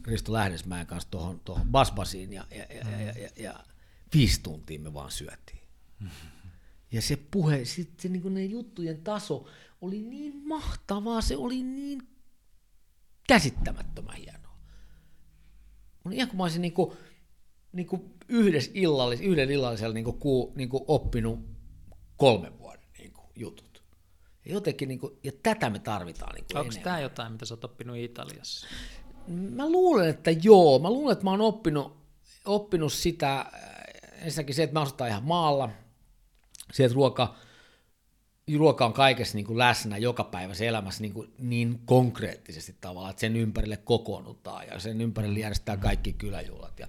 Risto 0.08 0.34
Lähdesmäen 0.34 0.88
kanssa 0.88 1.12
tuohon, 1.12 1.40
tuohon 1.40 1.68
Basbasiin 1.68 2.34
ja, 2.34 2.46
ja, 2.52 2.66
ja, 2.76 3.02
ja, 3.02 3.14
ja, 3.22 3.30
ja 3.36 3.64
viisi 4.14 4.42
tuntia 4.44 4.80
me 4.80 4.94
vaan 4.94 5.12
syötiin. 5.12 5.60
Ja 6.92 7.02
se 7.02 7.16
puhe, 7.32 7.66
sitten 7.66 8.02
se, 8.02 8.10
niin 8.10 8.34
ne 8.34 8.46
juttujen 8.46 9.02
taso 9.02 9.48
oli 9.82 10.02
niin 10.02 10.48
mahtavaa, 10.48 11.22
se 11.22 11.38
oli 11.38 11.64
niin 11.64 12.08
käsittämättömän 13.28 14.16
hienoa. 14.16 14.60
On 16.06 16.14
ihan 16.14 16.30
kuin 16.30 16.38
mä 16.38 16.44
olisin 16.44 16.62
niin 16.62 16.74
kuin, 16.74 16.98
niin 17.72 17.88
kuin 17.88 18.14
yhdessä 18.28 18.72
illallis, 18.74 19.22
yhden 19.22 19.52
illallisella 19.52 19.94
niin 19.94 20.04
kuin, 20.04 20.20
ku, 20.20 20.54
niin 20.56 20.70
kuin 20.70 20.84
oppinut 20.88 21.40
kolmen 22.18 22.60
vuoden 22.60 22.88
niin 22.98 23.14
kuin, 23.14 23.28
jutut. 23.36 23.69
Jotenkin, 24.50 24.88
niin 24.88 25.00
kuin, 25.00 25.18
ja 25.24 25.32
tätä 25.44 25.70
me 25.70 25.80
tarvitaan 25.80 26.36
niin 26.36 26.58
Onko 26.58 26.74
tämä 26.84 27.00
jotain, 27.00 27.32
mitä 27.32 27.46
sä 27.46 27.54
oot 27.54 27.64
oppinut 27.64 27.98
Italiassa? 27.98 28.68
Mä 29.28 29.70
luulen, 29.70 30.10
että 30.10 30.32
joo. 30.32 30.80
Mä 30.80 30.90
luulen, 30.90 31.14
että 31.14 31.24
mä 31.24 31.32
oon 31.32 31.42
oppinut, 31.42 31.98
oppinut 32.46 32.94
sitä 32.94 33.46
ensinnäkin 34.22 34.56
se, 34.56 34.64
että 34.64 34.74
me 34.74 34.80
asutaan 34.80 35.10
ihan 35.10 35.24
maalla, 35.24 35.70
se, 36.74 36.86
että 36.86 36.96
ruoka, 36.96 37.36
ruoka 38.58 38.86
on 38.86 38.94
kaikessa 38.94 39.38
niin 39.38 39.46
kuin 39.46 39.58
läsnä 39.58 39.98
joka 39.98 40.24
päivä 40.24 40.54
elämässä 40.62 41.02
niin, 41.02 41.14
kuin 41.14 41.34
niin 41.38 41.80
konkreettisesti 41.86 42.76
tavallaan, 42.82 43.10
että 43.10 43.22
sen 43.22 43.36
ympärille 43.36 43.78
kokoonnutaan 43.78 44.68
ja 44.68 44.80
sen 44.80 45.02
ympärille 45.02 45.40
järjestää 45.40 45.78
kaikki 45.78 46.14
kyläjuhlat. 46.14 46.80
Ja 46.80 46.88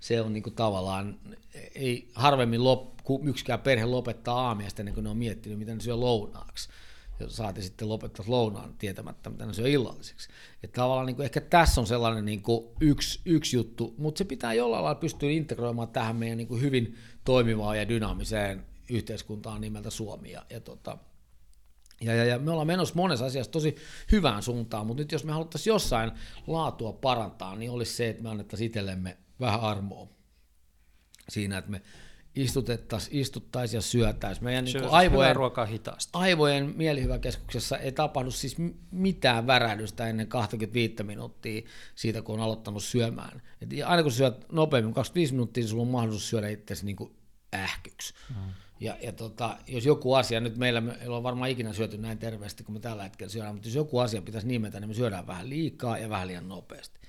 se 0.00 0.20
on 0.20 0.32
niin 0.32 0.42
kuin 0.42 0.54
tavallaan, 0.54 1.18
ei 1.74 2.10
harvemmin 2.14 2.64
lop, 2.64 2.94
yksikään 3.24 3.60
perhe 3.60 3.84
lopettaa 3.84 4.48
aamiaista 4.48 4.82
ennen 4.82 4.94
kuin 4.94 5.04
ne 5.04 5.10
on 5.10 5.16
miettinyt, 5.16 5.58
miten 5.58 5.76
ne 5.76 5.82
syö 5.82 5.96
lounaaksi 5.96 6.68
ja 7.20 7.30
saati 7.30 7.62
sitten 7.62 7.88
lopettaa 7.88 8.24
lounaan 8.28 8.74
tietämättä, 8.78 9.30
mitä 9.30 9.46
ne 9.46 9.54
syö 9.54 9.68
illalliseksi. 9.68 10.28
Että 10.62 10.80
tavallaan 10.80 11.06
niin 11.06 11.16
kuin, 11.16 11.24
ehkä 11.24 11.40
tässä 11.40 11.80
on 11.80 11.86
sellainen 11.86 12.24
niin 12.24 12.42
kuin 12.42 12.66
yksi, 12.80 13.20
yksi 13.24 13.56
juttu, 13.56 13.94
mutta 13.98 14.18
se 14.18 14.24
pitää 14.24 14.54
jollain 14.54 14.84
lailla 14.84 15.00
pystyä 15.00 15.30
integroimaan 15.30 15.88
tähän 15.88 16.16
meidän 16.16 16.38
niin 16.38 16.48
kuin 16.48 16.62
hyvin 16.62 16.96
toimivaan 17.24 17.78
ja 17.78 17.88
dynaamiseen 17.88 18.66
yhteiskuntaan 18.90 19.60
nimeltä 19.60 19.90
Suomi. 19.90 20.32
Ja, 20.32 20.46
ja, 20.50 20.60
tota, 20.60 20.98
ja, 22.00 22.14
ja, 22.14 22.24
ja 22.24 22.38
me 22.38 22.50
ollaan 22.50 22.66
menossa 22.66 22.94
monessa 22.94 23.26
asiassa 23.26 23.52
tosi 23.52 23.76
hyvään 24.12 24.42
suuntaan, 24.42 24.86
mutta 24.86 25.02
nyt 25.02 25.12
jos 25.12 25.24
me 25.24 25.32
haluttaisiin 25.32 25.72
jossain 25.72 26.12
laatua 26.46 26.92
parantaa, 26.92 27.56
niin 27.56 27.70
olisi 27.70 27.94
se, 27.94 28.08
että 28.08 28.22
me 28.22 28.30
annettaisiin 28.30 28.66
itsellemme 28.66 29.16
vähän 29.40 29.60
armoa 29.60 30.08
siinä, 31.28 31.58
että 31.58 31.70
me 31.70 31.82
istutettaisiin, 32.34 33.20
istuttaisiin 33.20 33.78
ja 33.78 33.82
syötäisiin. 33.82 34.44
Meidän 34.44 34.64
niin 34.64 34.84
aivojen, 34.90 35.36
ruokaa 35.36 35.66
hitaasti. 35.66 36.10
aivojen 36.12 36.72
mielihyväkeskuksessa 36.76 37.78
ei 37.78 37.92
tapahdu 37.92 38.30
siis 38.30 38.56
mitään 38.90 39.46
värähdystä 39.46 40.08
ennen 40.08 40.26
25 40.26 41.02
minuuttia 41.02 41.62
siitä, 41.94 42.22
kun 42.22 42.34
on 42.34 42.40
aloittanut 42.40 42.84
syömään. 42.84 43.42
Et 43.60 43.68
aina 43.86 44.02
kun 44.02 44.12
syöt 44.12 44.52
nopeammin, 44.52 44.94
25 44.94 45.32
minuuttia, 45.32 45.68
sulla 45.68 45.82
on 45.82 45.88
mahdollisuus 45.88 46.30
syödä 46.30 46.48
itsesi 46.48 46.86
niin 46.86 46.96
kuin 46.96 47.12
ähkyksi. 47.54 48.14
Mm. 48.28 48.52
Ja, 48.80 48.96
ja 49.02 49.12
tota, 49.12 49.56
jos 49.66 49.86
joku 49.86 50.14
asia, 50.14 50.40
nyt 50.40 50.56
meillä 50.56 50.80
me 50.80 50.98
ei 51.00 51.08
ole 51.08 51.22
varmaan 51.22 51.50
ikinä 51.50 51.72
syöty 51.72 51.98
näin 51.98 52.18
terveesti 52.18 52.64
kuin 52.64 52.74
me 52.74 52.80
tällä 52.80 53.02
hetkellä 53.02 53.30
syödään, 53.30 53.54
mutta 53.54 53.68
jos 53.68 53.74
joku 53.74 53.98
asia 53.98 54.22
pitäisi 54.22 54.46
nimetä, 54.46 54.80
niin 54.80 54.88
me 54.88 54.94
syödään 54.94 55.26
vähän 55.26 55.48
liikaa 55.48 55.98
ja 55.98 56.08
vähän 56.08 56.28
liian 56.28 56.48
nopeasti. 56.48 57.00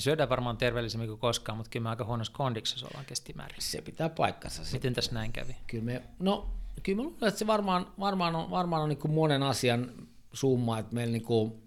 Me 0.00 0.02
syödään 0.02 0.28
varmaan 0.28 0.56
terveellisemmin 0.56 1.08
kuin 1.08 1.20
koskaan, 1.20 1.58
mutta 1.58 1.70
kyllä 1.70 1.82
me 1.82 1.90
aika 1.90 2.04
huonossa 2.04 2.32
kondiksessa 2.32 2.86
ollaan 2.86 3.04
keskimäärin. 3.04 3.56
Se 3.58 3.82
pitää 3.82 4.08
paikkansa. 4.08 4.62
Miten 4.72 4.94
tässä 4.94 5.12
näin 5.12 5.32
kävi? 5.32 5.56
Kyllä 5.66 5.84
me, 5.84 6.02
no, 6.18 6.50
kyllä 6.82 6.96
mä 6.96 7.02
luulen, 7.02 7.28
että 7.28 7.38
se 7.38 7.46
varmaan, 7.46 7.86
varmaan 8.00 8.36
on, 8.36 8.50
varmaan 8.50 8.82
on 8.82 8.88
niin 8.88 8.98
kuin 8.98 9.14
monen 9.14 9.42
asian 9.42 9.92
summa, 10.32 10.78
että 10.78 10.94
meillä, 10.94 11.12
niin 11.12 11.24
kuin, 11.24 11.62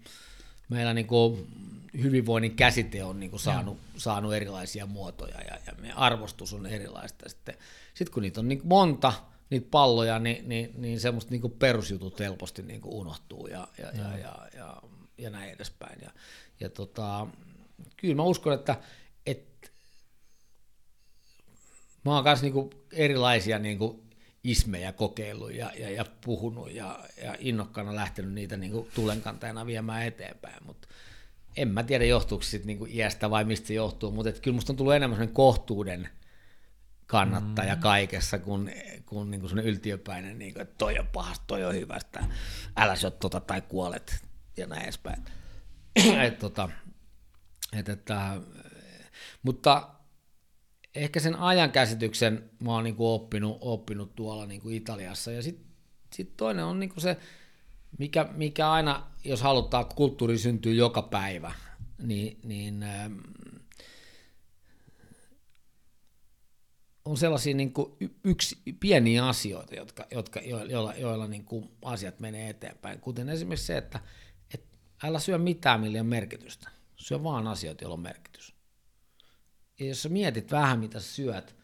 meillä 0.68 0.94
niin 0.94 1.06
kuin 1.06 1.46
hyvinvoinnin 2.02 2.56
käsite 2.56 3.04
on 3.04 3.20
niin 3.20 3.30
kuin 3.30 3.40
saanut, 3.40 3.78
saanut 3.96 4.34
erilaisia 4.34 4.86
muotoja 4.86 5.40
ja, 5.40 5.58
ja 5.66 5.72
meidän 5.80 5.98
arvostus 5.98 6.54
on 6.54 6.66
erilaista. 6.66 7.28
Sitten, 7.28 7.54
sitten 7.94 8.14
kun 8.14 8.22
niitä 8.22 8.40
on 8.40 8.48
niin 8.48 8.60
monta, 8.64 9.12
niitä 9.50 9.68
palloja, 9.70 10.18
niin, 10.18 10.48
niin, 10.48 10.70
niin 10.76 11.00
semmoista 11.00 11.30
niin 11.30 11.40
kuin 11.40 11.52
perusjutut 11.52 12.20
helposti 12.20 12.62
niin 12.62 12.80
kuin 12.80 12.94
unohtuu 12.94 13.46
ja, 13.46 13.68
ja, 13.78 13.90
ja, 13.90 14.18
ja, 14.18 14.48
ja, 14.56 14.82
ja 15.18 15.30
näin 15.30 15.50
edespäin. 15.50 15.98
Ja, 16.02 16.10
ja 16.60 16.70
tota, 16.70 17.26
kyllä 17.96 18.14
mä 18.14 18.22
uskon, 18.22 18.52
että, 18.52 18.76
että 19.26 19.68
mä 22.04 22.14
oon 22.14 22.24
kanssa 22.24 22.44
niinku 22.44 22.70
erilaisia 22.92 23.58
niinku 23.58 24.04
ismejä 24.44 24.92
kokeillut 24.92 25.54
ja, 25.54 25.72
ja, 25.78 25.90
ja 25.90 26.04
puhunut 26.24 26.72
ja, 26.72 27.00
ja 27.22 27.36
innokkaana 27.38 27.94
lähtenyt 27.94 28.32
niitä 28.32 28.56
niinku 28.56 28.88
tulenkantajana 28.94 29.66
viemään 29.66 30.06
eteenpäin, 30.06 30.66
mutta 30.66 30.88
en 31.56 31.68
mä 31.68 31.82
tiedä 31.82 32.04
johtuuko 32.04 32.44
se 32.44 32.60
niinku 32.64 32.86
iästä 32.90 33.30
vai 33.30 33.44
mistä 33.44 33.66
se 33.66 33.74
johtuu, 33.74 34.10
mutta 34.10 34.28
et 34.28 34.40
kyllä 34.40 34.54
musta 34.54 34.72
on 34.72 34.76
tullut 34.76 34.94
enemmän 34.94 35.28
kohtuuden 35.28 36.08
kannattaja 37.06 37.74
mm. 37.74 37.80
kaikessa 37.80 38.38
kuin, 38.38 38.72
kuin 39.06 39.30
niinku 39.30 39.48
sellainen 39.48 39.72
yltiöpäinen, 39.72 40.38
niinku, 40.38 40.60
että 40.60 40.74
toi 40.78 40.98
on 40.98 41.06
pahasta, 41.06 41.44
toi 41.46 41.64
on 41.64 41.74
hyvästä, 41.74 42.24
älä 42.76 42.96
syö 42.96 43.10
tota 43.10 43.40
tai 43.40 43.60
kuolet 43.60 44.24
ja 44.56 44.66
näin 44.66 44.82
edespäin. 44.82 45.24
et, 46.26 46.38
tota, 46.38 46.68
et, 47.74 47.88
että, 47.88 48.40
mutta 49.42 49.88
ehkä 50.94 51.20
sen 51.20 51.36
ajankäsityksen 51.36 52.50
mä 52.60 52.72
oon 52.72 52.84
niin 52.84 52.96
kuin 52.96 53.08
oppinut, 53.08 53.58
oppinut 53.60 54.16
tuolla 54.16 54.46
niin 54.46 54.60
kuin 54.60 54.76
Italiassa. 54.76 55.32
Ja 55.32 55.42
sitten 55.42 55.66
sit 56.12 56.36
toinen 56.36 56.64
on 56.64 56.80
niin 56.80 56.90
kuin 56.90 57.00
se, 57.00 57.16
mikä, 57.98 58.28
mikä 58.32 58.70
aina, 58.70 59.06
jos 59.24 59.42
halutaan, 59.42 59.86
kulttuuri 59.86 60.38
syntyy 60.38 60.74
joka 60.74 61.02
päivä, 61.02 61.52
niin, 62.02 62.38
niin 62.44 62.82
ähm, 62.82 63.18
on 67.04 67.16
sellaisia 67.16 67.54
niin 67.54 67.72
kuin 67.72 67.92
yksi, 68.24 68.58
pieniä 68.80 69.26
asioita, 69.26 69.74
jotka, 69.74 70.06
jotka, 70.10 70.40
joilla, 70.40 70.94
joilla 70.94 71.28
niin 71.28 71.44
kuin 71.44 71.70
asiat 71.82 72.20
menee 72.20 72.50
eteenpäin. 72.50 73.00
Kuten 73.00 73.28
esimerkiksi 73.28 73.66
se, 73.66 73.76
että, 73.76 74.00
että 74.54 74.78
älä 75.02 75.18
syö 75.18 75.38
mitään, 75.38 75.80
millä 75.80 76.00
on 76.00 76.06
merkitystä. 76.06 76.68
Syö 76.96 77.22
vaan 77.22 77.46
asioita, 77.46 77.84
joilla 77.84 77.94
on 77.94 78.00
merkitys. 78.00 78.54
Ja 79.78 79.86
jos 79.86 80.02
sä 80.02 80.08
mietit 80.08 80.50
vähän, 80.50 80.78
mitä 80.78 81.00
sä 81.00 81.12
syöt, 81.12 81.56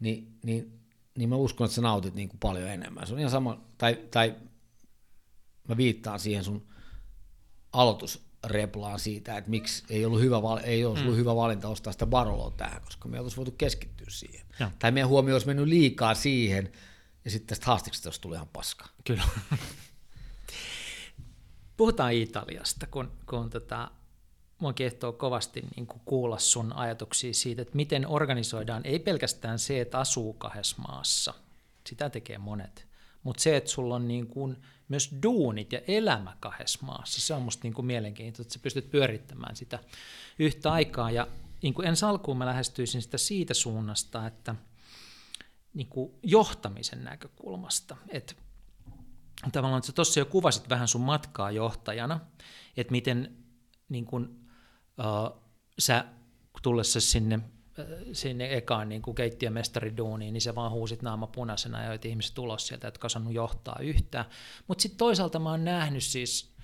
niin, 0.00 0.38
niin, 0.42 0.80
niin 1.18 1.28
mä 1.28 1.36
uskon, 1.36 1.64
että 1.64 1.74
sä 1.74 1.82
nautit 1.82 2.14
niin 2.14 2.28
kuin 2.28 2.40
paljon 2.40 2.68
enemmän. 2.68 3.06
Se 3.06 3.12
on 3.12 3.18
ihan 3.18 3.30
sama, 3.30 3.64
tai, 3.78 3.94
tai 4.10 4.34
mä 5.68 5.76
viittaan 5.76 6.20
siihen 6.20 6.44
sun 6.44 6.66
aloitus, 7.72 8.24
replaan 8.44 8.98
siitä, 8.98 9.36
että 9.36 9.50
miksi 9.50 9.84
ei 9.90 10.04
ollut 10.04 10.20
hyvä, 10.20 10.36
ei 10.64 10.84
ollut 10.84 11.04
mm. 11.04 11.16
hyvä 11.16 11.36
valinta 11.36 11.68
ostaa 11.68 11.92
sitä 11.92 12.06
Baroloa 12.06 12.50
tähän, 12.50 12.82
koska 12.82 13.08
me 13.08 13.18
oltaisiin 13.18 13.36
voitu 13.36 13.54
keskittyä 13.58 14.06
siihen. 14.10 14.46
Ja. 14.60 14.70
Tai 14.78 14.92
meidän 14.92 15.08
huomio 15.08 15.34
olisi 15.34 15.46
mennyt 15.46 15.66
liikaa 15.68 16.14
siihen, 16.14 16.72
ja 17.24 17.30
sitten 17.30 17.46
tästä 17.46 17.66
haastiksesta 17.66 18.08
olisi 18.08 18.20
tullut 18.20 18.36
ihan 18.36 18.48
paska. 18.52 18.88
Kyllä. 19.04 19.24
Puhutaan 21.76 22.12
Italiasta, 22.12 22.86
kun, 22.86 23.12
kun 23.26 23.50
tota, 23.50 23.90
mua 24.64 24.72
kiehtoo 24.72 25.12
kovasti 25.12 25.64
niin 25.76 25.86
kuin 25.86 26.02
kuulla 26.04 26.38
sun 26.38 26.72
ajatuksia 26.72 27.34
siitä, 27.34 27.62
että 27.62 27.76
miten 27.76 28.06
organisoidaan, 28.08 28.82
ei 28.84 28.98
pelkästään 28.98 29.58
se, 29.58 29.80
että 29.80 29.98
asuu 29.98 30.32
kahdessa 30.32 30.82
maassa, 30.88 31.34
sitä 31.86 32.10
tekee 32.10 32.38
monet, 32.38 32.86
mutta 33.22 33.42
se, 33.42 33.56
että 33.56 33.70
sulla 33.70 33.94
on 33.94 34.08
niin 34.08 34.26
kuin 34.26 34.56
myös 34.88 35.10
duunit 35.22 35.72
ja 35.72 35.80
elämä 35.88 36.36
kahdessa 36.40 36.78
maassa, 36.82 37.20
se 37.20 37.34
on 37.34 37.42
musta 37.42 37.60
niin 37.62 37.74
kuin 37.74 37.86
mielenkiintoista, 37.86 38.42
että 38.42 38.52
sä 38.54 38.62
pystyt 38.62 38.90
pyörittämään 38.90 39.56
sitä 39.56 39.78
yhtä 40.38 40.72
aikaa. 40.72 41.10
Ja 41.10 41.26
niin 41.62 41.74
kuin 41.74 41.88
ensi 41.88 42.04
alkuun 42.04 42.38
mä 42.38 42.46
lähestyisin 42.46 43.02
sitä 43.02 43.18
siitä 43.18 43.54
suunnasta, 43.54 44.26
että 44.26 44.54
niin 45.74 45.88
kuin 45.88 46.12
johtamisen 46.22 47.04
näkökulmasta, 47.04 47.96
että 48.08 48.34
tavallaan 49.52 49.78
että 49.78 49.86
sä 49.86 49.92
tuossa 49.92 50.20
jo 50.20 50.26
kuvasit 50.26 50.68
vähän 50.68 50.88
sun 50.88 51.00
matkaa 51.00 51.50
johtajana, 51.50 52.20
että 52.76 52.90
miten 52.90 53.36
niin 53.88 54.04
kuin, 54.04 54.43
uh, 54.98 55.42
sä 55.78 56.04
tullessa 56.62 57.00
sinne 57.00 57.40
sinne 58.12 58.54
ekaan 58.54 58.88
niin 58.88 59.02
kuin 59.02 59.14
keittiömestariduuniin, 59.14 60.32
niin 60.32 60.40
se 60.40 60.54
vaan 60.54 60.70
huusit 60.70 61.02
naama 61.02 61.26
punaisena 61.26 61.82
ja 61.82 61.88
joit 61.88 62.04
ihmiset 62.04 62.38
ulos 62.38 62.66
sieltä, 62.66 62.86
jotka 62.86 63.06
osannut 63.06 63.32
johtaa 63.32 63.76
yhtään. 63.80 64.24
Mutta 64.66 64.82
sitten 64.82 64.98
toisaalta 64.98 65.38
mä 65.38 65.50
oon 65.50 65.64
nähnyt 65.64 66.02
siis, 66.02 66.54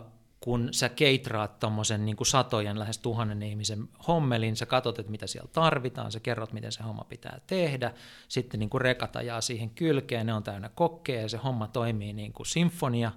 uh, 0.00 0.06
kun 0.40 0.68
sä 0.72 0.88
keitraat 0.88 1.58
tuommoisen 1.58 2.04
niin 2.04 2.16
satojen, 2.26 2.78
lähes 2.78 2.98
tuhannen 2.98 3.42
ihmisen 3.42 3.88
hommelin, 4.08 4.56
sä 4.56 4.66
katsot, 4.66 4.98
että 4.98 5.10
mitä 5.10 5.26
siellä 5.26 5.50
tarvitaan, 5.52 6.12
sä 6.12 6.20
kerrot, 6.20 6.52
miten 6.52 6.72
se 6.72 6.82
homma 6.82 7.04
pitää 7.04 7.40
tehdä, 7.46 7.92
sitten 8.28 8.60
niin 8.60 8.70
kuin 8.70 8.80
rekat 8.80 9.16
ajaa 9.16 9.40
siihen 9.40 9.70
kylkeen, 9.70 10.26
ne 10.26 10.34
on 10.34 10.42
täynnä 10.42 10.68
kokkeja 10.68 11.22
ja 11.22 11.28
se 11.28 11.36
homma 11.36 11.68
toimii 11.68 12.12
niin 12.12 12.32
kuin 12.32 12.46
sinfonia. 12.46 13.12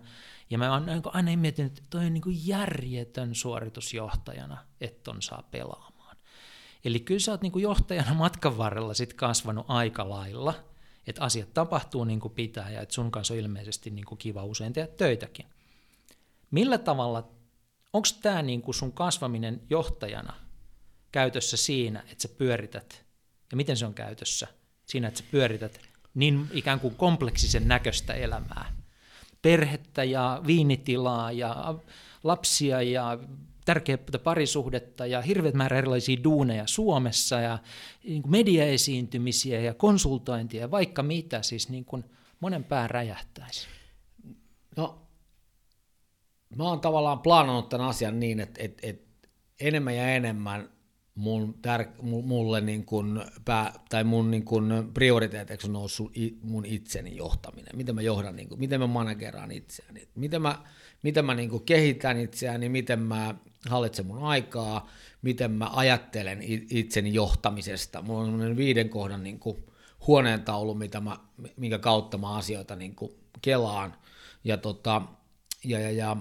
Ja 0.50 0.58
mä 0.58 0.74
oon 0.74 0.86
niin 0.86 1.02
aina 1.06 1.38
miettinyt, 1.38 1.78
että 1.78 1.90
toi 1.90 2.06
on 2.06 2.14
niin 2.14 2.48
järjetön 2.48 3.36
suoritusjohtajana, 3.36 4.58
että 4.82 5.04
ton 5.04 5.22
saa 5.22 5.44
pelaamaan. 5.52 6.18
Eli 6.86 7.00
kyllä 7.00 7.20
sä 7.20 7.32
oot 7.32 7.42
niin 7.42 7.62
johtajana 7.62 8.14
matkan 8.14 8.58
varrella 8.58 8.94
sit 8.94 9.14
kasvanut 9.14 9.66
aika 9.70 10.10
lailla, 10.10 10.54
että 11.08 11.24
asiat 11.24 11.54
tapahtuu 11.54 12.04
niin 12.04 12.20
kuin 12.20 12.34
pitää 12.34 12.70
ja 12.70 12.82
että 12.82 12.96
sun 12.96 13.12
kanssa 13.12 13.34
on 13.34 13.40
ilmeisesti 13.40 13.90
niin 13.90 14.06
kuin 14.06 14.18
kiva 14.18 14.44
usein 14.44 14.74
tehdä 14.74 14.88
töitäkin. 14.88 15.46
Millä 16.52 16.78
tavalla, 16.78 17.32
onko 17.94 18.08
tämä 18.22 18.42
niin 18.42 18.62
kuin 18.62 18.76
sun 18.76 18.92
kasvaminen 18.92 19.62
johtajana 19.70 20.34
käytössä 21.12 21.58
siinä, 21.58 22.00
että 22.00 22.22
sä 22.22 22.30
pyörität, 22.30 23.06
ja 23.52 23.58
miten 23.58 23.78
se 23.78 23.86
on 23.86 23.94
käytössä 23.94 24.48
siinä, 24.86 25.08
että 25.08 25.18
sä 25.18 25.26
pyörität 25.32 25.80
niin 26.14 26.48
ikään 26.52 26.80
kuin 26.80 26.96
kompleksisen 26.96 27.68
näköistä 27.68 28.14
elämää, 28.14 28.77
perhettä 29.48 30.04
ja 30.04 30.42
viinitilaa 30.48 31.32
ja 31.32 31.76
lapsia 32.24 32.82
ja 32.82 33.20
tärkeää 33.66 33.98
parisuhdetta 34.24 35.06
ja 35.06 35.22
hirveät 35.22 35.56
määrä 35.56 35.78
erilaisia 35.78 36.24
duuneja 36.24 36.68
Suomessa 36.68 37.40
ja 37.40 37.60
niin 38.04 38.22
kuin 38.22 38.32
mediaesiintymisiä 38.32 39.60
ja 39.60 39.74
konsultointia 39.74 40.62
ja 40.62 40.72
vaikka 40.72 41.04
mitä, 41.04 41.42
siis 41.42 41.70
niin 41.70 41.86
kuin 41.86 42.04
monen 42.40 42.64
pää 42.64 42.88
räjähtäisi. 42.88 43.68
No, 44.78 45.02
mä 46.56 46.64
oon 46.64 46.80
tavallaan 46.80 47.20
plaanannut 47.20 47.70
tämän 47.70 47.88
asian 47.88 48.20
niin, 48.20 48.40
että, 48.40 48.64
että, 48.64 48.88
että 48.88 49.28
enemmän 49.60 49.96
ja 49.96 50.16
enemmän 50.16 50.70
mun 51.18 51.56
tär- 51.62 52.02
mulle 52.02 52.62
niin 52.62 52.86
kuin 52.86 53.22
pää, 53.46 53.74
tai 53.90 54.04
mun 54.04 54.32
niin 54.32 54.46
kuin 54.46 54.70
prioriteeteiksi 54.94 55.68
on 55.68 55.74
noussut 55.74 56.12
mun 56.42 56.66
itseni 56.66 57.16
johtaminen. 57.16 57.78
Miten 57.78 57.96
mä 57.96 58.02
johdan, 58.02 58.36
niin 58.36 58.50
kuin, 58.50 58.60
miten 58.60 58.80
mä 58.80 58.88
manageraan 58.88 59.52
itseäni, 59.52 60.08
miten 60.16 60.42
mä, 60.42 60.64
miten 61.04 61.26
mä 61.26 61.36
niin 61.36 61.50
kuin 61.50 61.64
kehitän 61.64 62.20
itseäni, 62.20 62.70
miten 62.70 63.00
mä 63.00 63.36
hallitsen 63.70 64.06
mun 64.06 64.24
aikaa, 64.24 64.90
miten 65.22 65.52
mä 65.52 65.70
ajattelen 65.74 66.40
itseni 66.70 67.14
johtamisesta. 67.14 68.02
Mulla 68.02 68.22
on 68.22 68.58
viiden 68.58 68.90
kohdan 68.90 69.24
niin 69.24 69.40
kuin 69.40 69.64
huoneentaulu, 70.08 70.76
mitä 70.76 71.00
mä, 71.00 71.18
minkä 71.58 71.80
kautta 71.80 72.18
mä 72.18 72.36
asioita 72.36 72.76
niin 72.76 72.96
kuin 72.96 73.12
kelaan. 73.42 73.96
Ja, 74.44 74.58
tota, 74.58 75.02
ja, 75.64 75.80
ja, 75.80 75.92
ja 75.92 76.18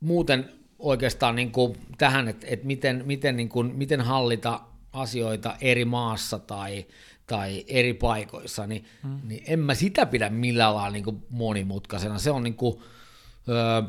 muuten 0.00 0.57
oikeastaan 0.78 1.36
niin 1.36 1.52
kuin 1.52 1.76
tähän, 1.98 2.28
että, 2.28 2.46
että 2.50 2.66
miten, 2.66 3.02
miten, 3.06 3.36
niin 3.36 3.48
kuin, 3.48 3.74
miten 3.74 4.00
hallita 4.00 4.60
asioita 4.92 5.56
eri 5.60 5.84
maassa 5.84 6.38
tai, 6.38 6.86
tai 7.26 7.64
eri 7.66 7.94
paikoissa, 7.94 8.66
niin, 8.66 8.84
hmm. 9.02 9.20
niin 9.24 9.44
en 9.46 9.58
mä 9.58 9.74
sitä 9.74 10.06
pidä 10.06 10.30
millään 10.30 10.74
lailla 10.74 10.90
niin 10.90 11.04
kuin 11.04 11.26
monimutkaisena. 11.30 12.18
Se 12.18 12.30
on 12.30 12.42
niin 12.42 12.54
kuin, 12.54 12.82
öö, 13.48 13.82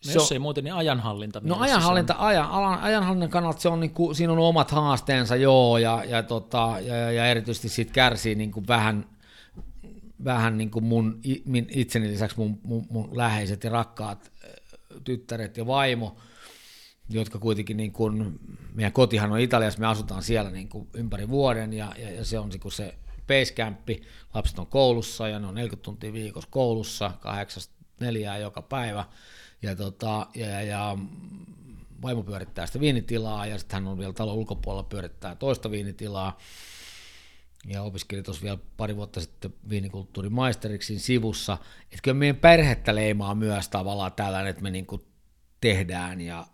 se 0.00 0.12
jos 0.12 0.30
on, 0.30 0.34
ei 0.34 0.38
muuten, 0.38 0.64
niin 0.64 0.74
ajanhallinta. 0.74 1.40
No 1.44 1.56
ajanhallinta, 1.58 2.14
ajan, 2.18 2.50
ajan, 2.50 2.80
ajanhallinnan 2.80 3.30
kannalta 3.30 3.60
se 3.60 3.68
on, 3.68 3.80
niin 3.80 3.94
kuin, 3.94 4.14
siinä 4.14 4.32
on 4.32 4.38
omat 4.38 4.70
haasteensa, 4.70 5.36
joo, 5.36 5.78
ja, 5.78 6.04
ja, 6.04 6.22
tota, 6.22 6.76
ja, 6.80 7.12
ja 7.12 7.26
erityisesti 7.26 7.68
siitä 7.68 7.92
kärsii 7.92 8.34
niin 8.34 8.52
kuin 8.52 8.66
vähän, 8.68 9.06
vähän 10.24 10.58
niin 10.58 10.70
kuin 10.70 10.84
mun, 10.84 11.20
itseni 11.68 12.08
lisäksi 12.08 12.36
mun, 12.36 12.60
mun, 12.62 12.86
mun 12.90 13.16
läheiset 13.16 13.64
ja 13.64 13.70
rakkaat 13.70 14.32
tyttäret 15.04 15.56
ja 15.56 15.66
vaimo, 15.66 16.16
jotka 17.08 17.38
kuitenkin, 17.38 17.76
niin 17.76 17.92
kuin, 17.92 18.40
meidän 18.74 18.92
kotihan 18.92 19.32
on 19.32 19.40
Italiassa, 19.40 19.80
me 19.80 19.86
asutaan 19.86 20.22
siellä 20.22 20.50
niin 20.50 20.68
kuin 20.68 20.88
ympäri 20.94 21.28
vuoden, 21.28 21.72
ja, 21.72 21.92
ja, 21.98 22.10
ja 22.10 22.24
se 22.24 22.38
on 22.38 22.48
niin 22.48 22.60
kuin 22.60 22.72
se 22.72 22.94
basecampi, 23.26 24.02
lapset 24.34 24.58
on 24.58 24.66
koulussa, 24.66 25.28
ja 25.28 25.38
ne 25.38 25.46
on 25.46 25.54
40 25.54 25.84
tuntia 25.84 26.12
viikossa 26.12 26.50
koulussa, 26.50 27.12
kahdeksasta 27.20 27.74
neljää 28.00 28.38
joka 28.38 28.62
päivä, 28.62 29.04
ja, 29.62 29.76
tota, 29.76 30.26
ja, 30.34 30.46
ja, 30.46 30.62
ja 30.62 30.98
vaimo 32.02 32.22
pyörittää 32.22 32.66
sitä 32.66 32.80
viinitilaa, 32.80 33.46
ja 33.46 33.58
sitten 33.58 33.74
hän 33.82 33.92
on 33.92 33.98
vielä 33.98 34.12
talon 34.12 34.34
ulkopuolella 34.34 34.82
pyörittää 34.82 35.34
toista 35.34 35.70
viinitilaa, 35.70 36.38
ja 37.66 37.82
opiskelin 37.82 38.24
tuossa 38.24 38.42
vielä 38.42 38.58
pari 38.76 38.96
vuotta 38.96 39.20
sitten 39.20 39.54
viinikulttuurin 39.68 40.32
maisteriksi 40.32 40.98
sivussa, 40.98 41.58
että 41.82 41.98
kyllä 42.02 42.14
meidän 42.14 42.36
perhettä 42.36 42.94
leimaa 42.94 43.34
myös 43.34 43.68
tavallaan 43.68 44.12
tällainen, 44.12 44.50
että 44.50 44.62
me 44.62 44.70
niin 44.70 44.86
kuin 44.86 45.02
tehdään 45.60 46.20
ja 46.20 46.46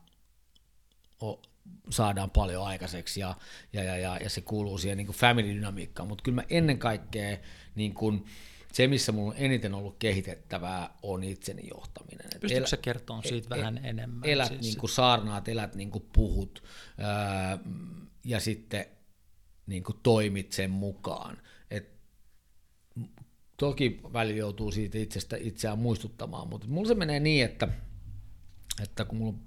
saadaan 1.90 2.30
paljon 2.30 2.66
aikaiseksi 2.66 3.20
ja, 3.20 3.34
ja, 3.72 3.82
ja, 3.82 3.96
ja, 3.96 4.16
ja 4.16 4.30
se 4.30 4.40
kuuluu 4.40 4.78
siihen 4.78 4.98
niin 4.98 5.07
family-dynamiikkaan, 5.09 6.09
mutta 6.09 6.22
kyllä 6.22 6.34
mä 6.34 6.44
ennen 6.50 6.78
kaikkea 6.78 7.36
niin 7.74 7.94
kuin, 7.94 8.24
se, 8.72 8.86
missä 8.86 9.12
mulla 9.12 9.32
on 9.32 9.38
eniten 9.38 9.74
ollut 9.74 9.96
kehitettävää, 9.98 10.90
on 11.02 11.24
itseni 11.24 11.68
johtaminen. 11.68 12.26
Pystytkö 12.40 12.66
sä 12.66 12.76
kertomaan 12.76 13.28
siitä 13.28 13.54
el, 13.54 13.61
vähän 13.61 13.84
enemmän? 13.84 14.28
Elät 14.28 14.48
siis. 14.48 14.61
niin 14.61 14.76
kuin 14.76 14.90
saarnaat, 14.90 15.48
elät 15.48 15.74
niin 15.74 15.90
kuin 15.90 16.07
puhut 16.12 16.62
ää, 16.98 17.59
ja 18.24 18.40
sitten 18.40 18.86
niin 19.66 19.82
kuin 19.82 19.98
toimit 20.02 20.52
sen 20.52 20.70
mukaan. 20.70 21.38
Et 21.70 21.88
toki 23.56 24.00
välillä 24.12 24.38
joutuu 24.38 24.72
siitä 24.72 24.98
itsestä 24.98 25.36
itseään 25.40 25.78
muistuttamaan, 25.78 26.48
mutta 26.48 26.66
mulla 26.66 26.88
se 26.88 26.94
menee 26.94 27.20
niin, 27.20 27.44
että, 27.44 27.68
että 28.82 29.04
kun 29.04 29.18
mulla 29.18 29.38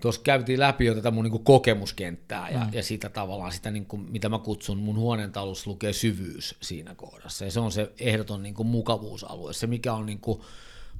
tuossa 0.00 0.20
käytiin 0.20 0.60
läpi 0.60 0.84
jo 0.84 0.94
tätä 0.94 1.10
mun 1.10 1.24
niin 1.24 1.44
kokemuskenttää 1.44 2.50
ja, 2.50 2.64
mm. 2.64 2.70
ja 2.72 2.82
sitä 2.82 3.08
tavallaan 3.08 3.52
sitä, 3.52 3.70
niin 3.70 3.86
kuin, 3.86 4.02
mitä 4.02 4.28
mä 4.28 4.38
kutsun 4.38 4.78
mun 4.78 4.96
huoneentaulussa 4.96 5.70
lukee 5.70 5.92
syvyys 5.92 6.54
siinä 6.60 6.94
kohdassa. 6.94 7.44
Ja 7.44 7.50
se 7.50 7.60
on 7.60 7.72
se 7.72 7.92
ehdoton 8.00 8.42
niin 8.42 8.54
kuin 8.54 8.68
mukavuusalue, 8.68 9.52
se 9.52 9.66
mikä 9.66 9.92
on 9.94 10.06
niin 10.06 10.20
kuin 10.20 10.40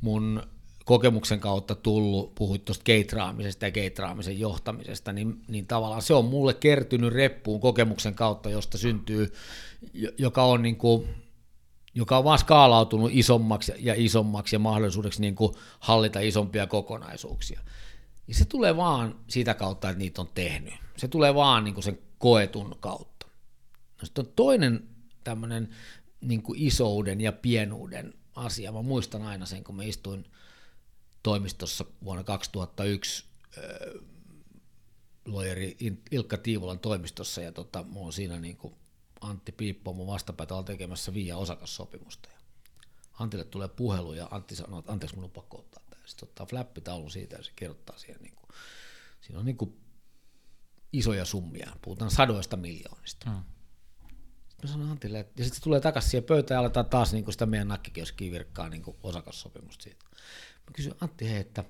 mun 0.01 0.43
kokemuksen 0.89 1.41
kautta 1.41 1.75
tullut, 1.75 2.35
puhuit 2.35 2.65
tuosta 2.65 2.85
keitraamisesta 2.85 3.65
ja 3.65 3.71
keitraamisen 3.71 4.41
johtamisesta, 4.41 5.13
niin, 5.13 5.41
niin 5.49 5.67
tavallaan 5.67 6.03
se 6.03 6.15
on 6.15 6.25
mulle 6.25 6.55
kertynyt 6.55 7.13
reppuun 7.13 7.61
kokemuksen 7.61 8.15
kautta, 8.15 8.51
josta 8.51 8.79
syntyy, 8.79 9.33
joka 10.19 10.43
on 10.43 10.63
niin 10.63 10.77
kuin, 10.77 11.09
joka 11.95 12.19
on 12.19 12.25
vaan 12.25 12.39
skaalautunut 12.39 13.11
isommaksi 13.15 13.73
ja 13.79 13.95
isommaksi 13.97 14.57
ja 14.57 14.61
mahdollisuudeksi 14.61 15.21
niin 15.21 15.35
kuin 15.35 15.55
hallita 15.81 16.21
isompia 16.21 16.67
kokonaisuuksia. 16.67 17.61
Ja 18.29 18.35
se 18.35 18.45
tulee 18.45 18.77
vaan 18.77 19.15
sitä 19.27 19.55
kautta, 19.55 19.89
että 19.91 19.99
niitä 19.99 20.21
on 20.21 20.29
tehnyt. 20.35 20.75
Se 20.97 21.09
tulee 21.09 21.35
vaan 21.35 21.65
niin 21.65 21.75
kuin 21.75 21.85
sen 21.85 21.99
koetun 22.19 22.77
kautta. 22.81 23.27
No 24.01 24.05
sitten 24.05 24.27
on 24.27 24.33
toinen 24.37 24.89
tämmöinen 25.25 25.69
niin 26.21 26.43
kuin 26.43 26.59
isouden 26.63 27.21
ja 27.21 27.33
pienuuden 27.33 28.15
asia. 28.35 28.73
Mä 28.73 28.83
muistan 28.83 29.23
aina 29.23 29.47
sen, 29.47 29.65
kun 29.65 29.77
mä 29.77 29.83
istuin 29.83 30.25
toimistossa 31.23 31.85
vuonna 32.05 32.25
2001 32.25 33.25
äh, 33.59 33.65
luojeri 35.25 35.77
Ilkka 36.11 36.37
Tiivolan 36.37 36.79
toimistossa, 36.79 37.41
ja 37.41 37.53
tota, 37.53 37.83
mulla 37.83 38.07
on 38.07 38.13
siinä 38.13 38.39
niin 38.39 38.57
kuin 38.57 38.75
Antti 39.21 39.53
Piippo 39.53 39.93
mun 39.93 40.07
vastapäätä 40.07 40.63
tekemässä 40.63 41.15
viia 41.15 41.37
osakassopimusta. 41.37 42.29
Ja 42.33 42.39
Antille 43.19 43.45
tulee 43.45 43.69
puhelu 43.69 44.13
ja 44.13 44.29
Antti 44.31 44.57
sanoo, 44.57 44.79
että 44.79 44.93
anteeksi, 44.93 45.17
mun 45.17 45.25
on 45.25 45.31
pakko 45.31 45.59
ottaa 45.59 45.83
tämä. 45.91 46.03
Sitten 46.07 46.29
ottaa 46.29 46.47
flappitaulun 46.47 47.11
siitä 47.11 47.37
ja 47.37 47.43
se 47.43 47.53
kirjoittaa 47.57 47.99
siihen. 47.99 48.23
Niin 48.23 48.35
kuin, 48.37 48.49
siinä 49.21 49.39
on 49.39 49.45
niin 49.45 49.57
kuin 49.57 49.81
isoja 50.93 51.25
summia, 51.25 51.73
puhutaan 51.83 52.11
sadoista 52.11 52.57
miljoonista. 52.57 53.31
Hmm. 53.31 53.43
Sitten 54.49 54.71
mä 54.71 54.73
sanoin 54.73 54.91
Antille, 54.91 55.21
että, 55.21 55.33
ja 55.41 55.45
sitten 55.45 55.57
se 55.57 55.63
tulee 55.63 55.81
takaisin 55.81 56.11
siihen 56.11 56.25
pöytään 56.25 56.57
ja 56.57 56.61
aletaan 56.61 56.87
taas 56.87 57.13
niin 57.13 57.25
kuin 57.25 57.33
sitä 57.33 57.47
meidän 57.47 57.69
nakkikioskiin 57.69 58.33
virkkaa 58.33 58.69
niin 58.69 58.83
osakassopimusta 59.03 59.83
siitä. 59.83 60.05
Mä 60.69 60.73
kysyin 60.73 60.95
Antti, 61.01 61.31
hei, 61.31 61.41
että, 61.41 61.65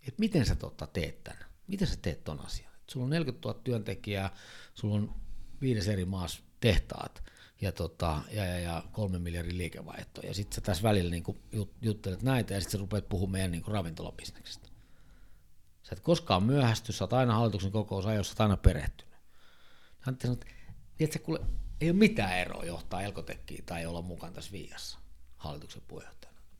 että 0.00 0.18
miten 0.20 0.46
sä 0.46 0.54
totta 0.54 0.86
teet 0.86 1.24
tämän? 1.24 1.44
Miten 1.66 1.88
sä 1.88 1.96
teet 2.02 2.24
ton 2.24 2.40
asian? 2.40 2.72
Et 2.74 2.88
sulla 2.88 3.04
on 3.04 3.10
40 3.10 3.48
000 3.48 3.60
työntekijää, 3.64 4.30
sulla 4.74 4.94
on 4.94 5.14
viides 5.60 5.88
eri 5.88 6.04
maassa 6.04 6.42
tehtaat 6.60 7.22
ja, 7.60 7.72
tota, 7.72 8.22
ja, 8.30 8.44
ja, 8.44 8.58
ja 8.58 8.82
kolme 8.92 9.18
miljardin 9.18 9.58
liikevaihto. 9.58 10.20
Ja 10.20 10.34
sitten 10.34 10.54
sä 10.54 10.60
tässä 10.60 10.82
välillä 10.82 11.10
niin 11.10 11.24
jut, 11.52 11.72
juttelet 11.82 12.22
näitä 12.22 12.54
ja 12.54 12.60
sitten 12.60 12.72
sä 12.72 12.78
rupeat 12.78 13.08
puhumaan 13.08 13.32
meidän 13.32 13.50
niin 13.50 13.66
ravintolabisneksestä. 13.66 14.68
Sä 15.82 15.92
et 15.92 16.00
koskaan 16.00 16.42
myöhästy, 16.42 16.92
sä 16.92 17.04
oot 17.04 17.12
aina 17.12 17.34
hallituksen 17.34 17.72
kokous 17.72 18.06
ajoissa, 18.06 18.34
sä 18.34 18.44
oot 18.44 18.50
aina 18.50 18.56
perehtynyt. 18.56 19.14
Antti 20.06 20.26
sanoi, 20.26 20.40
että 21.00 21.18
kuule, 21.18 21.40
ei 21.80 21.90
ole 21.90 21.98
mitään 21.98 22.38
eroa 22.38 22.64
johtaa 22.64 23.02
Elkotekkiin 23.02 23.64
tai 23.64 23.86
olla 23.86 24.02
mukana 24.02 24.32
tässä 24.32 24.52
viiassa 24.52 24.98
hallituksen 25.36 25.82
puheenjohtajana. 25.88 26.15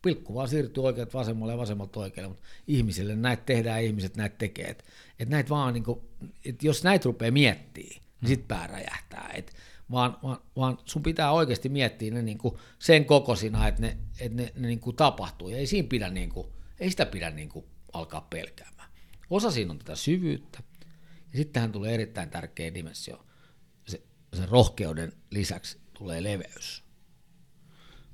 Pilkku 0.07 0.33
vaan 0.33 0.47
siirtyy 0.47 0.83
oikeat 0.83 1.13
vasemmalle 1.13 1.53
ja 1.53 1.57
vasemmalta 1.57 1.99
oikealle, 1.99 2.29
mutta 2.29 2.47
ihmisille 2.67 3.15
näitä 3.15 3.43
tehdään 3.45 3.83
ja 3.83 3.87
ihmiset 3.87 4.17
näitä 4.17 4.35
tekee. 4.37 4.65
Et, 4.65 4.85
et 5.19 5.29
näitä 5.29 5.49
vaan, 5.49 5.73
niin 5.73 5.83
kuin, 5.83 5.99
et 6.45 6.63
jos 6.63 6.83
näitä 6.83 7.03
rupeaa 7.05 7.31
miettimään, 7.31 7.89
niin 7.89 8.01
hmm. 8.21 8.27
sit 8.27 8.47
pää 8.47 8.67
räjähtää. 8.67 9.31
Et, 9.33 9.53
vaan, 9.91 10.17
vaan, 10.23 10.37
vaan 10.55 10.77
sun 10.85 11.03
pitää 11.03 11.31
oikeasti 11.31 11.69
miettiä 11.69 12.13
ne 12.13 12.21
niin 12.21 12.37
kuin 12.37 12.55
sen 12.79 13.05
kokosina, 13.05 13.67
että 13.67 13.81
ne, 13.81 13.97
et 14.19 14.33
ne, 14.33 14.53
ne 14.55 14.67
niin 14.67 14.79
kuin 14.79 14.95
tapahtuu. 14.95 15.49
Ja 15.49 15.57
ei, 15.57 15.67
siinä 15.67 15.87
pidä, 15.87 16.09
niin 16.09 16.29
kuin, 16.29 16.47
ei 16.79 16.89
sitä 16.89 17.05
pidä 17.05 17.29
niin 17.29 17.49
kuin 17.49 17.65
alkaa 17.93 18.27
pelkäämään. 18.29 18.89
Osa 19.29 19.51
siinä 19.51 19.71
on 19.71 19.79
tätä 19.79 19.95
syvyyttä. 19.95 20.63
Ja 21.31 21.37
sitten 21.37 21.53
tähän 21.53 21.71
tulee 21.71 21.93
erittäin 21.93 22.29
tärkeä 22.29 22.73
dimensio. 22.73 23.25
Se, 23.87 24.01
sen 24.33 24.49
rohkeuden 24.49 25.13
lisäksi 25.31 25.77
tulee 25.93 26.23
leveys. 26.23 26.86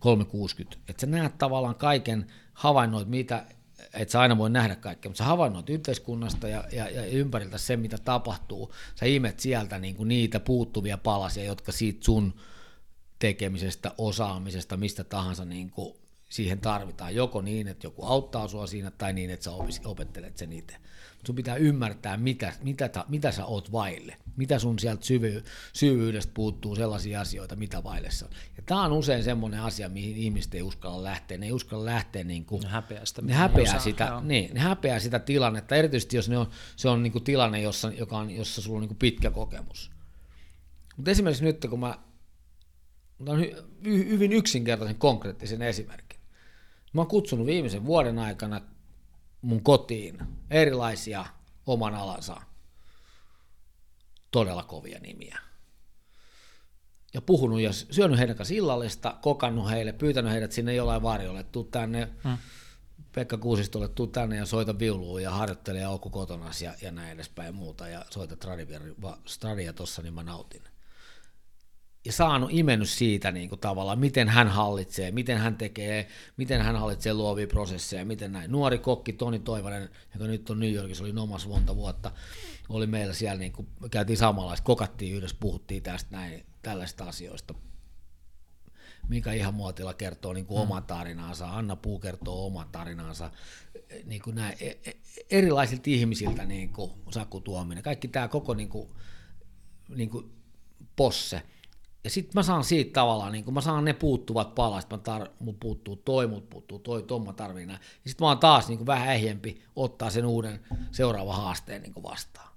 360. 0.04 0.78
Että 0.88 1.02
sä 1.02 1.08
näet 1.08 1.38
tavallaan 1.38 1.76
kaiken, 1.76 2.28
havainnoit 2.54 3.08
mitä, 3.08 3.46
että 3.94 4.12
sä 4.12 4.20
aina 4.20 4.38
voi 4.38 4.50
nähdä 4.50 4.76
kaikkea, 4.76 5.10
mutta 5.10 5.18
sä 5.18 5.24
havainnoit 5.24 5.70
yhteiskunnasta 5.70 6.48
ja, 6.48 6.64
ja, 6.72 6.90
ja 6.90 7.06
ympäriltä 7.06 7.58
se, 7.58 7.78
mitä 7.78 7.98
tapahtuu. 7.98 8.74
Sä 8.96 9.06
imet 9.06 9.40
sieltä 9.40 9.80
niinku 9.80 10.04
niitä 10.04 10.40
puuttuvia 10.40 10.98
palasia, 10.98 11.44
jotka 11.44 11.72
siitä 11.72 12.06
sun 12.06 12.34
tekemisestä, 13.20 13.92
osaamisesta, 13.98 14.78
mistä 14.78 15.04
tahansa 15.04 15.46
niinku 15.46 16.03
siihen 16.34 16.60
tarvitaan. 16.60 17.16
Joko 17.16 17.42
niin, 17.42 17.68
että 17.68 17.88
joku 17.88 18.06
auttaa 18.06 18.48
sua 18.48 18.68
siinä, 18.68 18.92
tai 18.92 19.14
niin, 19.14 19.30
että 19.30 19.44
sä 19.44 19.52
opettelet 19.86 20.38
sen 20.38 20.54
itse 20.54 20.76
sun 21.26 21.36
pitää 21.36 21.56
ymmärtää, 21.56 22.18
mitä, 22.18 22.54
mitä, 22.62 22.90
ta, 22.90 23.06
mitä 23.08 23.32
sä 23.32 23.46
oot 23.46 23.72
vaille, 23.72 24.18
mitä 24.36 24.60
sun 24.60 24.80
sieltä 24.80 25.06
syvy, 25.06 25.44
syvyydestä 25.74 26.32
puuttuu 26.34 26.76
sellaisia 26.76 27.22
asioita, 27.22 27.56
mitä 27.56 27.84
vaille 27.84 28.10
on. 28.24 28.30
Ja 28.58 28.64
tämä 28.66 28.84
on 28.84 28.92
usein 28.92 29.24
semmoinen 29.24 29.60
asia, 29.60 29.90
mihin 29.90 30.18
ihmiset 30.18 30.56
ei 30.56 30.62
uskalla 30.62 31.04
lähteä. 31.04 31.38
Ne 31.38 31.46
ei 31.46 31.52
uskalla 31.52 31.86
lähteä 31.86 32.24
niin 32.24 32.46
kuin, 32.46 32.62
ne 32.62 32.70
häpeää 32.70 33.06
sitä, 33.06 33.22
ne 33.22 33.34
häpeää 33.34 33.64
osaa, 33.64 33.80
sitä, 33.80 34.22
niin, 34.24 34.54
ne 34.54 34.60
häpeää 34.60 35.00
sitä 35.00 35.20
tilannetta, 35.20 35.76
erityisesti 35.76 36.16
jos 36.16 36.30
ne 36.30 36.38
on, 36.38 36.50
se 36.76 36.90
on 36.90 37.04
niin 37.04 37.14
kuin 37.14 37.24
tilanne, 37.24 37.62
jossa, 37.62 37.92
joka 37.92 38.18
on, 38.18 38.30
jossa 38.30 38.62
sulla 38.62 38.78
on 38.78 38.82
niin 38.82 38.90
kuin 38.90 38.98
pitkä 38.98 39.32
kokemus. 39.32 39.92
Mutta 40.98 41.12
esimerkiksi 41.12 41.44
nyt, 41.44 41.66
kun 41.70 41.80
mä 41.80 42.00
otan 43.20 43.46
hyvin 43.86 44.34
yksinkertaisen 44.34 44.96
konkreettisen 44.96 45.62
esimerkin. 45.62 46.13
Mä 46.94 47.02
oon 47.02 47.08
kutsunut 47.08 47.46
viimeisen 47.46 47.86
vuoden 47.86 48.20
aikana 48.20 48.62
mun 49.42 49.64
kotiin 49.64 50.18
erilaisia 50.50 51.26
oman 51.66 51.96
alansa 51.96 52.42
todella 54.32 54.64
kovia 54.64 55.00
nimiä. 55.00 55.40
Ja 57.14 57.22
puhunut 57.22 57.62
ja 57.62 57.74
syönyt 57.74 58.20
heidän 58.20 58.36
kanssa 58.36 58.56
illallista, 58.56 59.18
kokannut 59.22 59.70
heille, 59.70 59.94
pyytänyt 59.94 60.32
heidät 60.32 60.52
sinne 60.52 60.76
jollain 60.76 61.02
varjolle, 61.02 61.44
tuu 61.44 61.64
tänne 61.64 62.10
hmm. 62.24 62.38
Pekka 63.12 63.38
Kuusistolle, 63.38 63.88
tuu 63.88 64.08
tänne 64.08 64.38
ja 64.38 64.46
soita 64.46 64.80
viulua 64.80 65.22
ja 65.22 65.32
harjoittele 65.32 65.80
ja 65.80 65.90
oku 65.90 66.10
kotonas 66.10 66.62
ja, 66.62 66.74
ja 66.82 66.92
näin 66.92 67.12
edespäin 67.12 67.46
ja 67.46 67.52
muuta 67.52 67.88
ja 67.88 68.06
soita 68.10 68.36
stradia 69.26 69.74
tossa, 69.74 70.02
niin 70.02 70.14
mä 70.14 70.24
nautin 70.24 70.64
ja 72.06 72.12
saanut 72.12 72.50
imennyt 72.54 72.90
siitä 72.90 73.32
niin 73.32 73.50
kuin 73.50 73.60
tavallaan, 73.60 74.00
miten 74.00 74.30
hän 74.30 74.48
hallitsee, 74.48 75.12
miten 75.12 75.38
hän 75.38 75.58
tekee, 75.58 76.08
miten 76.38 76.62
hän 76.62 76.76
hallitsee 76.76 77.14
luovia 77.14 77.48
prosesseja, 77.48 78.06
miten 78.06 78.32
näin. 78.32 78.52
Nuori 78.52 78.78
kokki 78.78 79.14
Toni 79.14 79.40
Toivonen, 79.40 79.90
joka 80.14 80.28
nyt 80.28 80.50
on 80.50 80.60
New 80.60 80.74
Yorkissa, 80.74 81.04
oli 81.04 81.14
omassa 81.20 81.48
monta 81.48 81.76
vuotta, 81.76 82.12
oli 82.70 82.88
meillä 82.88 83.14
siellä, 83.14 83.40
niin 83.40 83.52
kuin, 83.52 83.68
käytiin 83.92 84.18
samanlaista, 84.18 84.66
kokattiin 84.66 85.16
yhdessä, 85.16 85.38
puhuttiin 85.40 85.84
tästä 85.84 86.18
näin, 86.18 86.46
tällaista 86.62 87.06
asioista. 87.06 87.54
Mika 89.10 89.32
ihan 89.32 89.54
muotilla 89.54 89.94
kertoo 89.94 90.34
niin 90.34 90.46
kuin 90.46 90.58
mm. 90.58 90.62
oman 90.62 90.84
tarinaansa, 90.84 91.50
Anna 91.50 91.76
Puu 91.76 92.00
kertoo 92.00 92.46
oman 92.46 92.70
tarinaansa, 92.72 93.32
niin 94.06 94.22
kuin 94.22 94.36
näin, 94.36 94.58
e, 94.60 94.68
e, 94.68 94.94
erilaisilta 95.30 95.84
ihmisiltä, 95.86 96.46
niin 96.46 96.70
kuin 96.70 96.92
Saku 97.12 97.40
Tuominen, 97.42 97.84
kaikki 97.84 98.08
tämä 98.08 98.28
koko 98.28 98.54
niin 98.54 98.70
kuin, 98.70 98.90
niin 99.90 100.10
kuin 100.10 100.32
posse– 100.96 101.42
ja 102.04 102.10
sitten 102.10 102.32
mä 102.34 102.44
saan 102.44 102.64
siitä 102.64 102.94
tavallaan, 102.94 103.32
niin 103.32 103.46
kun 103.46 103.54
mä 103.54 103.62
saan 103.62 103.86
ne 103.86 103.94
puuttuvat 103.94 104.56
palat, 104.56 104.90
mä 104.90 104.98
tar- 104.98 105.32
mut 105.40 105.60
puuttuu 105.60 105.96
toi, 105.96 106.28
mut 106.28 106.50
puuttuu 106.50 106.80
toi, 106.80 107.04
toi 107.04 107.20
mä 107.20 107.34
tarviin 107.34 107.68
näin. 107.68 107.80
Ja 108.04 108.10
sitten 108.10 108.26
mä 108.26 108.30
oon 108.30 108.40
taas 108.40 108.68
niin 108.68 108.86
vähän 108.86 109.14
ehjempi 109.14 109.62
ottaa 109.76 110.10
sen 110.10 110.26
uuden 110.26 110.60
seuraavan 110.92 111.36
haasteen 111.36 111.82
niin 111.82 112.04
vastaan. 112.04 112.54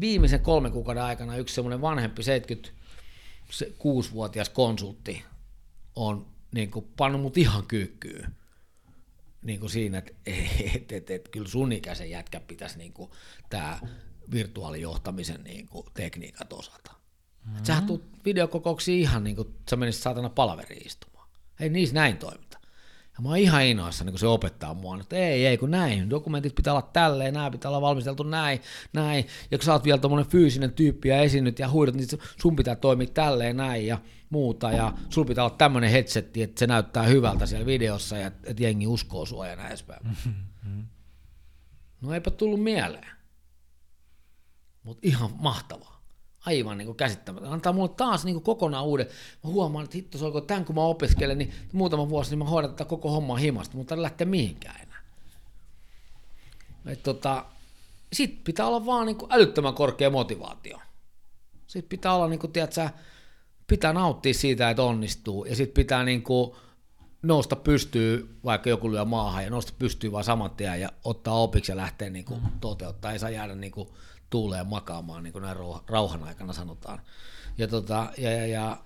Viimeisen 0.00 0.40
kolmen 0.40 0.72
kuukauden 0.72 1.02
aikana 1.02 1.36
yksi 1.36 1.54
semmoinen 1.54 1.80
vanhempi 1.80 2.22
76-vuotias 2.22 4.48
konsultti 4.48 5.24
on 5.96 6.26
niin 6.54 6.70
kuin 6.70 6.88
pannut 6.96 7.22
mut 7.22 7.36
ihan 7.36 7.66
kyykkyyn 7.66 8.34
niin 9.42 9.60
kuin 9.60 9.70
siinä, 9.70 9.98
että 9.98 10.12
et, 10.74 10.92
et, 10.92 11.10
et, 11.10 11.28
kyllä 11.28 11.48
sun 11.48 11.72
ikäisen 11.72 12.10
jätkä 12.10 12.40
pitäisi 12.40 12.78
niin 12.78 12.94
tämä 13.50 13.78
virtuaalijohtamisen 14.30 15.44
niin 15.44 15.68
kuin 15.68 15.86
tekniikat 15.94 16.52
osata. 16.52 16.97
Mm-hmm. 17.48 17.64
Sähän 17.64 17.86
tuut 17.86 18.04
videokokouksiin 18.24 19.00
ihan 19.00 19.24
niin 19.24 19.36
kuin 19.36 19.54
sä 19.70 19.76
menisit 19.76 20.02
saatana 20.02 20.28
palaveriin 20.28 20.86
istumaan. 20.86 21.28
Ei 21.60 21.68
niissä 21.68 21.94
näin 21.94 22.16
toimita. 22.16 22.58
Ja 23.18 23.22
mä 23.22 23.28
oon 23.28 23.38
ihan 23.38 23.64
innoissa, 23.64 24.04
niin 24.04 24.12
kun 24.12 24.18
se 24.18 24.26
opettaa 24.26 24.74
mua, 24.74 24.98
että 25.00 25.16
ei, 25.16 25.46
ei, 25.46 25.58
kun 25.58 25.70
näin, 25.70 26.10
dokumentit 26.10 26.54
pitää 26.54 26.72
olla 26.72 26.90
tälleen, 26.92 27.34
nämä 27.34 27.50
pitää 27.50 27.68
olla 27.68 27.80
valmisteltu 27.80 28.22
näin, 28.22 28.60
näin, 28.92 29.26
ja 29.50 29.58
kun 29.58 29.64
sä 29.64 29.72
oot 29.72 29.84
vielä 29.84 29.98
tommonen 29.98 30.26
fyysinen 30.26 30.72
tyyppi 30.72 31.08
ja 31.08 31.20
esinyt 31.20 31.58
ja 31.58 31.70
huidot, 31.70 31.94
niin 31.94 32.08
sun 32.42 32.56
pitää 32.56 32.76
toimia 32.76 33.06
tälleen 33.06 33.56
näin 33.56 33.86
ja 33.86 33.98
muuta, 34.30 34.72
ja 34.72 34.92
sul 35.10 35.24
pitää 35.24 35.44
olla 35.44 35.56
tämmöinen 35.56 35.90
headsetti, 35.90 36.42
että 36.42 36.58
se 36.58 36.66
näyttää 36.66 37.02
hyvältä 37.02 37.46
siellä 37.46 37.66
videossa, 37.66 38.16
ja 38.16 38.26
että 38.26 38.62
jengi 38.62 38.86
uskoo 38.86 39.26
sua 39.26 39.46
ja 39.46 39.56
näin 39.56 39.68
edespäin. 39.68 40.00
Mm-hmm. 40.04 40.84
No 42.00 42.14
eipä 42.14 42.30
tullut 42.30 42.62
mieleen. 42.62 43.10
Mutta 44.82 45.00
ihan 45.02 45.30
mahtavaa 45.38 45.97
aivan 46.46 46.78
niin 46.78 46.94
käsittämätöntä. 46.94 47.54
Antaa 47.54 47.72
mulle 47.72 47.88
taas 47.88 48.24
niin 48.24 48.42
kokonaan 48.42 48.84
uuden. 48.84 49.06
Mä 49.44 49.50
huomaan, 49.50 49.84
että 49.84 49.96
hitto, 49.96 50.18
se 50.18 50.24
tämän 50.46 50.64
kun 50.64 50.74
mä 50.74 50.82
opiskelen, 50.82 51.38
niin 51.38 51.52
muutama 51.72 52.08
vuosi, 52.08 52.30
niin 52.30 52.38
mä 52.38 52.44
hoidan 52.44 52.70
tätä 52.70 52.84
koko 52.84 53.10
hommaa 53.10 53.36
himasta, 53.36 53.76
mutta 53.76 53.94
ei 53.94 54.02
lähteä 54.02 54.26
mihinkään 54.26 54.80
enää. 54.82 55.02
tota, 57.02 57.44
Sitten 58.12 58.44
pitää 58.44 58.66
olla 58.66 58.86
vaan 58.86 59.06
niin 59.06 59.16
älyttömän 59.30 59.74
korkea 59.74 60.10
motivaatio. 60.10 60.78
Sitten 61.66 61.88
pitää 61.88 62.14
olla, 62.14 62.28
niin 62.28 62.40
kuin, 62.40 62.52
tiedätkö, 62.52 62.88
pitää 63.66 63.92
nauttia 63.92 64.34
siitä, 64.34 64.70
että 64.70 64.82
onnistuu, 64.82 65.44
ja 65.44 65.56
sitten 65.56 65.74
pitää 65.74 66.04
niin 66.04 66.22
kuin, 66.22 66.56
nousta 67.22 67.56
pystyy, 67.56 68.38
vaikka 68.44 68.70
joku 68.70 68.92
lyö 68.92 69.04
maahan, 69.04 69.44
ja 69.44 69.50
nousta 69.50 69.72
pystyy 69.78 70.12
vaan 70.12 70.24
saman 70.24 70.50
tien 70.50 70.80
ja 70.80 70.88
ottaa 71.04 71.34
opiksi 71.34 71.72
ja 71.72 71.76
lähteä 71.76 72.10
niin 72.10 72.24
kuin, 72.24 72.40
toteuttaa. 72.60 73.12
Ei 73.12 73.18
saa 73.18 73.30
jäädä 73.30 73.54
niin 73.54 73.72
kuin, 73.72 73.88
tuuleen 74.30 74.66
makaamaan, 74.66 75.22
niin 75.22 75.32
kuin 75.32 75.42
näin 75.42 75.56
rauhan 75.86 76.22
aikana 76.22 76.52
sanotaan. 76.52 77.00
Ja, 77.58 77.68
tota, 77.68 78.12
ja, 78.18 78.30
ja, 78.30 78.46
ja 78.46 78.78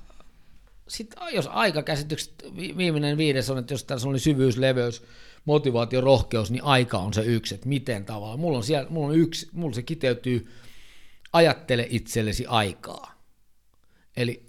sitten 0.88 1.22
jos 1.32 1.46
aikakäsitykset, 1.46 2.32
viimeinen 2.56 3.16
viides 3.16 3.50
on, 3.50 3.58
että 3.58 3.74
jos 3.74 3.84
tässä 3.84 4.08
oli 4.08 4.18
syvyys, 4.18 4.56
leveys, 4.56 5.02
motivaatio, 5.44 6.00
rohkeus, 6.00 6.50
niin 6.50 6.64
aika 6.64 6.98
on 6.98 7.14
se 7.14 7.22
yksi, 7.22 7.54
että 7.54 7.68
miten 7.68 8.04
tavalla. 8.04 8.36
Mulla 8.36 8.58
on, 8.58 8.64
siellä, 8.64 8.90
mulla 8.90 9.08
on 9.08 9.18
yksi, 9.18 9.48
mulla 9.52 9.74
se 9.74 9.82
kiteytyy, 9.82 10.48
ajattele 11.32 11.86
itsellesi 11.90 12.46
aikaa. 12.46 13.12
Eli 14.16 14.46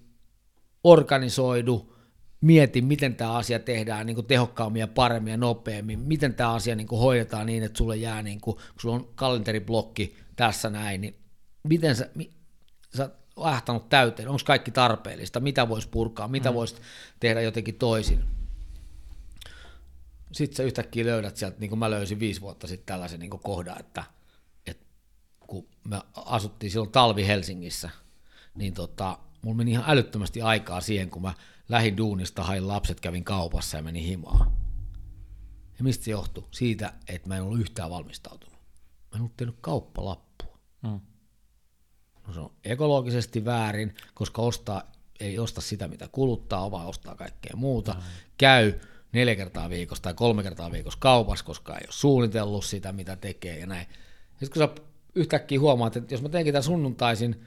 organisoidu, 0.84 1.96
mieti, 2.42 2.82
miten 2.82 3.16
tämä 3.16 3.34
asia 3.34 3.60
tehdään 3.60 4.06
niin 4.06 4.16
kuin 4.16 4.28
tehokkaammin 4.28 4.80
ja 4.80 4.88
paremmin 4.88 5.32
ja 5.32 5.38
nopeammin, 5.38 6.00
miten 6.00 6.34
tämä 6.34 6.54
asia 6.54 6.76
niin 6.76 6.88
kuin 6.88 7.00
hoidetaan 7.00 7.46
niin, 7.46 7.64
että 7.64 7.78
sulle 7.78 7.98
jää, 7.98 8.24
niin 8.24 8.42
kuin, 8.42 8.56
kun 8.56 8.82
sulla 8.82 8.96
on 8.96 9.10
kalenteriblokki, 9.16 10.16
tässä 10.36 10.70
näin, 10.70 11.02
niin 11.02 11.16
miten 11.64 11.96
sä, 11.96 12.10
mi, 12.16 12.34
sä 12.98 13.10
lähtanut 13.38 13.90
täyteen, 13.90 14.30
onko 14.30 14.42
kaikki 14.46 14.72
tarpeellista, 14.72 15.40
mitä 15.40 15.70
voisi 15.70 15.90
purkaa, 15.90 16.28
mitä 16.28 16.50
mm. 16.50 16.56
voisi 16.56 16.76
tehdä 17.20 17.42
jotenkin 17.42 17.76
toisin. 17.76 18.24
Sitten 20.32 20.58
sä 20.58 20.64
yhtäkkiä 20.64 21.06
löydät 21.06 21.38
sieltä, 21.38 21.60
niin 21.60 21.70
kuin 21.70 21.80
mä 21.80 21.92
löysin 21.92 22.20
viisi 22.20 22.42
vuotta 22.42 22.68
sitten 22.68 22.86
tällaisen 22.86 23.20
niin 23.20 23.30
kohdan, 23.30 23.80
että, 23.80 24.04
että 24.66 24.86
kun 25.40 25.68
me 25.84 26.02
asuttiin 26.16 26.72
silloin 26.72 26.92
talvi 26.92 27.28
Helsingissä, 27.28 27.90
niin 28.56 28.74
tota, 28.74 29.20
mulla 29.42 29.58
meni 29.58 29.72
ihan 29.72 29.86
älyttömästi 29.88 30.42
aikaa 30.42 30.82
siihen, 30.82 31.10
kun 31.10 31.22
mä 31.22 31.34
lähin 31.70 31.98
duunista, 31.98 32.44
hain 32.44 32.68
lapset, 32.68 33.00
kävin 33.00 33.24
kaupassa 33.24 33.78
ja 33.78 33.84
menin 33.84 34.04
himaan. 34.04 34.52
Ja 35.78 35.84
mistä 35.84 36.06
se 36.06 36.12
johtui? 36.12 36.44
Siitä, 36.52 36.94
että 37.08 37.28
mä 37.28 37.36
en 37.36 37.44
ollut 37.44 37.60
yhtään 37.60 37.90
valmistautunut. 37.90 38.54
Mä 38.54 39.16
en 39.16 39.22
ollut 39.22 39.38
tehnyt 39.38 39.56
kauppalappua. 39.62 40.23
Mm. 40.84 41.00
No 42.28 42.34
se 42.34 42.40
on 42.40 42.52
ekologisesti 42.64 43.46
väärin, 43.46 43.96
koska 44.14 44.42
ostaa, 44.42 44.92
ei 45.20 45.40
osta 45.40 45.62
sitä, 45.62 45.88
mitä 45.88 46.08
kuluttaa, 46.12 46.72
vaan 46.72 46.88
ostaa 46.88 47.16
kaikkea 47.16 47.54
muuta. 47.56 47.94
Mm. 47.94 48.02
Käy 48.38 48.74
neljä 49.12 49.36
kertaa 49.36 49.70
viikossa 49.70 50.04
tai 50.04 50.14
kolme 50.14 50.44
kertaa 50.44 50.72
viikossa 50.72 51.00
kaupassa, 51.00 51.46
koska 51.46 51.74
ei 51.74 51.86
ole 51.86 51.92
suunnitellut 51.94 52.66
sitä, 52.66 52.92
mitä 52.92 53.16
tekee 53.16 53.60
ja 53.60 53.68
näin. 53.68 53.88
Sitten 54.40 54.50
kun 54.50 54.78
sä 54.78 54.84
yhtäkkiä 55.16 55.60
huomaat, 55.60 55.98
että 55.98 56.14
jos 56.14 56.22
mä 56.22 56.30
teenkin 56.30 56.54
tämän 56.54 56.64
sunnuntaisin 56.64 57.44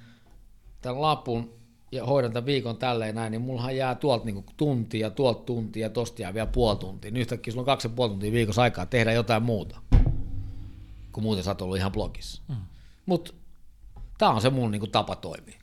tämän 0.83 1.03
lapun 1.03 1.55
ja 1.93 2.07
hoidan 2.07 2.33
tämän 2.33 2.47
viikon 2.47 2.77
tälleen 2.77 3.15
näin, 3.15 3.31
niin 3.31 3.41
mullahan 3.41 3.77
jää 3.77 3.95
tuolta 3.95 4.25
niin 4.25 4.45
tunti 4.57 5.01
ja 5.01 5.11
tuolta 5.11 5.43
tunti 5.43 5.81
ja 5.81 5.91
tosta 5.91 6.23
jää 6.23 6.35
vielä 6.35 6.47
puoli 6.47 6.77
tuntia. 6.77 7.11
Niin 7.11 7.21
yhtäkkiä 7.21 7.53
sulla 7.53 7.63
on 7.63 7.67
kaksi 7.67 7.89
ja 7.89 7.93
puoli 7.97 8.11
tuntia 8.11 8.33
viikossa 8.33 8.63
aikaa 8.63 8.87
tehdä 8.87 9.13
jotain 9.13 9.43
muuta, 9.43 9.81
kun 11.13 11.23
muuten 11.23 11.45
sä 11.45 11.51
oot 11.51 11.63
ollut 11.63 11.77
ihan 11.77 11.93
blogissa. 11.93 12.43
Mm. 12.49 12.57
Mutta 13.07 13.33
tämä 14.19 14.31
on 14.31 14.41
se 14.41 14.51
mun 14.51 14.71
niin 14.71 14.91
tapa 14.91 15.17
toimia. 15.17 15.61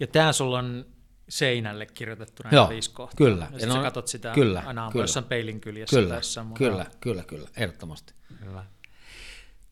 Ja 0.00 0.06
tämä 0.06 0.32
sulla 0.32 0.58
on 0.58 0.86
seinälle 1.28 1.86
kirjoitettuna 1.86 2.50
Joo, 2.52 2.68
viisi 2.68 2.90
kohtaa. 2.90 3.16
Kyllä. 3.16 3.48
Ja 3.58 3.66
no, 3.66 3.74
sä 3.74 3.82
katsot 3.82 4.08
sitä 4.08 4.32
kyllä, 4.32 4.62
aina 4.66 4.90
kyllä, 4.92 5.02
jossain 5.02 5.24
peilin 5.24 5.60
kyljessä. 5.60 5.96
Kyllä, 5.96 6.14
tässä, 6.14 6.44
kyllä, 6.54 6.86
kyllä, 7.00 7.22
kyllä, 7.22 7.48
ehdottomasti. 7.56 8.14
Hyvä. 8.44 8.64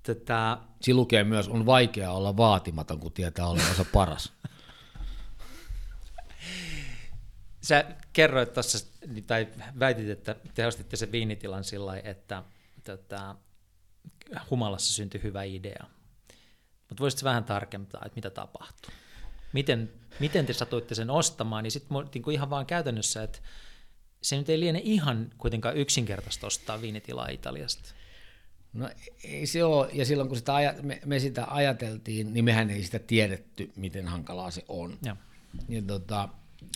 Tätä... 0.02 0.58
Siinä 0.80 0.96
lukee 0.96 1.24
myös, 1.24 1.48
on 1.48 1.66
vaikea 1.66 2.12
olla 2.12 2.36
vaatimaton, 2.36 3.00
kun 3.00 3.12
tietää 3.12 3.46
olevansa 3.46 3.84
paras. 3.92 4.32
Sä 7.60 7.84
kerroit 8.12 8.52
tuossa, 8.52 8.86
tai 9.26 9.48
väitit, 9.78 10.08
että 10.08 10.36
tehostitte 10.54 10.96
sen 10.96 11.12
viinitilan 11.12 11.64
sillä 11.64 11.96
että 11.96 12.42
tätä, 12.84 13.34
humalassa 14.50 14.92
syntyi 14.92 15.22
hyvä 15.22 15.42
idea. 15.42 15.84
Mutta 16.88 17.02
voisitko 17.02 17.24
vähän 17.24 17.44
tarkentaa, 17.44 18.02
että 18.06 18.16
mitä 18.16 18.30
tapahtui? 18.30 18.94
Miten, 19.52 19.92
miten 20.20 20.46
te 20.46 20.52
satuitte 20.52 20.94
sen 20.94 21.10
ostamaan? 21.10 21.64
Niin 21.64 21.70
sitten 21.70 21.98
niin 22.14 22.30
ihan 22.30 22.50
vaan 22.50 22.66
käytännössä, 22.66 23.22
että 23.22 23.38
se 24.22 24.36
nyt 24.36 24.48
ei 24.48 24.60
liene 24.60 24.80
ihan 24.84 25.30
kuitenkaan 25.38 25.76
yksinkertaista 25.76 26.46
ostaa 26.46 26.80
viinitilaa 26.80 27.28
Italiasta. 27.28 27.94
No 28.72 28.90
ei 29.24 29.46
se 29.46 29.64
ole, 29.64 29.88
ja 29.92 30.04
silloin 30.04 30.28
kun 30.28 30.38
sitä 30.38 30.54
aja, 30.54 30.74
me, 30.82 31.00
me 31.04 31.18
sitä 31.18 31.46
ajateltiin, 31.50 32.34
niin 32.34 32.44
mehän 32.44 32.70
ei 32.70 32.82
sitä 32.82 32.98
tiedetty, 32.98 33.72
miten 33.76 34.06
hankalaa 34.06 34.50
se 34.50 34.64
on. 34.68 34.98
Ja, 35.02 35.16
ja, 35.68 35.82
tota, 35.82 36.28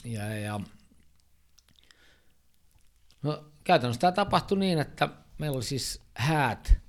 ja, 0.05 0.38
ja 0.38 0.61
no, 3.22 3.44
käytännössä 3.64 4.00
tämä 4.00 4.12
tapahtui 4.12 4.59
niin, 4.59 4.78
että 4.78 5.09
meillä 5.38 5.57
oli 5.57 5.64
siis 5.64 6.03
häät 6.14 6.82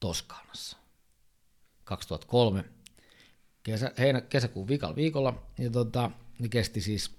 Toskaanassa 0.00 0.76
2003 1.84 2.64
kesä, 3.62 3.92
heinä, 3.98 4.20
kesäkuun 4.20 4.68
viikalla 4.68 4.96
viikolla, 4.96 5.42
ja 5.58 5.70
tota, 5.70 6.10
ne 6.38 6.48
kesti 6.48 6.80
siis 6.80 7.16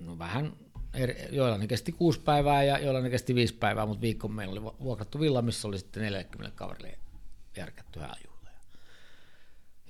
no 0.00 0.18
vähän 0.18 0.52
eri, 0.94 1.28
joilla 1.30 1.58
ne 1.58 1.66
kesti 1.66 1.92
kuusi 1.92 2.20
päivää 2.20 2.62
ja 2.62 2.78
joilla 2.78 3.00
ne 3.00 3.10
kesti 3.10 3.34
viisi 3.34 3.54
päivää, 3.54 3.86
mutta 3.86 4.00
viikko 4.00 4.28
meillä 4.28 4.52
oli 4.52 4.62
vuokrattu 4.62 5.20
villa, 5.20 5.42
missä 5.42 5.68
oli 5.68 5.78
sitten 5.78 6.02
40 6.02 6.56
kaverille 6.56 6.98
järkätty 7.56 8.00
hääjuhla. 8.00 8.50
Ja, 8.50 8.60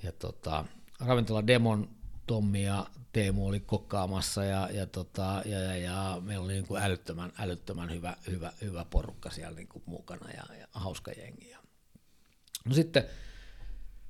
ja 0.03 0.11
tota, 0.11 0.65
ravintola 0.99 1.47
Demon 1.47 1.89
Tommi 2.27 2.63
ja 2.63 2.87
Teemu 3.11 3.47
oli 3.47 3.59
kokkaamassa 3.59 4.43
ja, 4.43 4.69
ja, 4.71 4.85
tota, 4.85 5.41
ja, 5.45 5.59
ja, 5.59 5.77
ja 5.77 6.21
meillä 6.21 6.45
oli 6.45 6.53
niin 6.53 6.67
kuin 6.67 6.83
älyttömän, 6.83 7.33
älyttömän 7.37 7.91
hyvä, 7.91 8.17
hyvä, 8.27 8.53
hyvä 8.61 8.85
porukka 8.85 9.29
siellä 9.29 9.55
niin 9.55 9.67
kuin 9.67 9.83
mukana 9.85 10.29
ja, 10.29 10.55
ja 10.59 10.67
hauska 10.71 11.11
jengi. 11.11 11.49
Ja. 11.49 11.60
No 12.65 12.73
sitten 12.73 13.03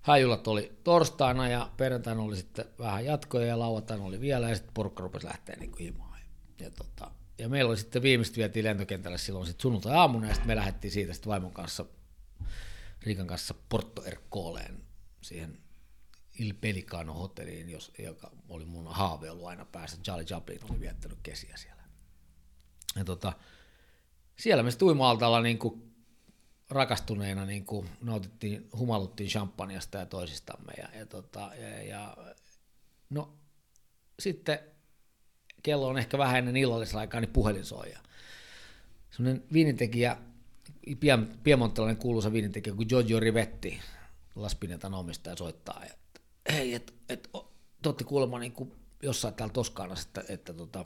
Häjulat 0.01 0.47
oli 0.47 0.79
torstaina 0.83 1.49
ja 1.49 1.71
perjantaina 1.77 2.21
oli 2.21 2.35
sitten 2.37 2.65
vähän 2.79 3.05
jatkoja 3.05 3.45
ja 3.45 3.59
lauantaina 3.59 4.03
oli 4.03 4.21
vielä 4.21 4.49
ja 4.49 4.55
sitten 4.55 4.73
porukka 4.73 5.03
rupesi 5.03 5.27
lähteä 5.27 5.55
niin 5.59 5.71
kuin 5.71 5.79
himaan 5.79 6.19
ja, 6.59 6.71
tota, 6.71 7.11
ja 7.37 7.49
meillä 7.49 7.69
oli 7.69 7.77
sitten 7.77 8.01
viimeistä 8.01 8.37
vietiin 8.37 8.65
lentokentälle 8.65 9.17
silloin 9.17 9.45
sitten 9.45 9.61
sunnuntai-aamuna 9.61 10.27
ja 10.27 10.33
sitten 10.33 10.47
me 10.47 10.55
lähdettiin 10.55 10.91
siitä 10.91 11.13
sitten 11.13 11.29
vaimon 11.29 11.53
kanssa, 11.53 11.85
Riikan 13.01 13.27
kanssa 13.27 13.55
Porto 13.69 14.03
Ercoleen 14.03 14.83
siihen 15.21 15.57
Il 16.39 16.53
Pelicano 16.61 17.13
hotelliin, 17.13 17.69
jos, 17.69 17.91
joka 17.99 18.31
oli 18.49 18.65
mun 18.65 18.87
haave 18.87 19.29
ollut 19.29 19.47
aina 19.47 19.65
päästä. 19.65 20.03
Charlie 20.03 20.25
Chaplin 20.25 20.59
oli 20.69 20.79
viettänyt 20.79 21.19
kesiä 21.23 21.57
siellä. 21.57 21.83
Ja 22.95 23.05
tota, 23.05 23.33
siellä 24.39 24.63
me 24.63 24.71
sitten 24.71 24.87
uima 24.87 25.41
niin 25.41 25.59
kuin 25.59 25.90
rakastuneena 26.71 27.45
niin 27.45 27.65
kuin 27.65 27.89
nautittiin, 28.01 28.69
humaluttiin 28.77 29.29
champagnesta 29.29 29.97
ja 29.97 30.05
toisistamme. 30.05 30.73
Ja, 30.77 30.99
ja, 30.99 31.05
tota, 31.05 31.51
ja, 31.59 31.83
ja 31.83 32.17
no 33.09 33.33
sitten 34.19 34.59
kello 35.63 35.87
on 35.87 35.97
ehkä 35.97 36.17
vähän 36.17 36.37
ennen 36.37 36.57
illallisaikaa, 36.57 37.21
niin 37.21 37.33
puhelin 37.33 37.65
soi. 37.65 37.93
Sellainen 39.11 39.43
viinintekijä, 39.53 40.17
piemontelainen 41.43 41.97
kuuluisa 41.97 42.33
viinintekijä 42.33 42.75
kuin 42.75 42.87
Giorgio 42.87 43.19
Rivetti, 43.19 43.79
Laspinetan 44.35 44.93
omistaja 44.93 45.35
soittaa, 45.35 45.83
että 45.85 46.21
hei, 46.51 46.73
että 46.73 46.93
et, 47.09 47.29
te 47.81 47.89
olette 47.89 48.03
kuulemma 48.03 48.39
niin 48.39 48.51
kuin 48.51 48.71
jossain 49.03 49.33
täällä 49.33 49.53
Toskaanassa, 49.53 50.07
että, 50.07 50.33
että, 50.33 50.53
tota, 50.53 50.85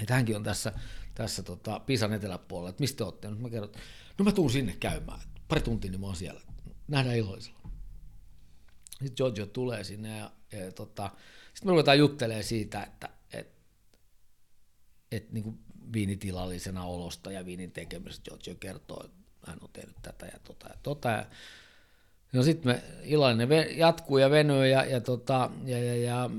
että 0.00 0.14
hänkin 0.14 0.36
on 0.36 0.42
tässä, 0.42 0.72
tässä 1.14 1.42
tota, 1.42 1.80
Pisan 1.80 2.12
eteläpuolella, 2.12 2.70
että 2.70 2.80
mistä 2.80 2.96
te 2.96 3.04
olette? 3.04 3.28
Mä 3.28 3.50
kerron, 3.50 3.72
no 4.18 4.24
mä 4.24 4.32
tuun 4.32 4.50
sinne 4.50 4.76
käymään, 4.80 5.20
pari 5.48 5.60
tuntia 5.60 5.90
niin 5.90 6.00
mä 6.00 6.06
oon 6.06 6.16
siellä, 6.16 6.40
nähdään 6.88 7.16
iloisella. 7.16 7.60
Sitten 8.90 9.12
Giorgio 9.16 9.46
tulee 9.46 9.84
sinne 9.84 10.18
ja, 10.18 10.30
ja 10.52 10.72
tota, 10.72 11.10
sitten 11.54 11.68
me 11.68 11.70
ruvetaan 11.70 11.98
juttelemaan 11.98 12.44
siitä, 12.44 12.82
että 12.82 13.08
että 15.12 15.32
niin 15.32 15.44
kuin 15.44 15.58
viinitilallisena 15.92 16.84
olosta 16.84 17.32
ja 17.32 17.46
viinin 17.46 17.72
tekemisestä 17.72 18.24
Giorgio 18.24 18.54
kertoo, 18.60 19.04
että 19.04 19.16
hän 19.46 19.58
on 19.62 19.68
tehnyt 19.72 19.96
tätä 20.02 20.26
ja 20.26 20.38
tota 20.44 20.68
ja 20.68 20.74
tota. 20.82 21.08
Ja, 21.08 21.26
no 22.32 22.42
sitten 22.42 22.72
me 22.72 22.82
iloinen 23.02 23.48
jatkuu 23.76 24.18
ja 24.18 24.30
venyy 24.30 24.66
ja, 24.66 24.84
ja, 24.84 25.00
tota, 25.00 25.50
ja, 25.64 25.78
ja, 25.78 25.96
ja 25.96 26.30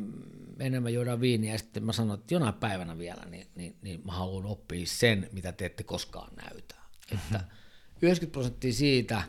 enemmän 0.62 0.93
juodaan 0.93 1.22
viiniä 1.22 1.51
ja 1.51 1.57
sitten 1.57 1.86
mä 1.86 1.93
sanoin, 1.93 2.20
että 2.20 2.34
jonain 2.34 2.53
päivänä 2.53 2.97
vielä, 2.97 3.26
niin, 3.30 3.47
niin, 3.55 3.76
niin 3.82 4.01
mä 4.05 4.12
haluan 4.12 4.45
oppia 4.45 4.86
sen, 4.86 5.30
mitä 5.32 5.51
te 5.51 5.66
ette 5.66 5.84
koskaan 5.84 6.36
näytä. 6.36 6.76
Että 7.12 7.41
90 8.01 8.32
prosenttia 8.32 8.74
siitä, 8.74 9.24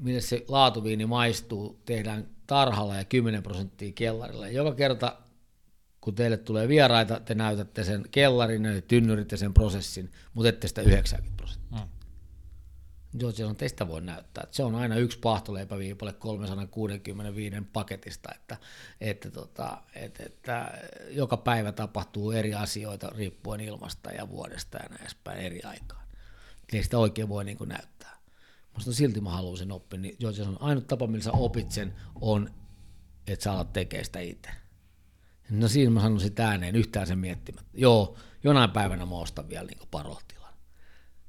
millä 0.00 0.20
se 0.20 0.44
laatuviini 0.48 1.06
maistuu, 1.06 1.82
tehdään 1.84 2.28
tarhalla 2.46 2.96
ja 2.96 3.04
10 3.04 3.42
prosenttia 3.42 3.92
kellarilla. 3.92 4.48
Joka 4.48 4.74
kerta 4.74 5.16
kun 6.00 6.14
teille 6.14 6.36
tulee 6.36 6.68
vieraita, 6.68 7.20
te 7.20 7.34
näytätte 7.34 7.84
sen 7.84 8.04
kellarin 8.10 8.64
ja 8.64 8.82
tynnyrit 8.82 9.32
ja 9.32 9.38
sen 9.38 9.54
prosessin, 9.54 10.12
mutta 10.34 10.48
ette 10.48 10.68
sitä 10.68 10.82
90 10.82 11.36
prosenttia. 11.36 11.36
Mm. 11.36 11.37
Joo, 13.14 13.32
se 13.32 13.44
on 13.44 13.56
teistä 13.56 13.88
voi 13.88 14.00
näyttää. 14.00 14.46
Se 14.50 14.62
on 14.62 14.74
aina 14.74 14.96
yksi 14.96 15.18
pahtoleipäviipale 15.18 16.12
365 16.12 17.56
paketista, 17.72 18.28
että, 18.34 18.56
että, 19.00 19.30
tota, 19.30 19.82
että, 19.94 20.22
että 20.26 20.78
joka 21.10 21.36
päivä 21.36 21.72
tapahtuu 21.72 22.30
eri 22.30 22.54
asioita 22.54 23.10
riippuen 23.16 23.60
ilmasta 23.60 24.10
ja 24.10 24.28
vuodesta 24.28 24.78
ja 24.78 24.88
näin 24.88 25.00
edespäin 25.00 25.40
eri 25.40 25.62
aikaan. 25.62 26.08
Ei 26.72 26.82
sitä 26.82 26.98
oikein 26.98 27.28
voi 27.28 27.44
niin 27.44 27.58
kuin 27.58 27.68
näyttää. 27.68 28.18
Mutta 28.72 28.92
silti 28.92 29.20
mä 29.20 29.30
haluan 29.30 29.56
sen 29.56 29.72
oppia, 29.72 30.00
niin 30.00 30.16
George 30.20 30.42
on 30.42 30.62
ainut 30.62 30.86
tapa, 30.86 31.06
millä 31.06 31.24
sä 31.24 31.32
opit 31.32 31.70
sen, 31.70 31.94
on, 32.20 32.50
että 33.26 33.42
sä 33.42 33.52
alat 33.52 33.72
tekemään 33.72 34.04
sitä 34.04 34.20
itse. 34.20 34.50
No 35.50 35.68
siinä 35.68 35.90
mä 35.90 36.00
sanoin 36.00 36.20
sitä 36.20 36.48
ääneen 36.48 36.76
yhtään 36.76 37.06
sen 37.06 37.18
miettimättä. 37.18 37.70
Joo, 37.74 38.16
jonain 38.44 38.70
päivänä 38.70 39.06
mä 39.06 39.14
ostan 39.14 39.48
vielä 39.48 39.66
niin 39.66 39.88
parotilan. 39.90 40.37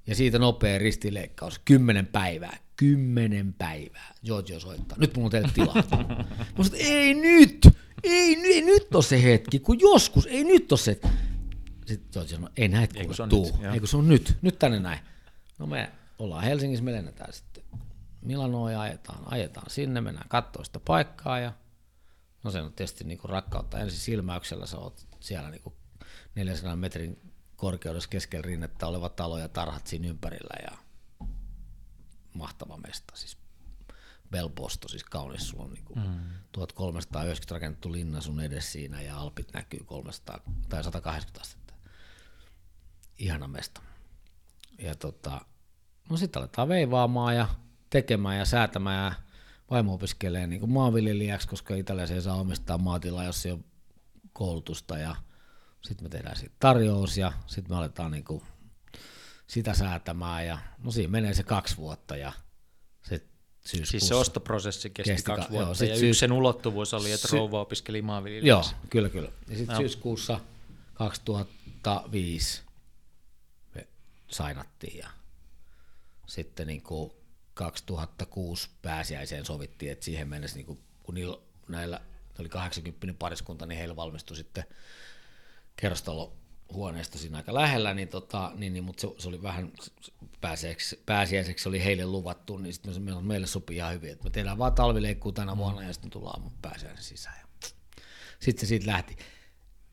Ja 0.09 0.15
siitä 0.15 0.39
nopea 0.39 0.77
ristileikkaus, 0.77 1.59
kymmenen 1.65 2.07
päivää, 2.07 2.57
kymmenen 2.75 3.53
päivää. 3.53 4.13
Giorgio 4.25 4.59
soittaa, 4.59 4.97
nyt 4.97 5.15
mulla 5.15 5.25
on 5.25 5.31
teille 5.31 5.49
tilaa. 5.53 5.75
mä 6.57 6.63
sanoin, 6.63 6.85
ei 6.85 7.13
nyt, 7.13 7.69
ei, 8.03 8.35
ei 8.43 8.61
nyt 8.61 8.95
ole 8.95 9.03
se 9.03 9.23
hetki, 9.23 9.59
kun 9.59 9.79
joskus, 9.79 10.25
ei 10.25 10.43
nyt 10.43 10.71
ole 10.71 10.79
se 10.79 10.99
Sitten 11.85 12.09
Giorgio 12.11 12.35
sanoi, 12.35 12.49
ei 12.57 12.67
näet 12.67 12.93
kuule 12.93 13.29
tuu, 13.29 13.57
nyt, 13.61 13.73
ei 13.73 13.79
kun 13.79 13.87
se 13.87 13.97
on 13.97 14.07
nyt, 14.07 14.37
nyt 14.41 14.59
tänne 14.59 14.79
näin. 14.79 14.99
No 15.59 15.67
me 15.67 15.91
ollaan 16.19 16.43
Helsingissä, 16.43 16.85
me 16.85 16.91
lennetään 16.91 17.33
sitten 17.33 17.63
Milanoa 18.21 18.71
ja 18.71 18.81
ajetaan, 18.81 19.23
ajetaan 19.25 19.69
sinne, 19.69 20.01
mennään 20.01 20.29
katsoa 20.29 20.63
sitä 20.63 20.79
paikkaa 20.79 21.39
ja 21.39 21.53
no 22.43 22.51
se 22.51 22.61
on 22.61 22.73
tietysti 22.73 23.03
niin 23.03 23.17
kuin 23.17 23.31
rakkautta. 23.31 23.79
Ensin 23.79 23.99
silmäyksellä 23.99 24.65
sä 24.65 24.77
oot 24.77 25.07
siellä 25.19 25.49
niin 25.49 25.61
kuin 25.61 25.73
400 26.35 26.75
metrin 26.75 27.28
korkeudessa 27.59 28.09
keskellä 28.09 28.41
rinnettä 28.41 28.87
oleva 28.87 29.09
talo 29.09 29.37
ja 29.37 29.49
tarhat 29.49 29.87
siinä 29.87 30.07
ympärillä 30.07 30.71
ja 30.71 30.77
mahtava 32.33 32.77
mesta, 32.77 33.15
siis 33.15 33.37
Belposto, 34.31 34.87
siis 34.87 35.03
kaunis, 35.03 35.49
sulla 35.49 35.63
on 35.63 35.73
niin 35.73 35.85
kuin 35.85 35.99
mm. 35.99 36.19
1390 36.51 37.55
rakennettu 37.55 37.91
linna 37.91 38.21
sun 38.21 38.39
edes 38.39 38.71
siinä 38.71 39.01
ja 39.01 39.17
Alpit 39.17 39.53
näkyy 39.53 39.83
300 39.85 40.39
tai 40.69 40.83
180 40.83 41.41
astetta. 41.41 41.73
Ihana 43.17 43.47
mesta. 43.47 43.81
Ja 44.77 44.95
tota, 44.95 45.41
no 46.09 46.17
sitten 46.17 46.41
aletaan 46.41 46.69
veivaamaan 46.69 47.35
ja 47.35 47.47
tekemään 47.89 48.37
ja 48.37 48.45
säätämään 48.45 49.05
ja 49.05 49.13
vaimo 49.71 49.93
opiskelee 49.93 50.47
niin 50.47 50.59
kuin 50.59 50.71
maanviljelijäksi, 50.71 51.47
koska 51.47 51.75
Italiassa 51.75 52.15
ei 52.15 52.21
saa 52.21 52.39
omistaa 52.39 52.77
maatilaa, 52.77 53.23
jos 53.23 53.45
ei 53.45 53.51
ole 53.51 53.59
koulutusta 54.33 54.97
ja 54.97 55.15
sitten 55.81 56.05
me 56.05 56.09
tehdään 56.09 56.35
siitä 56.35 56.55
tarjous 56.59 57.17
ja 57.17 57.33
sitten 57.47 57.71
me 57.73 57.77
aletaan 57.77 58.11
niin 58.11 58.23
kuin 58.23 58.43
sitä 59.47 59.73
säätämään 59.73 60.45
ja 60.45 60.57
no 60.83 60.91
siinä 60.91 61.11
menee 61.11 61.33
se 61.33 61.43
kaksi 61.43 61.77
vuotta 61.77 62.17
ja 62.17 62.33
sitten 63.03 63.31
syyskuussa. 63.59 63.91
Siis 63.91 64.07
se 64.07 64.15
ostoprosessi 64.15 64.89
kesti, 64.89 65.11
kesti 65.11 65.25
kaksi 65.25 65.49
vuotta 65.49 65.67
joo, 65.67 65.73
sit 65.73 65.89
ja 65.89 65.95
syys... 65.95 66.09
yksi 66.09 66.19
sen 66.19 66.31
ulottuvuus 66.31 66.93
oli, 66.93 67.11
että 67.11 67.27
sy- 67.27 67.35
rouva 67.35 67.61
opiskeli 67.61 68.01
maanviljelijäksi. 68.01 68.71
Joo, 68.71 68.81
kyllä, 68.89 69.09
kyllä. 69.09 69.31
Ja 69.49 69.57
sitten 69.57 69.77
syyskuussa 69.77 70.39
2005 70.93 72.61
me 73.75 73.87
sainattiin 74.27 74.97
ja 74.97 75.09
sitten 76.27 76.67
niin 76.67 76.81
kuin 76.81 77.11
2006 77.53 78.69
pääsiäiseen 78.81 79.45
sovittiin, 79.45 79.91
että 79.91 80.05
siihen 80.05 80.27
mennessä, 80.27 80.57
niin 80.57 80.65
kuin, 80.65 80.79
kun 81.03 81.15
niillä, 81.15 81.37
näillä 81.67 82.01
oli 82.39 82.49
80 82.49 83.19
pariskunta, 83.19 83.65
niin 83.65 83.77
heillä 83.77 83.95
valmistui 83.95 84.37
sitten 84.37 84.63
kerrostalo 85.81 86.33
huoneesta 86.73 87.17
siinä 87.17 87.37
aika 87.37 87.53
lähellä, 87.53 87.93
niin, 87.93 88.07
tota, 88.07 88.51
niin, 88.55 88.73
niin 88.73 88.83
mutta 88.83 89.01
se, 89.01 89.07
se, 89.17 89.27
oli 89.27 89.43
vähän 89.43 89.71
pääsiäiseksi, 90.41 91.03
pääsiäiseksi 91.05 91.69
oli 91.69 91.83
heille 91.83 92.05
luvattu, 92.05 92.57
niin 92.57 92.73
sitten 92.73 93.01
me, 93.03 93.21
meille 93.21 93.47
sopii 93.47 93.77
ihan 93.77 93.93
hyvin, 93.93 94.11
että 94.11 94.23
me 94.23 94.29
tehdään 94.29 94.57
vaan 94.57 94.73
talvileikkuu 94.73 95.31
tänä 95.31 95.51
mm. 95.51 95.57
vuonna 95.57 95.83
ja 95.83 95.93
sitten 95.93 96.11
tullaan 96.11 96.39
aamun 96.39 96.57
pääsiäisen 96.61 97.03
sisään. 97.03 97.35
Sitten 98.39 98.61
se 98.61 98.65
siitä 98.65 98.87
lähti. 98.87 99.17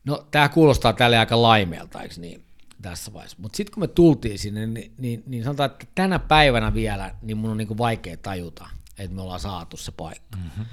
No 0.03 0.27
tämä 0.31 0.49
kuulostaa 0.49 0.93
tälle 0.93 1.17
aika 1.17 1.41
laimeelta, 1.41 2.01
eikö 2.01 2.15
niin, 2.17 2.45
tässä 2.81 3.13
vaiheessa. 3.13 3.37
Mutta 3.39 3.57
sitten 3.57 3.73
kun 3.73 3.83
me 3.83 3.87
tultiin 3.87 4.39
sinne, 4.39 4.67
niin, 4.67 4.93
niin, 4.97 5.23
niin 5.25 5.43
sanotaan, 5.43 5.71
että 5.71 5.85
tänä 5.95 6.19
päivänä 6.19 6.73
vielä, 6.73 7.15
niin 7.21 7.37
mun 7.37 7.51
on 7.51 7.57
niinku 7.57 7.77
vaikea 7.77 8.17
tajuta, 8.17 8.69
että 8.99 9.15
me 9.15 9.21
ollaan 9.21 9.39
saatu 9.39 9.77
se 9.77 9.91
paikka. 9.91 10.37
Mm-hmm 10.37 10.65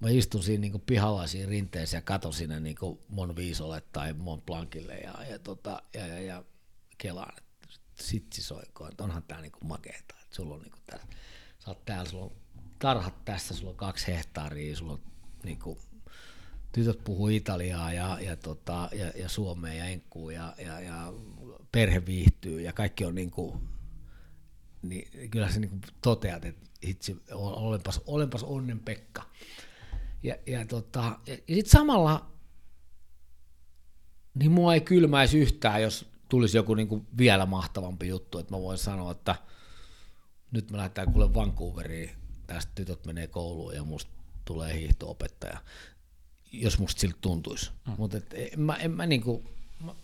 mä 0.00 0.08
istun 0.10 0.42
siinä 0.42 0.60
niin 0.60 0.82
pihalla 0.86 1.26
siinä 1.26 1.50
rinteessä 1.50 1.96
ja 1.96 2.02
katon 2.02 2.32
sinne 2.32 2.60
niin 2.60 2.76
Mon 3.08 3.36
Viisolle 3.36 3.82
tai 3.92 4.12
Mon 4.12 4.42
Blancille 4.42 4.98
ja, 4.98 5.24
ja, 5.30 5.38
tota, 5.38 5.82
ja, 5.94 6.06
ja, 6.06 6.20
ja 6.20 6.44
kelaan, 6.98 7.34
että 7.38 7.78
sitsi 8.00 8.42
soikoon, 8.42 8.90
että 8.90 9.04
onhan 9.04 9.22
tää 9.22 9.40
niin 9.40 9.52
makeeta, 9.64 10.14
että 10.22 10.36
sulla 10.36 10.54
on 10.54 10.62
niin 10.62 10.72
tässä, 10.86 11.06
sä 11.58 11.70
oot 11.70 11.84
täällä, 11.84 12.10
sulla 12.10 12.24
on 12.24 12.32
tarhat 12.78 13.24
tässä, 13.24 13.54
sulla 13.54 13.70
on 13.70 13.76
kaksi 13.76 14.06
hehtaaria, 14.06 14.76
sulla 14.76 14.92
on 14.92 15.00
niin 15.44 15.58
kuin, 15.58 15.78
tytöt 16.72 17.04
puhuu 17.04 17.28
italiaa 17.28 17.92
ja, 17.92 18.18
ja, 18.20 18.36
tota, 18.36 18.88
ja, 18.92 19.06
ja 19.06 19.28
suomea 19.28 19.74
ja 19.74 19.84
enkkuu 19.84 20.30
ja, 20.30 20.54
ja, 20.58 20.80
ja 20.80 21.12
perhe 21.72 22.06
viihtyy 22.06 22.60
ja 22.60 22.72
kaikki 22.72 23.04
on 23.04 23.14
niin 23.14 23.30
kuin, 23.30 23.68
niin 24.82 25.30
kyllä 25.30 25.50
se 25.50 25.60
niin 25.60 25.80
toteat, 26.00 26.44
että 26.44 26.66
itse, 26.82 27.16
olenpas, 27.32 28.00
olenpas 28.06 28.42
onnen 28.42 28.80
Pekka. 28.80 29.22
Ja, 30.22 30.36
ja, 30.46 30.66
tota, 30.66 31.18
ja, 31.26 31.34
sitten 31.34 31.70
samalla, 31.70 32.30
niin 34.34 34.52
mua 34.52 34.74
ei 34.74 34.80
kylmäisi 34.80 35.38
yhtään, 35.38 35.82
jos 35.82 36.06
tulisi 36.28 36.56
joku 36.56 36.74
niinku 36.74 37.06
vielä 37.18 37.46
mahtavampi 37.46 38.08
juttu, 38.08 38.38
että 38.38 38.54
mä 38.54 38.60
voin 38.62 38.78
sanoa, 38.78 39.10
että 39.10 39.36
nyt 40.50 40.70
me 40.70 40.76
lähdetään 40.76 41.12
kuule 41.12 41.34
Vancouveriin, 41.34 42.10
tästä 42.46 42.72
tytöt 42.74 43.06
menee 43.06 43.26
kouluun 43.26 43.74
ja 43.74 43.84
musta 43.84 44.10
tulee 44.44 44.74
hiihtoopettaja, 44.74 45.58
jos 46.52 46.78
musta 46.78 47.00
siltä 47.00 47.18
tuntuisi. 47.20 47.70
Mm. 47.86 47.94
Mutta 47.98 48.18
en 48.34 48.60
mä, 48.60 48.74
en 48.74 48.90
mä 48.90 49.06
niinku, 49.06 49.44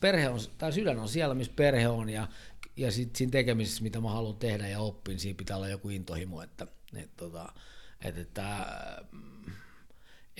perhe 0.00 0.28
on, 0.28 0.40
tai 0.58 0.72
sydän 0.72 0.98
on 0.98 1.08
siellä, 1.08 1.34
missä 1.34 1.52
perhe 1.56 1.88
on, 1.88 2.08
ja, 2.08 2.28
ja 2.76 2.92
sit 2.92 3.16
siinä 3.16 3.30
tekemisessä, 3.30 3.82
mitä 3.82 4.00
mä 4.00 4.10
haluan 4.10 4.36
tehdä 4.36 4.68
ja 4.68 4.80
oppin, 4.80 5.18
siinä 5.18 5.36
pitää 5.36 5.56
olla 5.56 5.68
joku 5.68 5.88
intohimo, 5.88 6.42
että, 6.42 6.66
että, 6.94 7.16
tota, 7.16 7.52
että, 8.00 8.20
että 8.20 8.66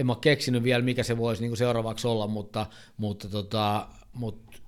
en 0.01 0.07
mä 0.07 0.13
ole 0.13 0.19
keksinyt 0.21 0.63
vielä, 0.63 0.83
mikä 0.83 1.03
se 1.03 1.17
voisi 1.17 1.43
niin 1.43 1.51
kuin 1.51 1.59
seuraavaksi 1.59 2.07
olla, 2.09 2.27
mutta, 2.27 2.67
mutta, 2.97 3.29
tota, 3.29 3.89
mutta 4.13 4.59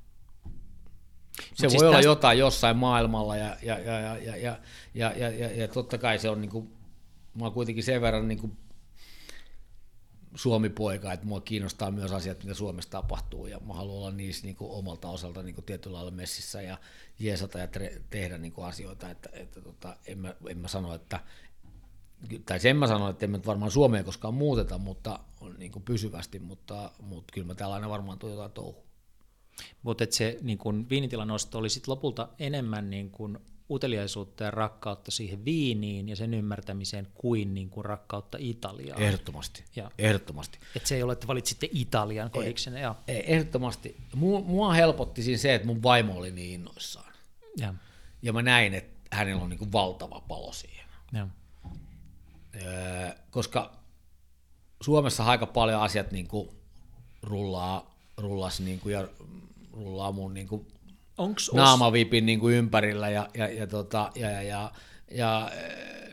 se 1.39 1.43
Mut 1.51 1.63
voi 1.63 1.71
siis 1.71 1.83
olla 1.83 1.93
tästä... 1.93 2.09
jotain 2.09 2.39
jossain 2.39 2.77
maailmalla 2.77 3.37
ja, 3.37 3.57
ja, 3.63 3.79
ja, 3.79 4.01
ja, 4.01 4.19
ja, 4.19 4.37
ja, 4.37 4.59
ja, 4.95 5.13
ja, 5.17 5.31
ja, 5.31 5.53
ja 5.53 5.69
totta 5.69 5.99
kai 5.99 6.19
se 6.19 6.31
on, 6.31 6.41
niin 6.41 6.51
kuin, 6.51 6.73
mä 7.35 7.45
oon 7.45 7.53
kuitenkin 7.53 7.85
sen 7.85 8.01
verran 8.01 8.29
niin 8.29 8.39
kuin 8.39 8.57
Suomi-poika, 10.35 11.13
että 11.13 11.27
mua 11.27 11.41
kiinnostaa 11.41 11.91
myös 11.91 12.13
asiat, 12.13 12.45
mitä 12.45 12.55
Suomessa 12.55 12.91
tapahtuu, 12.91 13.47
ja 13.47 13.61
mä 13.61 13.75
haluan 13.75 13.99
olla 13.99 14.11
niissä 14.11 14.47
niin 14.47 14.57
kuin 14.57 14.71
omalta 14.71 15.09
osalta 15.09 15.43
niin 15.43 15.55
kuin 15.55 15.65
tietyllä 15.65 15.97
lailla 15.97 16.11
messissä 16.11 16.63
ja 16.63 16.79
jeesata 17.19 17.59
ja 17.59 17.67
tre- 17.67 18.01
tehdä 18.11 18.39
niin 18.39 18.53
kuin 18.53 18.67
asioita, 18.67 19.11
että, 19.11 19.31
että 19.33 19.61
tota, 19.61 19.97
en, 20.07 20.19
mä, 20.19 20.35
en 20.49 20.59
mä 20.59 20.69
sano, 20.69 20.95
että, 20.95 21.21
tai 22.47 22.61
sen 22.61 22.77
mä 22.77 22.87
sanon, 22.87 23.11
että 23.11 23.25
emme 23.25 23.41
varmaan 23.47 23.71
Suomeen 23.71 24.05
koskaan 24.05 24.35
muuteta, 24.35 24.79
mutta 24.79 25.21
niin 25.59 25.73
kuin 25.73 25.83
pysyvästi, 25.83 26.39
mutta, 26.39 26.91
mutta 27.01 27.33
kyllä 27.33 27.47
mä 27.47 27.55
täällä 27.55 27.75
aina 27.75 27.89
varmaan 27.89 28.19
tuo 28.19 28.31
jotain 28.31 28.53
touhu. 28.53 28.85
Mutta 29.83 30.05
se 30.11 30.39
niin 30.43 30.59
kun 30.59 30.87
viinitilan 30.91 31.29
nosto 31.29 31.59
oli 31.59 31.69
sit 31.71 31.89
lopulta 31.89 32.29
enemmän 32.39 32.91
niin 32.91 33.11
kun 33.11 33.41
uteliaisuutta 33.71 34.45
ja 34.45 34.51
rakkautta 34.51 35.11
siihen 35.11 35.45
viiniin 35.45 36.09
ja 36.09 36.17
sen 36.17 36.35
ymmärtämiseen 36.35 37.09
kuin, 37.15 37.55
niin 37.55 37.71
kuin 37.71 37.85
rakkautta 37.85 38.39
Italiaan. 38.41 39.03
Ehdottomasti, 39.03 39.65
ja, 39.77 39.91
ehdottomasti. 39.99 40.59
Et 40.77 40.87
se 40.87 40.97
ei 40.97 41.03
ole, 41.03 41.13
että 41.13 41.27
valitsitte 41.27 41.69
Italian 41.73 42.31
kodiksen. 42.31 42.77
Ei, 42.77 42.85
ei, 43.09 43.33
ehdottomasti. 43.33 43.97
Mua, 44.15 44.41
mua 44.41 44.73
helpotti 44.73 45.23
siinä 45.23 45.39
se, 45.39 45.55
että 45.55 45.67
mun 45.67 45.83
vaimo 45.83 46.17
oli 46.17 46.31
niin 46.31 46.55
innoissaan. 46.55 47.13
Ja, 47.57 47.75
ja 48.23 48.33
mä 48.33 48.43
näin, 48.43 48.75
että 48.75 49.17
hänellä 49.17 49.43
on 49.43 49.51
niin 49.51 49.59
kuin 49.59 49.73
valtava 49.73 50.21
palo 50.21 50.53
siihen. 50.53 50.87
Ja. 51.13 51.29
Öö, 52.67 53.11
koska 53.31 53.73
Suomessa 54.83 55.25
aika 55.25 55.47
paljon 55.47 55.83
asiat 55.83 56.13
niin 56.13 56.29
kuin 56.29 56.49
rullaa, 57.23 57.95
rullas 58.17 58.61
niin 58.61 58.81
kuin, 58.81 58.93
ja 58.93 59.09
rullaa 59.73 60.13
mun 60.13 60.35
niin 60.35 60.49
kuin 60.49 60.67
Onks 61.19 61.51
naamavipin 61.55 62.27
niin 62.27 62.41
kuin 62.41 62.55
ympärillä 62.55 63.11
ja, 63.11 63.29
ja, 63.35 63.49
ja, 63.49 63.67
tota, 63.67 64.11
ja, 64.15 64.31
ja, 64.31 64.43
ja, 64.43 64.73
ja 65.11 65.51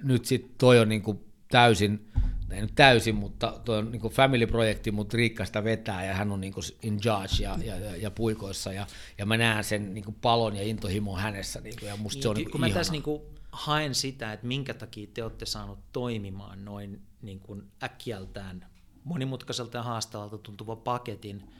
nyt 0.03 0.25
sitten 0.25 0.51
toi 0.57 0.79
on 0.79 0.89
niin 0.89 1.01
kuin 1.01 1.19
täysin, 1.51 2.11
ei 2.51 2.61
nyt 2.61 2.75
täysin, 2.75 3.15
mutta 3.15 3.59
toi 3.65 3.77
on 3.77 3.91
niin 3.91 4.01
family-projekti, 4.01 4.91
mutta 4.91 5.17
Riikka 5.17 5.45
sitä 5.45 5.63
vetää 5.63 6.05
ja 6.05 6.13
hän 6.13 6.31
on 6.31 6.41
niin 6.41 6.53
kuin 6.53 6.63
in 6.83 6.99
charge 6.99 7.43
ja, 7.43 7.57
ja, 7.65 7.79
ja, 7.79 7.95
ja 7.95 8.11
puikoissa 8.11 8.73
ja, 8.73 8.87
ja 9.17 9.25
mä 9.25 9.37
näen 9.37 9.63
sen 9.63 9.93
niin 9.93 10.03
kuin 10.03 10.15
palon 10.21 10.55
ja 10.55 10.63
intohimon 10.63 11.19
hänessä 11.19 11.61
niin 11.61 11.75
kuin, 11.79 11.89
ja 11.89 11.97
musta 11.97 12.17
niin, 12.17 12.23
se 12.23 12.29
on 12.29 12.35
niin, 12.35 12.45
niin 12.45 12.51
Kun 12.51 12.61
mä 12.61 12.69
tässä 12.69 12.91
niin 12.91 13.03
kuin 13.03 13.21
haen 13.55 13.95
sitä, 13.95 14.33
että 14.33 14.47
minkä 14.47 14.73
takia 14.73 15.07
te 15.13 15.23
olette 15.23 15.45
saanut 15.45 15.79
toimimaan 15.91 16.65
noin 16.65 17.01
niin 17.21 17.39
kuin 17.39 17.71
äkkiältään 17.83 18.69
monimutkaiselta 19.03 19.77
ja 19.77 19.83
haastavalta 19.83 20.37
tuntuva 20.37 20.75
paketin, 20.75 21.53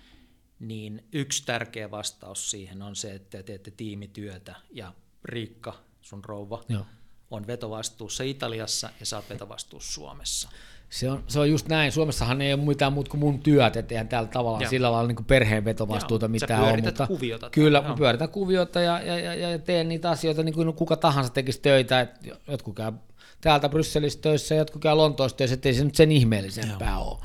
niin 0.60 1.08
yksi 1.14 1.46
tärkeä 1.46 1.92
vastaus 1.92 2.52
siihen 2.52 2.82
on 2.82 2.96
se, 2.96 3.16
että 3.16 3.38
te 3.38 3.44
teette 3.44 3.72
tiimityötä 3.72 4.56
ja 4.72 4.94
Riikka, 5.24 5.84
sun 6.02 6.26
rouva, 6.26 6.64
Joo. 6.70 6.86
on 7.32 7.48
vetovastuussa 7.48 8.24
Italiassa 8.24 8.90
ja 9.00 9.06
sä 9.06 9.16
oot 9.18 9.30
vetovastuussa 9.30 9.94
Suomessa. 9.94 10.50
Se 10.96 11.12
on, 11.12 11.24
se 11.28 11.40
on 11.40 11.50
just 11.50 11.68
näin. 11.68 11.92
Suomessahan 11.92 12.42
ei 12.42 12.54
ole 12.54 12.62
mitään 12.62 12.94
muuta 12.94 13.12
kuin 13.12 13.20
mun 13.20 13.40
työt, 13.40 13.76
että 13.76 13.94
eihän 13.94 14.08
täällä 14.08 14.30
tavallaan 14.30 14.62
Joo. 14.62 14.70
sillä 14.70 14.92
lailla 14.92 15.08
niin 15.08 15.26
perheen 15.26 15.66
vetovastuuta 15.66 16.28
mitään 16.28 16.64
ole. 16.64 16.82
Mutta 16.82 17.08
kuviota. 17.08 17.50
Kyllä, 17.50 17.82
mä 17.82 17.96
pyöritän 17.98 18.30
kuviota 18.30 18.82
ja, 18.82 19.02
ja, 19.02 19.20
ja, 19.20 19.36
ja, 19.36 19.60
teen 19.60 19.88
niitä 19.88 20.10
asioita 20.10 20.44
niin 20.44 20.56
kuin 20.56 20.74
kuka 20.74 20.96
tahansa 20.96 21.34
tekisi 21.34 21.62
töitä. 21.62 22.02
Että 22.02 22.20
jotkut 22.48 22.76
käy 22.76 22.92
täältä 23.42 23.70
Brysselissä 23.70 24.20
töissä, 24.22 24.56
jotkut 24.56 24.82
käy 24.82 24.96
Lontoossa 24.96 25.38
töissä, 25.38 25.54
ettei 25.54 25.74
se 25.74 25.84
nyt 25.84 25.96
sen 25.96 26.12
ihmeellisempää 26.12 26.94
Joo. 26.94 27.12
ole. 27.12 27.18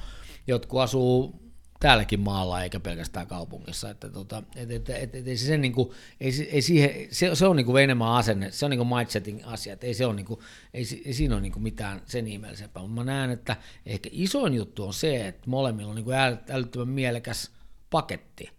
Jotkut 0.47 0.81
asuu 0.81 1.41
täälläkin 1.81 2.21
maalla 2.21 2.63
eikä 2.63 2.81
pelkästään 2.81 3.27
kaupungissa. 3.27 3.91
Että 3.91 4.11
tota, 4.11 4.43
et, 4.57 4.71
et, 4.71 4.91
et, 4.91 5.15
et, 5.15 5.39
se, 5.39 5.47
sen, 5.47 5.61
niin 5.61 5.73
kuin, 5.73 5.91
ei, 6.21 6.49
ei 6.53 6.63
siihen, 6.63 6.91
se, 7.11 7.35
se 7.35 7.47
on 7.47 7.57
niin 7.57 7.67
kuin 7.67 7.85
enemmän 7.85 8.09
asenne, 8.09 8.51
se 8.51 8.65
on 8.65 8.71
niin 8.71 8.79
kuin 8.79 8.89
mindseting 8.89 9.41
asia, 9.45 9.77
ei, 9.81 9.95
se 9.95 10.07
on 10.07 10.17
niin 10.17 10.27
kuin, 10.27 10.41
ei, 10.75 11.03
ei 11.05 11.13
siinä 11.13 11.35
ole 11.35 11.43
niin 11.43 11.53
kuin 11.53 11.63
mitään 11.63 12.03
sen 12.07 12.27
ihmeellisempää, 12.27 12.83
mutta 12.83 12.95
mä 12.95 13.05
näen, 13.05 13.31
että 13.31 13.57
ehkä 13.87 14.09
isoin 14.13 14.55
juttu 14.55 14.85
on 14.85 14.95
se, 14.95 15.29
että 15.29 15.51
molemmilla 15.51 15.91
on 15.91 15.97
niin 15.97 16.05
kuin 16.05 16.17
älyttömän 16.49 16.89
mielekäs 16.89 17.51
paketti, 17.91 18.51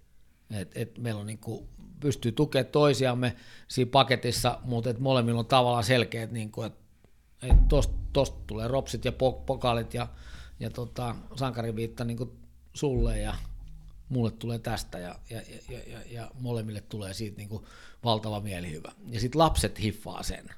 että 0.52 0.80
et 0.80 0.98
meillä 0.98 1.22
on 1.22 1.28
niin 1.28 1.40
kuin, 1.40 1.68
pystyy 2.00 2.32
tukemaan 2.32 2.72
toisiamme 2.72 3.36
siinä 3.68 3.92
paketissa, 3.92 4.60
mutta 4.64 4.90
että 4.90 5.02
molemmilla 5.02 5.40
on 5.40 5.46
tavallaan 5.46 5.84
selkeät, 5.84 6.32
niin 6.32 6.52
kuin, 6.52 6.68
että 6.68 6.82
että 7.42 7.64
tosta, 7.68 7.94
tosta 8.14 8.38
tulee 8.48 8.68
ropsit 8.68 9.06
ja 9.06 9.12
pokalit 9.46 9.94
ja, 9.94 10.08
ja 10.60 10.70
tota, 10.70 11.16
sankariviitta 11.36 12.04
niin 12.04 12.41
sulle 12.74 13.20
ja 13.20 13.36
mulle 14.10 14.32
tulee 14.32 14.60
tästä 14.60 15.00
ja, 15.00 15.16
ja, 15.30 15.42
ja, 15.70 15.80
ja, 15.88 16.00
ja 16.10 16.32
molemmille 16.40 16.82
tulee 16.82 17.14
siitä 17.14 17.38
niin 17.38 17.50
kuin 17.50 17.64
valtava 18.04 18.40
mielihyvä. 18.40 18.92
Ja 19.10 19.20
sitten 19.20 19.40
lapset 19.40 19.82
hiffaa 19.82 20.24
sen 20.24 20.50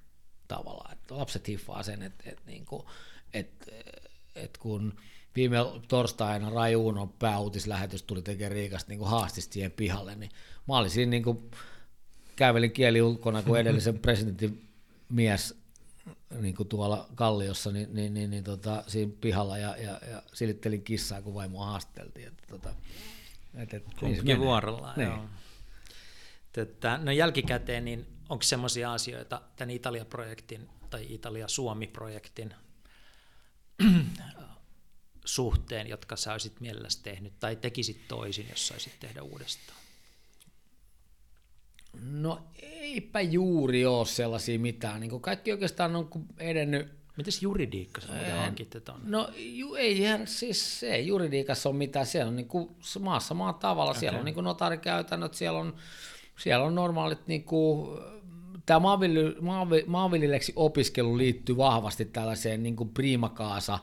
tavallaan, 0.48 0.94
että 0.94 1.18
lapset 1.18 1.48
hiffaa 1.48 1.84
sen, 1.84 2.02
että, 2.02 2.24
että, 2.30 2.44
niin 2.46 2.66
kuin, 2.66 2.84
että, 3.34 3.66
että 4.36 4.60
kun 4.60 4.94
viime 5.36 5.58
torstaina 5.88 6.50
Rajuunon 6.50 7.10
pääuutislähetys 7.10 8.04
tuli 8.04 8.22
tekemään 8.22 8.52
Riikasta 8.52 8.90
niin 8.90 9.06
haastista 9.06 9.54
siihen 9.54 9.72
pihalle, 9.72 10.16
niin 10.16 10.32
mä 10.68 10.78
olin 10.78 10.90
siinä 10.90 11.10
niin 11.10 11.24
kuin, 11.24 11.52
kävelin 12.36 12.72
kieli 12.72 13.02
ulkona 13.02 13.44
kuin 13.44 13.62
edellisen 13.62 14.00
presidentin 14.06 14.68
mies 15.10 15.63
niin 16.40 16.56
kuin 16.56 16.70
tuolla 16.70 17.08
Kalliossa, 17.16 17.72
niin, 17.72 17.96
niin, 17.96 18.14
niin, 18.14 18.30
niin 18.30 18.44
tota, 18.44 18.84
siinä 18.88 19.12
pihalla 19.22 19.58
ja, 19.58 19.78
ja, 19.78 20.00
ja 20.12 20.24
silittelin 20.34 20.84
kissaa, 20.84 21.22
kun 21.22 21.34
vaimoa 21.34 21.66
haasteltiin. 21.66 22.28
Että, 22.28 22.44
tota, 22.48 22.70
et, 23.56 23.74
et, 23.74 23.84
Kumpikin 24.00 24.26
niin 24.26 24.40
vuorollaan, 24.40 24.98
niin. 24.98 25.10
joo. 25.10 25.26
Tätä, 26.54 26.98
no 26.98 27.12
jälkikäteen, 27.12 27.86
niin 27.86 28.08
onko 28.30 28.44
sellaisia 28.44 28.94
asioita 28.94 29.42
tämän 29.56 29.70
Italia-projektin 29.70 30.70
tai 30.90 31.06
Italia-Suomi-projektin 31.10 32.54
suhteen, 35.26 35.88
jotka 35.88 36.16
sä 36.16 36.32
olisit 36.32 36.60
mielelläsi 36.60 37.04
tehnyt 37.04 37.34
tai 37.40 37.56
tekisit 37.56 38.08
toisin, 38.08 38.50
jos 38.50 38.68
saisit 38.68 38.94
tehdä 39.00 39.22
uudestaan? 39.22 39.83
No 42.02 42.40
eipä 42.62 43.22
juuri 43.22 43.86
ole 43.86 44.06
sellaisia 44.06 44.60
mitään. 44.60 45.02
Niin 45.02 45.22
kaikki 45.22 45.52
oikeastaan 45.52 45.96
on 45.96 46.10
edennyt. 46.38 46.88
Mites 47.18 47.42
juridiikka 47.42 48.02
sä 48.02 48.08
muuten 48.08 48.38
hankit 48.38 48.76
No 49.04 49.30
ju, 49.36 49.76
eihän 49.76 50.28
siis 50.28 50.84
ei 50.84 51.08
juridiikassa 51.08 51.70
ole 51.70 51.78
mitään. 51.78 52.06
Siellä 52.06 52.30
on 52.30 52.36
niin 52.36 52.48
kuin 52.48 52.76
maassa 53.00 53.34
maan 53.34 53.56
tavalla. 53.56 53.92
Okay. 53.92 54.00
Siellä 54.00 54.20
on 54.20 54.26
niin 54.26 54.36
kuin 54.36 54.44
notaarikäytännöt, 54.44 55.34
siellä 55.34 55.60
on, 55.60 55.76
siellä 56.38 56.66
on 56.66 56.76
normaalit 56.76 57.28
niin 57.28 57.44
kuin, 57.44 58.00
tämä 58.66 58.82
maanviljelijäksi 59.86 60.54
opiskelu 60.56 61.18
liittyy 61.18 61.58
vahvasti 61.58 62.06
tällaiseen 62.06 62.64
niin 62.64 62.76
kuin 62.76 62.90
primakaasa 62.90 63.80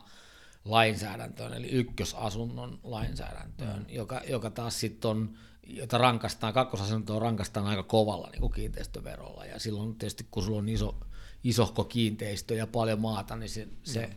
lainsäädäntöön, 0.65 1.53
eli 1.53 1.67
ykkösasunnon 1.67 2.79
lainsäädäntöön, 2.83 3.79
mm. 3.79 3.85
joka, 3.89 4.21
joka 4.27 4.49
taas 4.49 4.79
sitten 4.79 5.11
on 5.11 5.37
jota 5.63 5.97
rankastaan, 5.97 6.53
kakkosasuntoa 6.53 7.19
rankastaan 7.19 7.65
aika 7.67 7.83
kovalla 7.83 8.29
niin 8.29 8.41
kuin 8.41 8.53
kiinteistöverolla. 8.53 9.45
Ja 9.45 9.59
silloin 9.59 9.95
tietysti, 9.95 10.27
kun 10.31 10.43
sulla 10.43 10.57
on 10.57 10.69
iso, 10.69 10.95
isohko 11.43 11.83
kiinteistö 11.83 12.55
ja 12.55 12.67
paljon 12.67 12.99
maata, 12.99 13.35
niin 13.35 13.49
se, 13.49 13.67
se, 13.83 14.09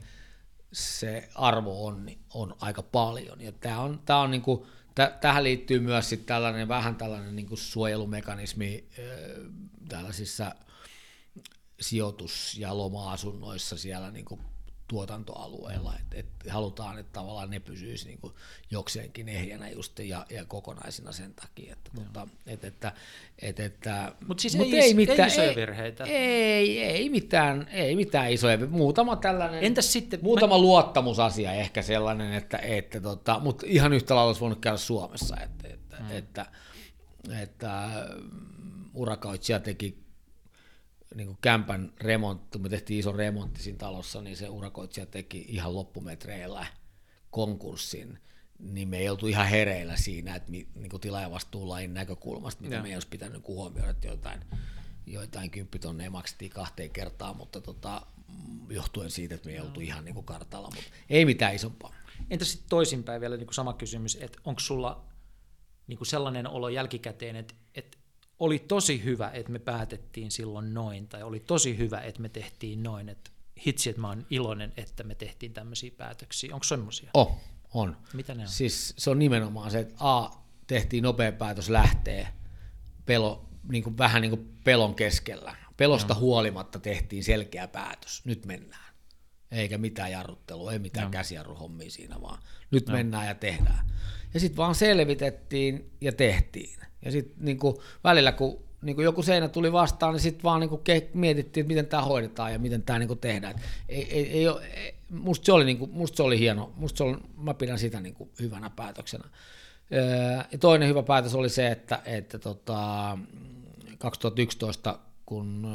se 0.73 1.29
arvo 1.35 1.87
on, 1.87 2.07
on 2.35 2.57
aika 2.61 2.83
paljon. 2.83 3.41
Ja 3.41 3.53
tämä 3.53 3.81
on, 3.81 4.01
tämä 4.05 4.21
on 4.21 4.31
niin 4.31 4.43
kuin, 4.43 4.63
tähän 5.21 5.45
liittyy 5.45 5.81
myös 5.81 6.09
sit 6.09 6.27
tällainen 6.27 6.69
vähän 6.69 6.97
tällainen 6.97 7.37
niin 7.37 7.47
kuin 7.47 7.59
suojelumekanismi 7.59 8.89
tällaisissa 9.89 10.55
sijoitus- 11.81 12.59
ja 12.59 12.79
loma-asunnoissa 12.79 13.77
siellä 13.77 14.11
niin 14.11 14.25
kuin 14.25 14.41
tuotantoalueella, 14.89 15.95
et 16.13 16.24
halutaan, 16.49 16.99
että 16.99 17.13
tavallaan 17.13 17.51
ne 17.51 17.61
pysyisi 17.61 18.09
niin 18.09 18.33
jokseenkin 18.71 19.29
ehjänä 19.29 19.71
just 19.71 19.99
ja, 19.99 20.27
ja 20.31 20.45
kokonaisina 20.45 21.13
sen 21.13 21.35
takia. 21.35 21.73
Että, 21.73 21.91
tota, 21.95 22.29
et, 22.47 22.65
että, 22.65 22.93
et, 23.39 23.61
että, 23.61 24.13
Mutta 24.27 24.41
siis 24.41 24.57
mut 24.57 24.67
ei, 24.67 24.81
ei, 24.81 24.95
mitään, 24.95 25.21
ei 25.21 25.27
isoja 25.27 25.55
virheitä? 25.57 26.05
Ei, 26.05 26.83
ei, 26.83 27.09
mitään, 27.09 27.69
ei 27.71 27.97
mitään 27.97 28.33
isoja, 28.33 28.59
muutama 28.67 29.17
tällainen, 29.17 29.65
Entäs 29.65 29.93
sitten, 29.93 30.21
muutama 30.23 30.55
mä... 30.55 30.63
luottamusasia 30.63 31.53
ehkä 31.53 31.83
sellainen, 31.83 32.33
että, 32.33 32.59
että 32.59 33.01
tota, 33.01 33.39
mutta 33.39 33.67
ihan 33.69 33.93
yhtä 33.93 34.15
lailla 34.15 34.29
olisi 34.29 34.41
voinut 34.41 34.61
käydä 34.61 34.77
Suomessa, 34.77 35.37
että, 35.41 35.69
että, 35.69 35.97
hmm. 35.97 36.17
että, 36.17 36.47
että, 37.25 37.43
että 37.43 37.91
urakoitsija 38.95 39.61
teki 39.61 40.04
niin 41.15 41.27
kuin 41.27 41.39
kämpän 41.41 41.93
remontti, 42.01 42.59
me 42.59 42.69
tehtiin 42.69 42.99
iso 42.99 43.13
remontti 43.13 43.63
siinä 43.63 43.79
talossa, 43.79 44.23
niin 44.23 44.37
se 44.37 44.49
urakoitsija 44.49 45.07
teki 45.07 45.45
ihan 45.49 45.75
loppumetreillä 45.75 46.67
konkurssin, 47.31 48.19
niin 48.59 48.89
me 48.89 48.99
ei 48.99 49.09
oltu 49.09 49.27
ihan 49.27 49.47
hereillä 49.47 49.97
siinä, 49.97 50.35
että 50.35 50.53
niin 50.53 50.91
kuin 50.91 51.01
tilaajavastuulain 51.01 51.95
näkökulmasta, 51.95 52.63
mitä 52.63 52.83
me 52.83 52.89
ei 52.89 52.95
olisi 52.95 53.09
pitänyt 53.09 53.33
niin 53.33 53.57
huomioida, 53.57 53.91
että 53.91 54.07
jotain, 54.07 54.41
joitain 55.07 55.51
kymppitonneja 55.51 56.11
maksettiin 56.11 56.51
kahteen 56.51 56.91
kertaan, 56.91 57.37
mutta 57.37 57.61
tota, 57.61 58.07
johtuen 58.69 59.11
siitä, 59.11 59.35
että 59.35 59.49
me 59.49 59.55
ei 59.55 59.61
oltu 59.61 59.81
ihan 59.81 60.05
niin 60.05 60.15
kuin 60.15 60.27
kartalla, 60.27 60.71
mutta 60.75 60.91
ei 61.11 61.25
mitään 61.25 61.55
isompaa. 61.55 61.95
Entä 62.31 62.45
sitten 62.45 62.69
toisinpäin 62.69 63.21
vielä 63.21 63.37
niin 63.37 63.47
kuin 63.47 63.55
sama 63.55 63.73
kysymys, 63.73 64.19
että 64.21 64.39
onko 64.45 64.61
sulla 64.61 65.05
niin 65.87 65.99
kuin 65.99 66.09
sellainen 66.09 66.47
olo 66.47 66.69
jälkikäteen, 66.69 67.37
että, 67.37 67.55
että 67.75 67.99
oli 68.39 68.59
tosi 68.59 69.05
hyvä, 69.05 69.31
että 69.31 69.53
me 69.53 69.59
päätettiin 69.59 70.31
silloin 70.31 70.75
noin, 70.75 71.09
tai 71.09 71.23
oli 71.23 71.41
tosi 71.41 71.79
hyvä, 71.79 72.01
että 72.01 72.23
me 72.23 72.29
tehtiin 72.29 72.83
noin, 72.83 73.09
että 73.09 73.31
hitsi, 73.67 73.91
että 73.91 74.01
mä 74.01 74.09
oon 74.09 74.27
iloinen, 74.31 74.73
että 74.77 75.03
me 75.03 75.15
tehtiin 75.15 75.53
tämmöisiä 75.53 75.91
päätöksiä. 75.97 76.55
Onko 76.55 76.65
semmoisia? 76.65 77.11
Oh, 77.15 77.41
on. 77.75 77.97
Mitä 78.13 78.35
ne 78.35 78.43
on? 78.43 78.49
Siis 78.49 78.95
se 78.99 79.11
on 79.11 79.19
nimenomaan 79.19 79.71
se, 79.71 79.79
että 79.79 79.95
A, 79.99 80.31
tehtiin 80.67 81.03
nopea 81.03 81.33
päätös 81.33 81.69
lähtee 81.69 82.29
pelo, 83.07 83.49
niin 83.69 83.85
kuin, 83.85 83.99
vähän 83.99 84.23
niin 84.23 84.31
kuin 84.31 84.59
pelon 84.65 84.95
keskellä. 84.95 85.57
Pelosta 85.77 86.15
no. 86.15 86.21
huolimatta 86.21 86.79
tehtiin 86.79 87.25
selkeä 87.25 87.69
päätös. 87.69 88.23
Nyt 88.25 88.47
mennään. 88.47 88.95
Eikä 89.51 89.79
mitään 89.79 90.13
jarruttelua, 90.13 90.73
ei 90.73 90.79
mitään 90.79 91.05
no. 91.05 91.11
käsijarruhommia 91.11 91.91
siinä, 91.91 92.21
vaan 92.21 92.43
nyt 92.71 92.89
no. 92.89 92.95
mennään 92.95 93.27
ja 93.27 93.35
tehdään. 93.35 93.91
Ja 94.35 94.41
sitten 94.41 94.57
vaan 94.57 94.75
selvitettiin 94.75 95.91
ja 96.01 96.13
tehtiin. 96.13 96.81
Ja 97.05 97.11
sitten 97.11 97.45
niin 97.45 97.59
välillä, 98.05 98.33
kun 98.33 98.65
niin 98.83 98.97
kuin 98.97 99.05
joku 99.05 99.23
seinä 99.23 99.49
tuli 99.49 99.73
vastaan, 99.73 100.13
niin 100.13 100.21
sitten 100.21 100.43
vaan 100.43 100.61
niin 100.61 100.71
kuin 100.71 100.83
mietittiin, 101.15 101.63
että 101.63 101.69
miten 101.69 101.87
tämä 101.87 102.03
hoidetaan 102.03 102.53
ja 102.53 102.59
miten 102.59 102.83
tämä 102.83 102.99
niin 102.99 103.19
tehdään. 103.19 103.55
ei, 103.89 104.13
ei, 104.13 104.31
ei 104.31 104.49
ole, 104.49 104.67
ei, 104.67 104.95
musta, 105.11 105.47
se 105.47 105.53
oli, 105.53 105.65
niin 105.65 105.79
kuin, 105.79 105.91
musta 105.91 106.17
se 106.17 106.23
oli 106.23 106.39
hieno, 106.39 106.73
musta 106.77 106.99
se 106.99 107.05
oli, 107.05 107.17
mä 107.37 107.55
pidän 107.55 107.79
sitä 107.79 108.01
niin 108.01 108.15
kuin 108.15 108.31
hyvänä 108.41 108.71
päätöksenä. 108.71 109.25
Ja 110.53 110.59
toinen 110.59 110.89
hyvä 110.89 111.03
päätös 111.03 111.35
oli 111.35 111.49
se, 111.49 111.69
että, 111.69 112.03
että 112.05 112.39
tota, 112.39 113.19
2011, 113.99 114.99
kun 115.27 115.67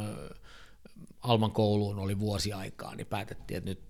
Alman 1.21 1.51
kouluun 1.51 1.99
oli 1.99 2.19
vuosi 2.19 2.53
aikaa, 2.53 2.95
niin 2.95 3.07
päätettiin, 3.07 3.57
että 3.57 3.69
nyt 3.69 3.81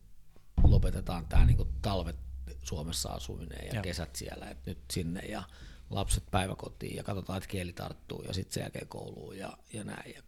lopetetaan 0.64 1.26
tämä 1.26 1.46
niin 1.46 1.68
talvet 1.82 2.16
Suomessa 2.62 3.10
asuminen 3.10 3.68
ja, 3.68 3.76
ja 3.76 3.82
kesät 3.82 4.16
siellä, 4.16 4.50
että 4.50 4.72
nyt 4.72 4.78
sinne 4.92 5.20
ja 5.20 5.44
lapset 5.90 6.24
päiväkotiin 6.32 6.96
ja 6.96 7.04
katsotaan, 7.04 7.38
että 7.38 7.50
kieli 7.50 7.74
tarttuu 7.74 8.24
ja 8.28 8.34
sitten 8.34 8.54
sen 8.54 8.62
jälkeen 8.62 8.88
kouluun 8.88 9.38
ja, 9.38 9.58
ja 9.74 9.84
näin. 9.84 10.14
Ja 10.16 10.22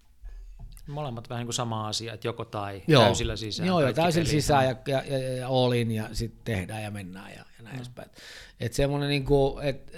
Molemmat 0.88 1.30
vähän 1.30 1.39
niin 1.39 1.47
kuin 1.47 1.53
sama 1.53 1.88
asia, 1.88 2.14
että 2.14 2.28
joko 2.28 2.45
tai 2.45 2.82
joo. 2.88 3.03
täysillä 3.03 3.36
sisään. 3.36 3.68
Joo, 3.68 3.82
joo 3.82 3.93
täysillä 3.93 4.30
sisään 4.30 4.66
ja, 4.66 4.76
ja, 4.88 5.03
ja, 5.07 5.36
ja 5.36 5.47
all 5.47 5.72
in 5.72 5.91
ja 5.91 6.09
sitten 6.12 6.41
tehdään 6.43 6.84
ja 6.84 6.91
mennään 6.91 7.32
ja, 7.32 7.45
ja 7.57 7.64
näin 7.64 7.76
no. 7.76 7.80
edespäin. 7.80 8.09
Että 8.59 8.76
semmoinen, 8.76 9.09
niin 9.09 9.26
kuin, 9.26 9.66
että 9.66 9.97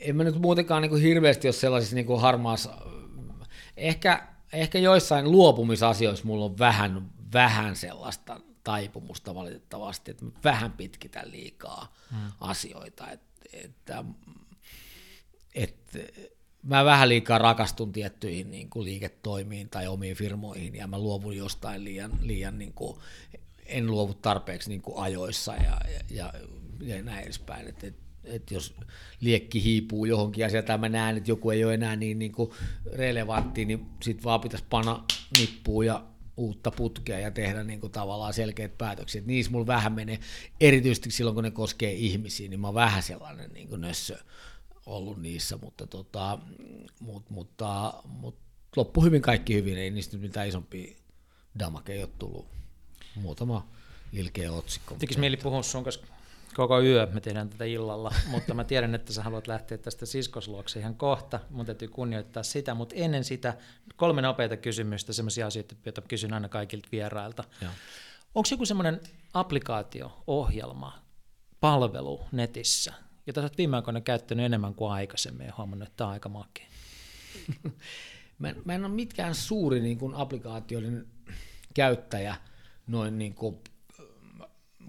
en 0.00 0.16
mä 0.16 0.24
nyt 0.24 0.38
muutenkaan 0.38 0.82
niin 0.82 0.90
kuin 0.90 1.02
hirveästi 1.02 1.48
ole 1.48 1.52
sellaisissa 1.52 1.94
niin 1.94 2.06
kuin 2.06 2.20
harmaassa, 2.20 2.74
ehkä, 3.76 4.28
ehkä 4.52 4.78
joissain 4.78 5.30
luopumisasioissa 5.30 6.26
mulla 6.26 6.44
on 6.44 6.58
vähän, 6.58 7.10
vähän 7.32 7.76
sellaista 7.76 8.40
taipumusta 8.64 9.34
valitettavasti, 9.34 10.10
että 10.10 10.24
mä 10.24 10.30
vähän 10.44 10.72
pitkitän 10.72 11.30
liikaa 11.30 11.94
hmm. 12.10 12.32
asioita, 12.40 13.10
että 13.10 13.27
että, 13.52 14.04
että 15.54 15.98
mä 16.62 16.84
vähän 16.84 17.08
liikaa 17.08 17.38
rakastun 17.38 17.92
tiettyihin 17.92 18.50
niin 18.50 18.70
kuin 18.70 18.84
liiketoimiin 18.84 19.68
tai 19.68 19.86
omiin 19.86 20.16
firmoihin 20.16 20.74
ja 20.74 20.86
mä 20.86 20.98
luovun 20.98 21.36
jostain 21.36 21.84
liian, 21.84 22.12
liian 22.20 22.58
niin 22.58 22.72
kuin, 22.72 22.98
en 23.66 23.86
luovu 23.86 24.14
tarpeeksi 24.14 24.68
niin 24.68 24.82
kuin 24.82 24.98
ajoissa 24.98 25.54
ja, 25.54 25.80
ja, 26.10 26.32
ja 26.80 27.02
näin 27.02 27.24
edespäin. 27.24 27.68
Että, 27.68 27.86
että, 27.86 28.02
että 28.24 28.54
jos 28.54 28.74
liekki 29.20 29.62
hiipuu 29.62 30.04
johonkin 30.04 30.42
ja 30.42 30.50
sieltä 30.50 30.78
mä 30.78 30.88
näen, 30.88 31.16
että 31.16 31.30
joku 31.30 31.50
ei 31.50 31.64
ole 31.64 31.74
enää 31.74 31.96
niin, 31.96 32.18
niin 32.18 32.32
kuin 32.32 32.50
relevantti, 32.92 33.64
niin 33.64 33.86
sitten 34.02 34.24
vaan 34.24 34.40
pitäisi 34.40 34.64
panna 34.70 35.04
nippuun 35.38 35.86
ja 35.86 36.04
uutta 36.38 36.70
putkea 36.70 37.18
ja 37.18 37.30
tehdä 37.30 37.64
niin 37.64 37.80
kuin 37.80 37.92
tavallaan 37.92 38.34
selkeät 38.34 38.78
päätökset. 38.78 39.26
Niissä 39.26 39.52
mulla 39.52 39.66
vähän 39.66 39.92
menee, 39.92 40.18
erityisesti 40.60 41.10
silloin 41.10 41.34
kun 41.34 41.44
ne 41.44 41.50
koskee 41.50 41.92
ihmisiä, 41.92 42.48
niin 42.48 42.60
mä 42.60 42.66
oon 42.66 42.74
vähän 42.74 43.02
sellainen 43.02 43.50
niin 43.52 43.68
kuin 43.68 43.80
nössö 43.80 44.18
ollut 44.86 45.22
niissä, 45.22 45.58
mutta, 45.62 45.86
tota, 45.86 46.38
mut, 47.00 47.30
mutta, 47.30 47.94
mutta 48.04 48.40
loppu 48.76 49.02
hyvin 49.02 49.22
kaikki 49.22 49.54
hyvin, 49.54 49.78
ei 49.78 49.90
niistä 49.90 50.16
mitään 50.16 50.48
isompia 50.48 50.96
damakeja 51.58 52.04
ole 52.04 52.10
tullut. 52.18 52.46
Muutama 53.14 53.68
ilkeä 54.12 54.52
otsikko. 54.52 54.94
Tekisi 54.98 55.20
mieli 55.20 55.36
puhua 55.36 55.62
sun 55.62 55.84
kanssa 55.84 56.06
koko 56.54 56.80
yö 56.80 57.08
me 57.12 57.20
tehdään 57.20 57.48
tätä 57.48 57.64
illalla, 57.64 58.14
mutta 58.30 58.54
mä 58.54 58.64
tiedän, 58.64 58.94
että 58.94 59.12
sä 59.12 59.22
haluat 59.22 59.46
lähteä 59.46 59.78
tästä 59.78 60.06
siskosluokse 60.06 60.80
ihan 60.80 60.94
kohta. 60.94 61.40
Mun 61.50 61.66
täytyy 61.66 61.88
kunnioittaa 61.88 62.42
sitä, 62.42 62.74
mutta 62.74 62.94
ennen 62.94 63.24
sitä 63.24 63.56
kolme 63.96 64.22
nopeita 64.22 64.56
kysymystä, 64.56 65.12
sellaisia 65.12 65.46
asioita, 65.46 65.74
joita 65.84 66.00
kysyn 66.00 66.34
aina 66.34 66.48
kaikilta 66.48 66.88
vierailta. 66.92 67.44
Onko 68.34 68.48
joku 68.50 68.66
semmoinen 68.66 69.00
applikaatio, 69.34 70.22
ohjelma, 70.26 71.02
palvelu 71.60 72.20
netissä, 72.32 72.94
jota 73.26 73.40
sä 73.40 73.44
oot 73.44 73.58
viime 73.58 73.76
aikoina 73.76 74.00
käyttänyt 74.00 74.46
enemmän 74.46 74.74
kuin 74.74 74.92
aikaisemmin 74.92 75.46
ja 75.46 75.52
huomannut, 75.56 75.88
että 75.88 75.96
tämä 75.96 76.08
on 76.08 76.12
aika 76.12 76.28
makea? 76.28 76.66
mä, 78.38 78.54
mä 78.64 78.74
en 78.74 78.84
ole 78.84 78.94
mitkään 78.94 79.34
suuri 79.34 79.80
niin 79.80 79.98
kuin 79.98 80.14
applikaatioiden 80.14 81.06
käyttäjä, 81.74 82.36
noin 82.86 83.18
niin 83.18 83.34
kuin, 83.34 83.58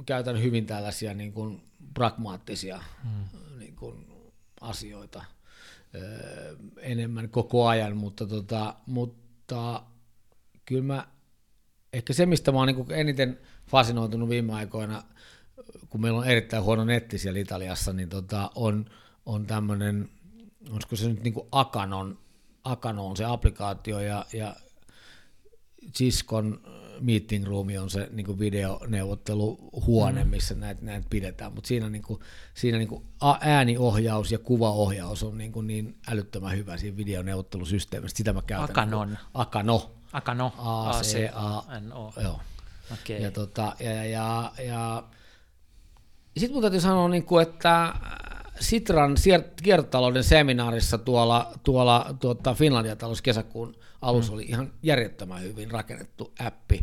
käytän 0.06 0.42
hyvin 0.42 0.66
tällaisia 0.66 1.14
niin 1.14 1.34
kuin 1.34 1.62
pragmaattisia 1.94 2.84
hmm. 3.04 3.60
niin 3.60 3.76
kuin 3.76 4.08
asioita 4.62 5.24
öö, 5.96 6.56
enemmän 6.78 7.30
koko 7.30 7.68
ajan, 7.68 7.98
mutta, 7.98 8.28
tota, 8.28 8.76
mutta 8.86 9.84
kyllä 10.66 10.84
mä, 10.84 11.08
ehkä 11.94 12.14
se, 12.14 12.26
mistä 12.26 12.52
mä 12.52 12.58
oon 12.58 12.68
niin 12.68 12.92
eniten 12.92 13.40
fasinoitunut 13.68 14.30
viime 14.30 14.54
aikoina, 14.54 15.04
kun 15.90 16.02
meillä 16.02 16.20
on 16.20 16.28
erittäin 16.28 16.64
huono 16.64 16.86
netti 16.86 17.18
siellä 17.18 17.40
Italiassa, 17.40 17.94
niin 17.94 18.10
tota, 18.10 18.52
on, 18.56 18.86
on 19.26 19.46
tämmöinen, 19.46 20.10
olisiko 20.72 20.96
se 20.96 21.08
nyt 21.08 21.24
niin 21.24 21.34
kuin 21.34 21.48
Akanon, 21.52 22.20
Akano 22.64 23.08
on 23.08 23.18
se 23.18 23.26
applikaatio 23.26 24.00
ja, 24.00 24.26
ja 24.34 24.56
Ciscon 25.94 26.62
meeting 27.02 27.48
room 27.48 27.68
on 27.82 27.90
se 27.90 28.10
niin 28.12 28.40
videoneuvotteluhuone, 28.40 30.24
mm. 30.24 30.30
missä 30.30 30.56
näitä, 30.56 30.86
näitä 30.86 31.08
pidetään, 31.10 31.54
mutta 31.54 31.68
siinä, 31.68 31.90
niin 31.90 32.02
kuin, 32.02 32.20
siinä 32.54 32.78
niin 32.78 32.88
kuin 32.88 33.04
ääniohjaus 33.42 34.32
ja 34.32 34.40
kuvaohjaus 34.40 35.24
on 35.24 35.38
niin, 35.38 35.52
kuin 35.52 35.68
niin 35.68 35.98
älyttömän 36.08 36.58
hyvä 36.58 36.78
siinä 36.78 36.98
videoneuvottelusysteemissä. 36.98 38.18
Sitä 38.18 38.34
mä 38.34 38.42
käytän. 38.42 38.70
Akanon. 38.70 39.08
Niin 39.08 39.18
kuin, 39.18 39.28
Akano. 39.34 39.92
Akano. 40.14 40.54
A-C-A-N-O. 40.58 42.14
Joo. 42.22 42.40
Okay. 42.94 43.16
Ja, 43.16 43.32
tota, 43.32 43.76
ja, 43.80 43.92
ja, 43.92 44.04
ja, 44.06 44.52
ja 44.58 45.04
sitten 46.38 46.54
mun 46.54 46.62
täytyy 46.62 46.82
sanoa, 46.82 47.10
niin 47.10 47.24
kuin, 47.24 47.44
että 47.44 47.94
Sitran 48.60 49.16
kiertotalouden 49.64 50.24
seminaarissa 50.24 50.98
tuolla, 50.98 51.52
tuolla 51.64 52.16
tuota 52.20 52.54
Finlandia 52.54 52.96
talous 52.96 53.22
kesäkuun 53.22 53.76
alussa 54.02 54.32
mm. 54.32 54.36
oli 54.36 54.44
ihan 54.44 54.74
järjettömän 54.84 55.42
hyvin 55.42 55.72
rakennettu 55.72 56.34
appi. 56.40 56.82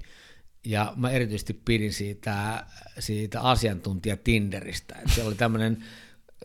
Ja 0.64 0.92
mä 0.96 1.10
erityisesti 1.10 1.52
pidin 1.64 1.92
siitä, 1.92 2.66
siitä 2.98 3.40
asiantuntija 3.40 4.16
Tinderistä. 4.16 4.94
Että 4.94 5.14
se 5.14 5.22
oli 5.22 5.34
tämmöinen 5.34 5.84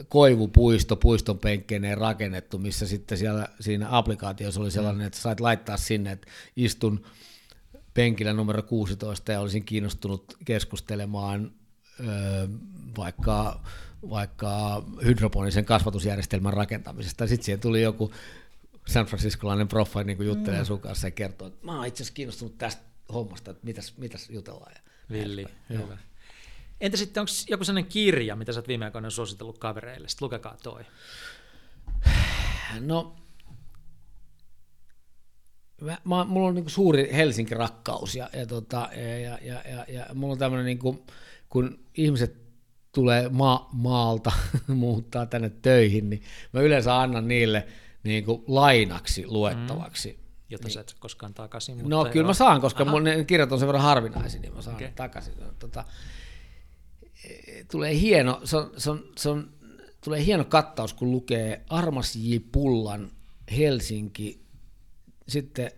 koivupuisto 0.08 0.96
puiston 0.96 1.40
penkkeineen 1.40 1.98
rakennettu, 1.98 2.58
missä 2.58 2.88
sitten 2.88 3.18
siellä, 3.18 3.48
siinä 3.60 3.88
applikaatiossa 3.90 4.62
oli 4.62 4.72
sellainen, 4.72 5.08
että 5.08 5.20
sait 5.20 5.40
laittaa 5.40 5.78
sinne, 5.78 6.12
että 6.12 6.28
istun 6.56 7.06
penkillä 7.94 8.34
numero 8.34 8.64
16 8.64 9.32
ja 9.32 9.40
olisin 9.40 9.66
kiinnostunut 9.66 10.38
keskustelemaan 10.46 11.52
öö, 12.00 12.48
vaikka 12.98 13.62
vaikka 14.10 14.84
hydroponisen 15.06 15.66
kasvatusjärjestelmän 15.66 16.54
rakentamisesta. 16.54 17.28
Sitten 17.28 17.45
siihen 17.45 17.60
tuli 17.60 17.82
joku 17.82 18.12
San 18.88 19.06
Franciscolainen 19.06 19.68
proffa 19.68 20.04
niin 20.04 20.18
kuin 20.18 20.28
juttelee 20.28 20.60
mm. 20.60 20.66
sun 20.66 20.80
kanssa 20.80 21.08
ja 21.08 21.12
kertoo, 21.12 21.47
että 21.47 21.66
mä 21.66 21.78
oon 21.78 21.86
itse 21.86 22.04
asiassa 22.04 22.14
kiinnostunut 22.14 22.58
tästä 22.58 22.84
hommasta, 23.14 23.52
että 23.52 23.66
mitäs, 23.66 23.97
mitäs 23.97 24.30
jutellaan. 24.30 24.72
Ja 24.76 24.82
Villi, 25.12 25.45
hyvä. 25.70 25.97
Entä 26.82 26.97
sitten, 26.97 27.22
onko 27.22 27.32
joku 27.49 27.64
sellainen 27.64 27.91
kirja, 27.91 28.36
mitä 28.36 28.54
sä 28.54 28.60
oot 28.60 28.68
viime 28.68 28.86
aikoina 28.86 29.10
suositellut 29.10 29.58
kavereille? 29.58 30.08
Sitten 30.08 30.26
lukekaa 30.26 30.58
toi. 30.64 30.84
No, 32.80 33.16
mä, 35.82 35.97
mä, 36.04 36.24
mulla 36.24 36.47
on 36.47 36.56
niin 36.56 36.70
suuri 36.70 37.10
Helsinki-rakkaus 37.14 38.16
ja, 38.16 38.30
ja, 38.34 38.45
tota, 38.45 38.89
ja, 38.95 39.18
ja, 39.18 39.38
ja, 39.41 39.62
ja, 39.70 39.86
ja 39.88 40.06
mulla 40.14 40.32
on 40.32 40.39
tämmöinen, 40.39 40.66
niin 40.66 40.80
kuin, 40.80 41.04
kun 41.49 41.80
ihmiset 41.97 42.41
tulee 42.92 43.30
ma- 43.30 43.70
maalta, 43.74 44.32
muuttaa 44.68 45.26
tänne 45.26 45.50
töihin, 45.50 46.10
niin 46.10 46.22
mä 46.54 46.62
yleensä 46.62 47.00
annan 47.00 47.28
niille 47.28 47.68
niin 48.04 48.26
kuin 48.26 48.44
lainaksi 48.48 49.28
luettavaksi. 49.28 50.12
Mm. 50.12 50.22
Jota 50.50 50.68
niin. 50.68 50.74
sä 50.74 50.82
et 50.82 50.96
koskaan 51.00 51.34
takaisin. 51.34 51.76
Mutta 51.76 51.89
no 51.89 52.06
kyllä 52.06 52.28
mä 52.28 52.34
saan, 52.34 52.62
koska 52.62 52.86
mun 52.86 53.04
ne 53.04 53.24
kirjat 53.24 53.52
on 53.52 53.60
sen 53.60 53.68
verran 53.68 53.84
harvinaisia, 53.84 54.42
niin 54.42 54.54
mä 54.54 54.62
saan 54.62 54.76
okay. 54.76 54.92
takaisin. 54.96 55.34
Tota, 55.60 55.86
e, 57.24 57.64
tulee 57.72 58.00
hieno, 58.00 58.42
se 58.44 58.58
on, 58.58 58.72
se 58.78 58.89
on, 58.89 59.04
se 59.18 59.30
on, 59.30 59.50
tulee 60.04 60.26
hieno 60.26 60.46
kattaus, 60.46 60.94
kun 60.94 61.12
lukee 61.12 61.62
Armas 61.70 62.16
J. 62.16 62.36
Pullan 62.52 63.12
Helsinki, 63.58 64.42
sitten 65.28 65.72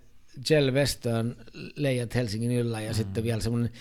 Jell 0.50 0.74
Western 0.74 1.36
Leijat 1.76 2.16
Helsingin 2.16 2.52
yllä 2.52 2.82
ja 2.82 2.92
mm. 2.92 2.96
sitten 2.96 3.24
vielä 3.24 3.42
semmoinen 3.42 3.72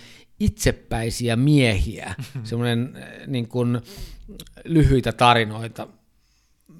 itsepäisiä 0.43 1.37
miehiä, 1.37 2.15
semmoinen 2.45 2.97
eh, 2.97 3.27
niin 3.27 3.49
kuin, 3.49 3.81
lyhyitä 4.65 5.13
tarinoita 5.13 5.89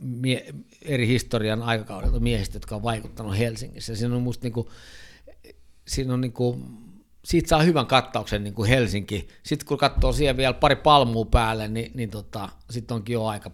mie- 0.01 0.55
eri 0.83 1.07
historian 1.07 1.63
aikakaudelta 1.63 2.21
miehistä, 2.21 2.57
jotka 2.57 2.77
on 2.77 2.83
vaikuttanut 2.83 3.39
Helsingissä. 3.39 3.97
Siinä 3.97 4.17
on 4.17 4.23
musta 4.23 4.45
niin 4.45 4.53
kuin, 4.53 4.69
siinä 5.89 6.15
on 6.15 6.21
niin 6.21 6.33
kuin, 6.33 6.65
siitä 7.25 7.49
saa 7.49 7.63
hyvän 7.63 7.87
kattauksen 7.87 8.45
niin 8.45 8.55
kuin 8.55 8.69
Helsinki. 8.69 9.29
Sitten 9.43 9.67
kun 9.67 9.79
katsoo 9.79 10.13
siihen 10.13 10.37
vielä 10.37 10.55
pari 10.55 10.77
palmua 10.77 11.25
päälle, 11.25 11.69
niin, 11.69 11.91
niin 11.95 12.11
tota, 12.11 12.49
sitten 12.71 12.95
onkin 12.95 13.15
jo 13.15 13.25
aika, 13.25 13.51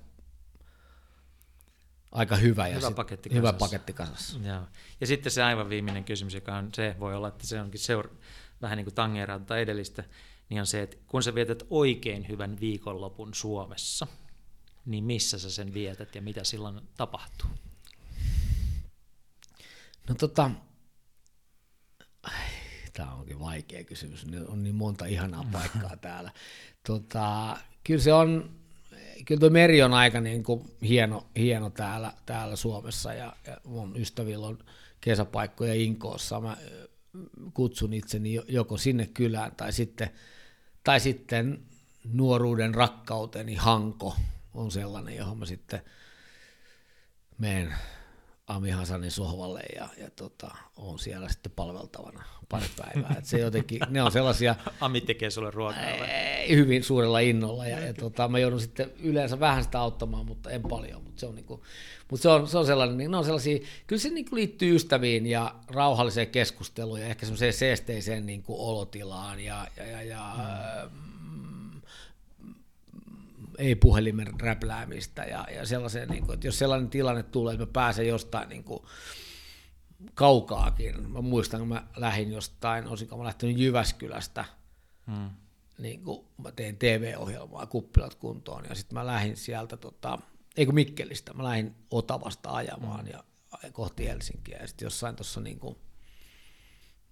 aika 2.13 2.37
hyvä, 2.37 2.69
ja 2.69 2.75
hyvä, 2.75 2.87
sit, 2.87 2.97
paketti 2.97 3.31
hyvä 3.33 3.53
paketti 3.53 3.93
kasassa. 3.93 4.39
Ja, 4.43 4.67
ja 5.01 5.07
sitten 5.07 5.33
se 5.33 5.43
aivan 5.43 5.69
viimeinen 5.69 6.05
kysymys, 6.05 6.35
joka 6.35 6.57
on 6.57 6.69
se, 6.75 6.97
voi 7.01 7.15
olla, 7.15 7.29
että 7.29 7.47
se 7.47 7.61
onkin 7.61 7.81
seura- 7.81 8.15
vähän 8.63 8.77
niin 8.77 8.85
kuin 8.85 8.95
tangeerata 8.95 9.59
edellistä, 9.59 10.05
niin 10.49 10.61
on 10.61 10.67
se, 10.67 10.83
että 10.83 10.97
kun 11.07 11.23
sä 11.23 11.35
vietät 11.35 11.63
oikein 11.71 12.29
hyvän 12.29 12.61
viikonlopun 12.61 13.35
Suomessa, 13.35 14.07
niin 14.87 15.05
missä 15.05 15.39
sä 15.39 15.51
sen 15.51 15.75
vietät 15.75 16.15
ja 16.15 16.23
mitä 16.23 16.45
silloin 16.45 16.81
tapahtuu? 16.97 17.51
No 20.09 20.15
tota, 20.15 20.51
tämä 22.93 23.15
onkin 23.15 23.41
vaikea 23.41 23.85
kysymys, 23.85 24.27
on 24.49 24.63
niin 24.63 24.75
monta 24.75 25.07
ihanaa 25.07 25.45
paikkaa 25.53 25.97
täällä. 26.07 26.33
Tota, 26.87 27.57
kyllä 27.85 28.01
se 28.01 28.13
on, 28.13 28.51
kyllä 29.25 29.41
tuo 29.41 29.51
meri 29.51 29.83
on 29.83 29.95
aika 29.95 30.21
niin 30.21 30.45
kuin 30.45 30.77
hieno, 30.83 31.27
hieno 31.37 31.71
täällä, 31.71 32.13
täällä 32.27 32.57
Suomessa 32.57 33.15
ja, 33.15 33.33
ja 33.47 33.57
mun 33.65 33.97
ystävillä 33.97 34.47
on 34.47 34.59
kesäpaikkoja 35.01 35.75
Inkoossa. 35.75 36.41
Mä 36.41 36.57
kutsun 37.55 37.93
itseni 37.93 38.41
joko 38.49 38.77
sinne 38.77 39.07
kylään 39.07 39.53
tai 39.57 39.73
sitten, 39.73 40.11
tai 40.85 41.01
sitten 41.01 41.63
nuoruuden 42.13 42.75
rakkauteni 42.75 43.55
Hanko 43.55 44.17
on 44.55 44.71
sellainen, 44.71 45.17
johon 45.17 45.39
mä 45.39 45.47
sitten 45.47 45.81
menen 47.39 47.75
Ami 48.47 48.71
Hasanin 48.71 49.11
sohvalle 49.11 49.61
ja, 49.77 49.89
ja 49.97 50.11
tota, 50.11 50.51
on 50.77 50.99
siellä 50.99 51.29
sitten 51.29 51.53
palveltavana 51.57 52.25
pari 52.49 52.67
päivää. 52.77 53.15
Et 53.19 53.25
se 53.25 53.39
jotenkin, 53.39 53.81
ne 53.89 54.03
on 54.03 54.13
sellaisia... 54.13 54.55
Ami 54.81 55.01
tekee 55.01 55.31
sulle 55.31 55.51
ruokaa 55.51 55.83
ei, 55.83 56.57
Hyvin 56.57 56.85
suurella 56.85 57.19
innolla 57.19 57.67
ja, 57.67 57.81
ja 57.81 57.95
tota, 57.95 58.29
mä 58.29 58.39
joudun 58.39 58.61
sitten 58.61 58.91
yleensä 59.03 59.41
vähän 59.41 59.65
sitä 59.65 59.81
auttamaan, 59.81 60.27
mutta 60.27 60.51
en 60.51 60.63
paljon, 60.63 61.03
mutta 61.19 61.27
se 61.27 61.27
on, 61.27 61.35
niinku, 61.35 61.65
mutta 62.11 62.23
se 62.23 62.29
on, 62.29 62.49
se 62.49 62.59
on 62.59 62.67
sellainen, 62.67 62.97
niin 62.97 63.11
ne 63.11 63.17
on 63.17 63.25
sellaisia, 63.25 63.59
kyllä 63.87 64.01
se 64.03 64.09
niinku 64.09 64.37
liittyy 64.37 64.77
ystäviin 64.77 65.27
ja 65.27 65.55
rauhalliseen 65.69 66.27
keskusteluun 66.27 67.01
ja 67.01 67.07
ehkä 67.07 67.27
semmoiseen 67.27 67.53
seesteiseen 67.53 68.27
niinku 68.27 68.69
olotilaan 68.69 69.41
ja, 69.41 69.67
ja, 69.77 69.87
ja, 69.87 70.03
ja 70.03 70.35
mm 70.91 71.49
ei 73.59 73.75
puhelimen 73.75 74.41
räpläämistä 74.41 75.25
ja, 75.25 75.47
ja 75.55 75.67
sellaiseen, 75.67 76.09
niin 76.09 76.27
kuin, 76.27 76.35
että 76.35 76.47
jos 76.47 76.59
sellainen 76.59 76.91
tilanne 76.91 77.23
tulee, 77.23 77.55
että 77.55 77.67
mä 77.67 77.73
pääsen 77.73 78.09
jostain 78.09 78.49
niin 78.49 78.65
kuin, 78.65 78.83
kaukaakin. 80.15 81.11
Mä 81.11 81.21
muistan, 81.21 81.61
kun 81.61 81.69
mä 81.69 81.87
lähdin 81.97 82.33
jostain, 82.33 82.89
olisinko 82.89 83.17
mä 83.17 83.25
lähtenyt 83.25 83.59
Jyväskylästä, 83.59 84.45
hmm. 85.07 85.31
niin 85.79 86.05
kuin 86.05 86.27
mä 86.43 86.53
tein 86.53 86.77
TV-ohjelmaa 86.77 87.67
Kuppilat 87.67 88.15
kuntoon, 88.15 88.65
ja 88.69 88.75
sitten 88.75 88.99
mä 88.99 89.07
lähdin 89.07 89.37
sieltä, 89.37 89.77
tota, 89.77 90.19
ei 90.59 90.67
kun 90.67 90.75
Mikkelistä, 90.75 91.35
mä 91.35 91.45
lähdin 91.45 91.75
Otavasta 91.91 92.51
ajamaan 92.51 93.07
ja 93.07 93.25
kohti 93.73 94.07
Helsinkiä, 94.07 94.59
ja 94.61 94.67
sitten 94.67 94.87
jossain 94.87 95.17
tuossa 95.17 95.41
niin 95.41 95.59
kuin, 95.59 95.77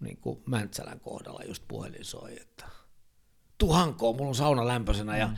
niin 0.00 0.16
kuin 0.16 0.42
Mäntsälän 0.46 1.00
kohdalla 1.00 1.42
just 1.48 1.62
puhelin 1.68 2.04
soi, 2.04 2.40
että 2.40 2.66
tuhankoon, 3.58 4.16
mulla 4.16 4.28
on 4.28 4.34
sauna 4.34 4.66
lämpöisenä, 4.66 5.12
hmm. 5.12 5.20
ja 5.20 5.30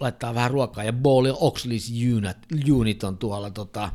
laittaa 0.00 0.34
vähän 0.34 0.50
ruokaa, 0.50 0.84
ja 0.84 0.92
Bowley 0.92 1.32
Oxley's 1.32 2.14
Unit, 2.16 2.70
Unit 2.72 3.04
on 3.04 3.18
tuolla 3.18 3.50
tota, 3.50 3.92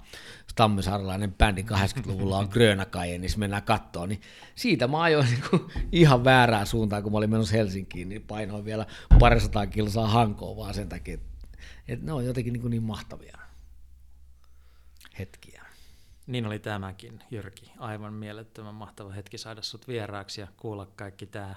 tammisaaralainen 0.55 1.33
bändi 1.33 1.61
80-luvulla 1.61 2.37
on 2.37 2.47
Grönakaje, 2.51 3.17
niin 3.17 3.31
mennään 3.37 3.63
kattoon, 3.63 4.09
niin 4.09 4.21
siitä 4.55 4.87
mä 4.87 5.01
ajoin 5.01 5.25
niin 5.25 5.43
kuin 5.49 5.61
ihan 5.91 6.23
väärään 6.23 6.67
suuntaan, 6.67 7.03
kun 7.03 7.11
mä 7.11 7.17
olin 7.17 7.29
menossa 7.29 7.55
Helsinkiin, 7.55 8.09
niin 8.09 8.21
painoin 8.21 8.65
vielä 8.65 8.85
parisataa 9.19 9.67
kilsaa 9.67 10.07
hankoon 10.07 10.57
vaan 10.57 10.73
sen 10.73 10.89
takia, 10.89 11.13
että 11.13 11.31
Et 11.87 12.01
ne 12.01 12.13
on 12.13 12.25
jotenkin 12.25 12.53
niin, 12.53 12.69
niin 12.69 12.83
mahtavia 12.83 13.40
hetkiä. 15.21 15.65
Niin 16.27 16.45
oli 16.45 16.59
tämäkin, 16.59 17.23
Jyrki. 17.31 17.71
Aivan 17.77 18.13
mielettömän 18.13 18.75
mahtava 18.75 19.11
hetki 19.11 19.37
saada 19.37 19.61
sut 19.61 19.87
vieraaksi 19.87 20.41
ja 20.41 20.47
kuulla 20.57 20.85
kaikki 20.95 21.25
tämä. 21.25 21.55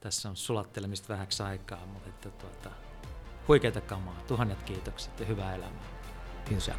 Tässä 0.00 0.28
on 0.28 0.36
sulattelemista 0.36 1.08
vähäksi 1.08 1.42
aikaa, 1.42 1.86
mutta 1.86 2.08
että 2.08 2.30
tuota, 2.30 2.70
huikeita 3.48 3.80
kamaa. 3.80 4.22
Tuhannet 4.28 4.62
kiitokset 4.62 5.20
ja 5.20 5.26
hyvää 5.26 5.54
elämää. 5.54 5.88
Kiitos. 6.44 6.70